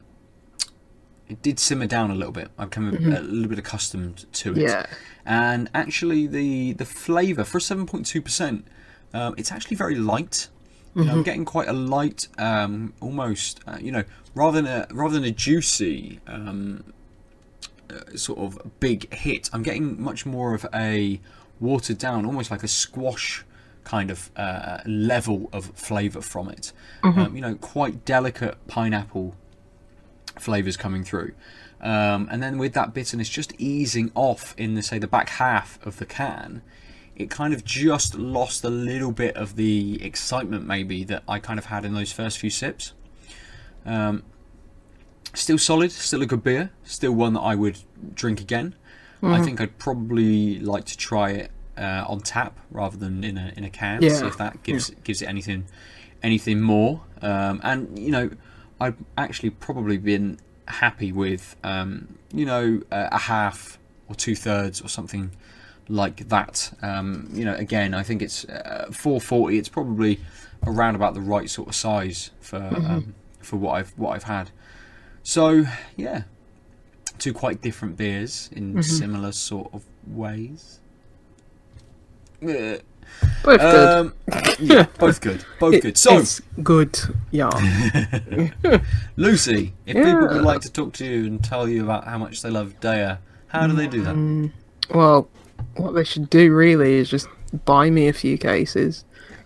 it 1.28 1.42
did 1.44 1.60
simmer 1.60 1.86
down 1.86 2.10
a 2.10 2.16
little 2.16 2.32
bit. 2.34 2.50
I've 2.58 2.72
become 2.72 2.90
a, 2.90 3.20
a 3.20 3.22
little 3.22 3.48
bit 3.50 3.60
accustomed 3.60 4.26
to 4.34 4.52
it. 4.54 4.56
Mm-hmm. 4.56 4.62
Yeah. 4.62 4.86
And 5.26 5.70
actually, 5.76 6.26
the 6.26 6.74
the 6.74 6.86
flavour 6.86 7.44
for 7.44 7.60
seven 7.60 7.86
point 7.86 8.08
two 8.08 8.22
percent, 8.22 8.66
um, 9.14 9.36
it's 9.38 9.52
actually 9.52 9.78
very 9.78 9.96
light. 9.96 10.48
You 10.96 11.02
Mm-hmm. 11.04 11.08
know, 11.08 11.14
I'm 11.18 11.24
getting 11.24 11.46
quite 11.46 11.68
a 11.68 11.74
light, 11.74 12.28
um, 12.40 12.94
almost, 13.00 13.60
uh, 13.68 13.78
you 13.80 13.92
know, 13.92 14.04
rather 14.34 14.60
than 14.60 14.66
a 14.66 14.88
rather 14.92 15.14
than 15.14 15.24
a 15.24 15.32
juicy 15.32 16.20
um, 16.26 16.84
uh, 17.92 18.18
sort 18.18 18.40
of 18.40 18.80
big 18.80 19.14
hit, 19.14 19.52
I'm 19.54 19.62
getting 19.62 20.02
much 20.02 20.26
more 20.26 20.56
of 20.56 20.66
a 20.74 21.22
watered 21.60 22.00
down, 22.00 22.26
almost 22.26 22.50
like 22.50 22.64
a 22.64 22.68
squash 22.68 23.46
kind 23.90 24.12
of 24.12 24.30
uh, 24.36 24.78
level 24.86 25.50
of 25.52 25.66
flavour 25.74 26.22
from 26.22 26.48
it. 26.48 26.72
Um, 27.24 27.36
you 27.36 27.42
know, 27.42 27.56
quite 27.56 28.06
delicate 28.06 28.56
pineapple 28.68 29.36
flavours 30.38 30.78
coming 30.78 31.04
through. 31.04 31.34
Um, 31.82 32.28
and 32.30 32.44
then 32.44 32.60
with 32.60 32.74
that 32.74 32.94
bitterness 32.94 33.30
just 33.30 33.52
easing 33.58 34.12
off 34.14 34.54
in 34.58 34.76
the 34.76 34.84
say 34.84 35.00
the 35.00 35.08
back 35.08 35.30
half 35.30 35.84
of 35.84 35.98
the 35.98 36.06
can, 36.06 36.62
it 37.16 37.32
kind 37.32 37.52
of 37.52 37.66
just 37.66 38.14
lost 38.14 38.64
a 38.64 38.70
little 38.70 39.12
bit 39.12 39.36
of 39.36 39.56
the 39.56 40.00
excitement 40.04 40.68
maybe 40.68 41.04
that 41.06 41.24
I 41.28 41.40
kind 41.40 41.58
of 41.58 41.66
had 41.66 41.84
in 41.84 41.96
those 41.96 42.12
first 42.12 42.38
few 42.38 42.52
sips. 42.52 42.94
Um, 43.88 44.22
still 45.34 45.58
solid, 45.58 45.92
still 45.92 46.22
a 46.22 46.28
good 46.28 46.44
beer, 46.44 46.70
still 46.84 47.14
one 47.14 47.34
that 47.34 47.42
I 47.42 47.56
would 47.56 47.80
drink 48.14 48.40
again. 48.40 48.76
I 49.24 49.42
think 49.42 49.60
I'd 49.60 49.80
probably 49.80 50.60
like 50.60 50.86
to 50.86 50.96
try 50.96 51.32
it 51.32 51.52
uh, 51.80 52.06
on 52.08 52.20
tap 52.20 52.60
rather 52.72 52.98
than 52.98 53.24
in 53.24 53.38
a 53.38 53.54
in 53.58 53.64
a 53.64 53.70
can. 53.70 54.02
See 54.20 54.28
if 54.28 54.38
that 54.38 54.62
gives 54.64 54.90
gives 55.04 55.22
it 55.22 55.28
anything 55.28 55.66
anything 56.22 56.62
more. 56.62 57.02
Um, 57.22 57.62
and 57.64 57.98
you 57.98 58.12
know, 58.12 58.30
I've 58.80 58.98
actually 59.18 59.52
probably 59.52 59.98
been 59.98 60.40
happy 60.68 61.12
with 61.12 61.56
um, 61.64 62.18
you 62.34 62.46
know 62.46 62.82
a, 62.92 63.10
a 63.14 63.18
half 63.18 63.80
or 64.08 64.16
two 64.16 64.36
thirds 64.36 64.82
or 64.82 64.90
something 64.90 65.32
like 65.88 66.30
that. 66.30 66.72
Um, 66.82 67.30
you 67.34 67.46
know, 67.46 67.56
again, 67.56 67.94
I 67.94 68.04
think 68.04 68.22
it's 68.22 68.46
uh, 68.46 68.88
440. 68.92 69.58
It's 69.58 69.70
probably 69.70 70.20
around 70.66 70.96
about 70.96 71.14
the 71.14 71.22
right 71.22 71.50
sort 71.50 71.70
of 71.70 71.76
size 71.76 72.32
for 72.40 72.58
um, 72.58 73.16
for 73.42 73.58
what 73.58 73.74
I've 73.74 73.92
what 73.98 74.16
I've 74.16 74.24
had. 74.24 74.52
So 75.24 75.66
yeah, 75.96 76.24
two 77.18 77.34
quite 77.34 77.62
different 77.62 77.98
beers 77.98 78.50
in 78.52 78.82
similar 78.84 79.32
sort 79.32 79.74
of 79.74 79.84
ways. 80.08 80.80
Yeah. 82.42 82.78
Both 83.44 83.60
good. 83.60 83.88
Um, 83.90 84.14
yeah, 84.60 84.86
both 85.00 85.20
good, 85.22 85.44
both 85.60 85.74
It- 85.74 85.82
good. 85.82 85.98
So, 85.98 86.20
it's 86.20 86.40
good. 86.64 86.98
Yeah. 87.32 87.50
Lucy, 89.18 89.74
if 89.86 89.96
people 89.96 90.28
would 90.28 90.42
like 90.44 90.62
to 90.62 90.72
talk 90.72 90.94
to 90.94 91.06
you 91.06 91.26
and 91.26 91.44
tell 91.44 91.68
you 91.68 91.84
about 91.84 92.06
how 92.06 92.18
much 92.18 92.42
they 92.42 92.50
love 92.50 92.80
Deya, 92.80 93.18
how 93.48 93.68
do 93.68 93.74
they 93.74 93.88
do 93.88 94.02
that? 94.04 94.52
Well, 94.96 95.28
what 95.76 95.92
they 95.94 96.04
should 96.04 96.30
do 96.30 96.54
really 96.54 96.94
is 96.96 97.10
just 97.10 97.28
buy 97.66 97.90
me 97.90 98.08
a 98.08 98.14
few 98.14 98.38
cases, 98.38 99.06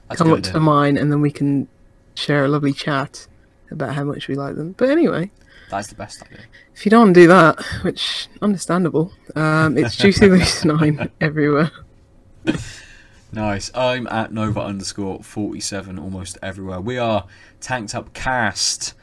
That's 0.10 0.18
come 0.18 0.30
up 0.30 0.38
good 0.38 0.44
to 0.46 0.50
idea. 0.52 0.62
mine, 0.62 0.98
and 0.98 1.12
then 1.12 1.22
we 1.22 1.32
can 1.32 1.68
share 2.16 2.46
a 2.46 2.48
lovely 2.48 2.74
chat 2.74 3.28
about 3.72 3.96
how 3.96 4.04
much 4.04 4.28
we 4.28 4.36
like 4.36 4.56
them. 4.56 4.74
But 4.78 4.90
anyway, 4.90 5.32
That's 5.72 5.88
the 5.88 5.96
best 5.96 6.22
idea. 6.24 6.40
if 6.76 6.86
you 6.86 6.90
don't 6.92 7.02
want 7.06 7.16
to 7.16 7.22
do 7.22 7.28
that, 7.28 7.60
which 7.84 8.28
understandable, 8.42 9.12
um, 9.36 9.78
it's 9.78 9.96
Juicy 9.96 10.28
Loose 10.30 10.66
Nine 10.66 11.10
everywhere. 11.22 11.72
Nice. 13.34 13.72
I'm 13.74 14.06
at 14.08 14.32
Nova 14.32 14.60
underscore 14.60 15.24
47 15.24 15.98
almost 15.98 16.38
everywhere. 16.44 16.80
We 16.80 17.00
are 17.00 17.26
Tanked 17.62 17.96
Up 17.96 18.14
Cast 18.14 18.94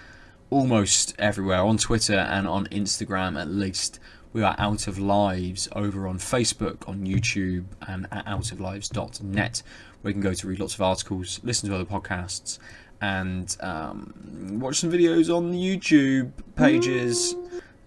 almost 0.50 1.16
everywhere 1.18 1.58
on 1.62 1.78
Twitter 1.78 2.14
and 2.14 2.46
on 2.46 2.66
Instagram 2.66 3.36
at 3.40 3.48
least. 3.48 3.98
We 4.32 4.44
are 4.44 4.54
Out 4.56 4.86
of 4.86 5.00
Lives 5.00 5.68
over 5.74 6.06
on 6.06 6.18
Facebook, 6.18 6.88
on 6.88 7.04
YouTube, 7.04 7.64
and 7.88 8.06
at 8.12 8.24
outoflives.net, 8.26 9.62
where 10.02 10.10
you 10.10 10.14
can 10.14 10.22
go 10.22 10.32
to 10.32 10.46
read 10.46 10.60
lots 10.60 10.74
of 10.74 10.82
articles, 10.82 11.40
listen 11.42 11.68
to 11.68 11.74
other 11.74 11.84
podcasts, 11.84 12.60
and 13.00 13.56
um, 13.58 14.60
watch 14.60 14.76
some 14.78 14.92
videos 14.92 15.28
on 15.28 15.50
the 15.50 15.58
YouTube 15.58 16.30
pages. 16.54 17.34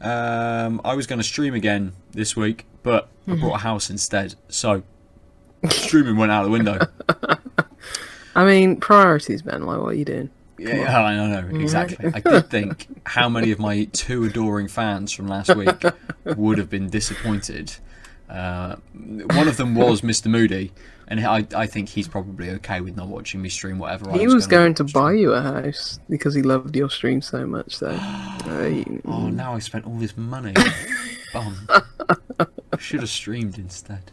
Um, 0.01 0.81
I 0.83 0.93
was 0.95 1.07
going 1.07 1.19
to 1.19 1.23
stream 1.23 1.53
again 1.53 1.93
this 2.11 2.35
week, 2.35 2.65
but 2.83 3.07
I 3.29 3.35
brought 3.35 3.55
a 3.55 3.59
house 3.59 3.89
instead. 3.89 4.35
So 4.49 4.83
streaming 5.70 6.18
went 6.18 6.32
out 6.32 6.43
the 6.43 6.49
window. 6.49 6.80
I 8.36 8.45
mean, 8.45 8.78
priorities, 8.80 9.41
Ben. 9.41 9.64
Like, 9.66 9.80
what 9.80 9.89
are 9.89 9.93
you 9.93 10.05
doing? 10.05 10.30
Yeah, 10.57 10.76
yeah, 10.78 11.01
I 11.03 11.16
know, 11.16 11.41
no, 11.41 11.59
exactly. 11.59 12.11
I 12.14 12.20
did 12.20 12.49
think 12.49 12.88
how 13.05 13.28
many 13.28 13.51
of 13.51 13.59
my 13.59 13.86
two 13.86 14.24
adoring 14.24 14.68
fans 14.68 15.11
from 15.11 15.28
last 15.28 15.55
week 15.55 15.82
would 16.26 16.57
have 16.57 16.70
been 16.70 16.89
disappointed. 16.89 17.74
Uh, 18.30 18.78
one 18.93 19.47
of 19.47 19.57
them 19.57 19.76
was 19.76 20.01
Mr. 20.01 20.28
Moody, 20.28 20.72
and 21.07 21.20
I, 21.20 21.45
I 21.55 21.66
think 21.68 21.89
he's 21.89 22.07
probably 22.07 22.49
okay 22.51 22.82
with 22.82 22.95
not 22.95 23.07
watching 23.07 23.41
me 23.41 23.49
stream 23.49 23.78
whatever. 23.78 24.09
I 24.11 24.18
He 24.18 24.26
was 24.26 24.36
was 24.36 24.47
going 24.47 24.74
to 24.76 24.88
stream. 24.88 25.03
buy 25.03 25.14
you 25.14 25.34
a 25.34 25.41
house 25.41 25.99
because 26.09 26.34
he 26.34 26.41
loved 26.41 26.76
your 26.76 26.89
stream 26.89 27.22
so 27.22 27.45
much. 27.45 27.76
So, 27.78 27.88
uh, 27.89 28.84
Oh, 29.05 29.28
now 29.30 29.53
I 29.53 29.59
spent 29.59 29.86
all 29.86 29.97
this 29.97 30.16
money. 30.16 30.53
Bum. 31.34 31.68
Should 32.80 33.01
have 33.01 33.09
streamed 33.09 33.57
instead. 33.57 34.11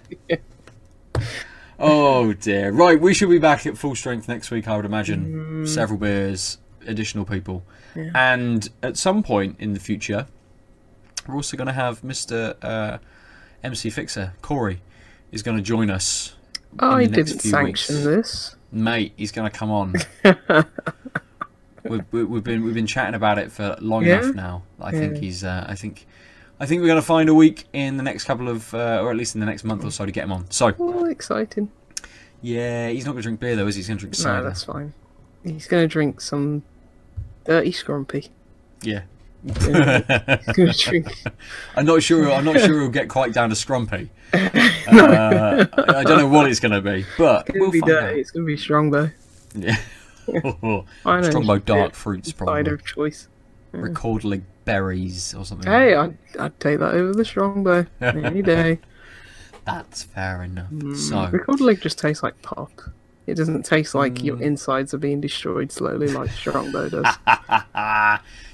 Oh 1.81 2.33
dear. 2.35 2.71
Right, 2.73 3.01
we 3.01 3.15
should 3.15 3.31
be 3.31 3.39
back 3.39 3.67
at 3.67 3.79
full 3.79 3.95
strength 3.95 4.29
next 4.29 4.51
week, 4.51 4.69
I 4.69 4.77
would 4.77 4.85
imagine. 4.85 5.67
Several 5.67 5.99
beers, 5.99 6.59
additional 6.87 7.25
people. 7.25 7.63
Yeah. 7.97 8.11
And 8.15 8.69
at 8.83 8.97
some 8.97 9.23
point 9.23 9.57
in 9.59 9.73
the 9.73 9.81
future, 9.81 10.27
we're 11.27 11.37
also 11.37 11.57
going 11.57 11.67
to 11.69 11.73
have 11.73 12.03
Mr. 12.03 12.55
Uh, 12.63 12.99
MC 13.65 13.91
Fixer, 13.91 14.35
Corey, 14.43 14.81
is 15.33 15.43
going 15.43 15.57
to 15.57 15.63
join 15.63 15.91
us. 15.91 16.35
I 16.79 17.07
the 17.07 17.11
next 17.17 17.33
didn't 17.33 17.41
sanction 17.43 17.97
weeks. 17.97 18.05
this. 18.05 18.57
Mate, 18.71 19.13
he's 19.17 19.33
going 19.33 19.51
to 19.51 19.57
come 19.57 19.71
on. 19.71 19.95
we've, 21.85 22.05
we- 22.13 22.25
we've 22.25 22.45
been 22.45 22.65
we've 22.65 22.75
been 22.75 22.87
chatting 22.87 23.15
about 23.15 23.39
it 23.39 23.51
for 23.51 23.77
long 23.81 24.05
Yeah? 24.05 24.21
enough 24.23 24.35
now. 24.35 24.63
I 24.81 24.91
think 24.93 25.17
he's. 25.17 25.43
Uh, 25.45 25.65
I 25.69 25.75
think. 25.75 26.07
I 26.61 26.67
think 26.67 26.81
we're 26.83 26.89
going 26.89 27.01
to 27.01 27.07
find 27.07 27.29
a 27.31 27.35
week 27.35 27.65
in 27.73 27.97
the 27.97 28.03
next 28.03 28.25
couple 28.25 28.49
of, 28.49 28.73
uh, 28.75 29.01
or 29.03 29.11
at 29.11 29.17
least 29.17 29.35
in 29.35 29.41
the 29.41 29.47
next 29.47 29.65
month 29.65 29.83
or 29.85 29.91
so, 29.91 30.05
to 30.05 30.13
get 30.13 30.25
him 30.25 30.33
on. 30.33 30.51
So, 30.51 30.73
Oh, 30.79 31.07
exciting. 31.07 31.71
Yeah, 32.43 32.89
he's 32.91 33.05
not 33.07 33.13
going 33.13 33.23
to 33.23 33.27
drink 33.29 33.41
beer 33.41 33.57
though, 33.57 33.67
is 33.67 33.75
he? 33.75 33.79
He's 33.81 33.89
going 33.89 33.97
to 33.99 34.01
drink 34.03 34.15
cider. 34.15 34.39
No, 34.43 34.45
that's 34.45 34.65
fine. 34.65 34.93
He's 35.43 35.67
gonna 35.67 35.89
drink 35.89 36.21
some 36.21 36.63
dirty 37.45 37.73
scrumpy. 37.73 38.29
Yeah. 38.83 39.03
Gonna 39.65 40.45
drink. 40.77 41.07
I'm 41.77 41.87
not 41.87 42.03
sure. 42.03 42.31
I'm 42.31 42.45
not 42.45 42.61
sure 42.61 42.81
he'll 42.83 42.91
get 42.91 43.09
quite 43.09 43.33
down 43.33 43.49
to 43.49 43.55
scrumpy. 43.55 44.11
Uh, 44.91 45.67
I 45.89 46.03
don't 46.03 46.19
know 46.19 46.27
what 46.27 46.49
it's 46.51 46.59
going 46.59 46.73
to 46.73 46.81
be, 46.81 47.05
but 47.17 47.43
It's 47.43 47.51
gonna 47.53 47.61
we'll 47.61 47.71
be 47.71 47.81
find 47.81 47.91
dirty. 47.93 48.07
out. 48.07 48.19
It's 48.19 48.31
gonna 48.33 48.45
be 48.45 48.57
strongbow. 48.57 49.11
Yeah. 49.55 49.77
I 51.07 51.21
know. 51.21 51.23
Strongbow 51.23 51.59
dark 51.59 51.95
fruits, 51.95 52.31
Cider 52.31 52.37
probably. 52.45 52.73
of 52.73 52.85
choice. 52.85 53.29
Rekorderlig 53.73 54.43
berries 54.71 55.35
or 55.35 55.45
something. 55.45 55.71
Hey, 55.71 55.95
I'd, 55.95 56.17
I'd 56.39 56.59
take 56.61 56.79
that 56.79 56.95
over 56.95 57.13
the 57.13 57.25
strongbow 57.25 57.87
any 58.01 58.41
day. 58.43 58.79
That's 59.65 60.05
fair 60.05 60.43
enough. 60.45 60.71
Mm. 60.71 60.97
So, 60.97 61.17
Rekorderlig 61.37 61.81
just 61.81 61.99
tastes 61.99 62.23
like 62.23 62.41
pop. 62.43 62.71
It 63.27 63.35
doesn't 63.35 63.65
taste 63.65 63.95
like 63.95 64.15
Mm. 64.15 64.25
your 64.25 64.43
insides 64.43 64.95
are 64.95 64.99
being 64.99 65.21
destroyed 65.21 65.71
slowly 65.73 66.09
like 66.09 66.31
strongbow 66.31 66.89
does. 66.97 67.07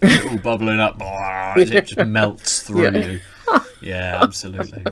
it's 0.03 0.27
all 0.27 0.39
bubbling 0.39 0.81
up. 0.81 0.97
It 1.57 1.67
just 1.85 1.97
melts 2.07 2.63
through 2.63 2.91
Yeah. 2.93 3.07
you. 3.07 3.21
Yeah, 3.81 4.19
absolutely. 4.23 4.85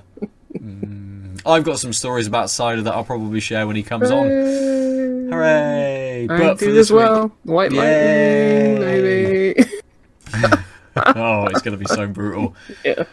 Mm. 0.58 1.40
I've 1.46 1.64
got 1.64 1.78
some 1.78 1.92
stories 1.92 2.26
about 2.26 2.48
cider 2.50 2.82
that 2.82 2.94
I'll 2.94 3.04
probably 3.04 3.40
share 3.40 3.66
when 3.66 3.76
he 3.76 3.82
comes 3.82 4.10
on. 4.10 4.26
Hooray! 4.26 5.28
Hooray! 5.30 6.28
I 6.30 6.38
But 6.38 6.58
for 6.58 6.66
this 6.66 6.76
as 6.88 6.92
well. 6.92 7.32
White 7.42 7.72
Yay! 7.72 8.78
lightning, 8.78 9.54
baby. 9.54 10.64
Week, 10.96 11.04
oh, 11.16 11.46
it's 11.46 11.62
going 11.62 11.76
to 11.76 11.78
be 11.78 11.86
so 11.86 12.06
brutal. 12.06 12.54
yeah. 12.84 13.04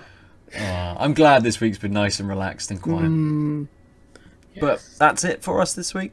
Oh, 0.53 0.95
I'm 0.99 1.13
glad 1.13 1.43
this 1.43 1.61
week's 1.61 1.77
been 1.77 1.93
nice 1.93 2.19
and 2.19 2.27
relaxed 2.27 2.71
and 2.71 2.81
quiet. 2.81 3.05
Mm, 3.09 3.67
But 4.59 4.83
that's 4.97 5.23
it 5.23 5.41
for 5.43 5.61
us 5.61 5.73
this 5.73 5.93
week. 5.93 6.11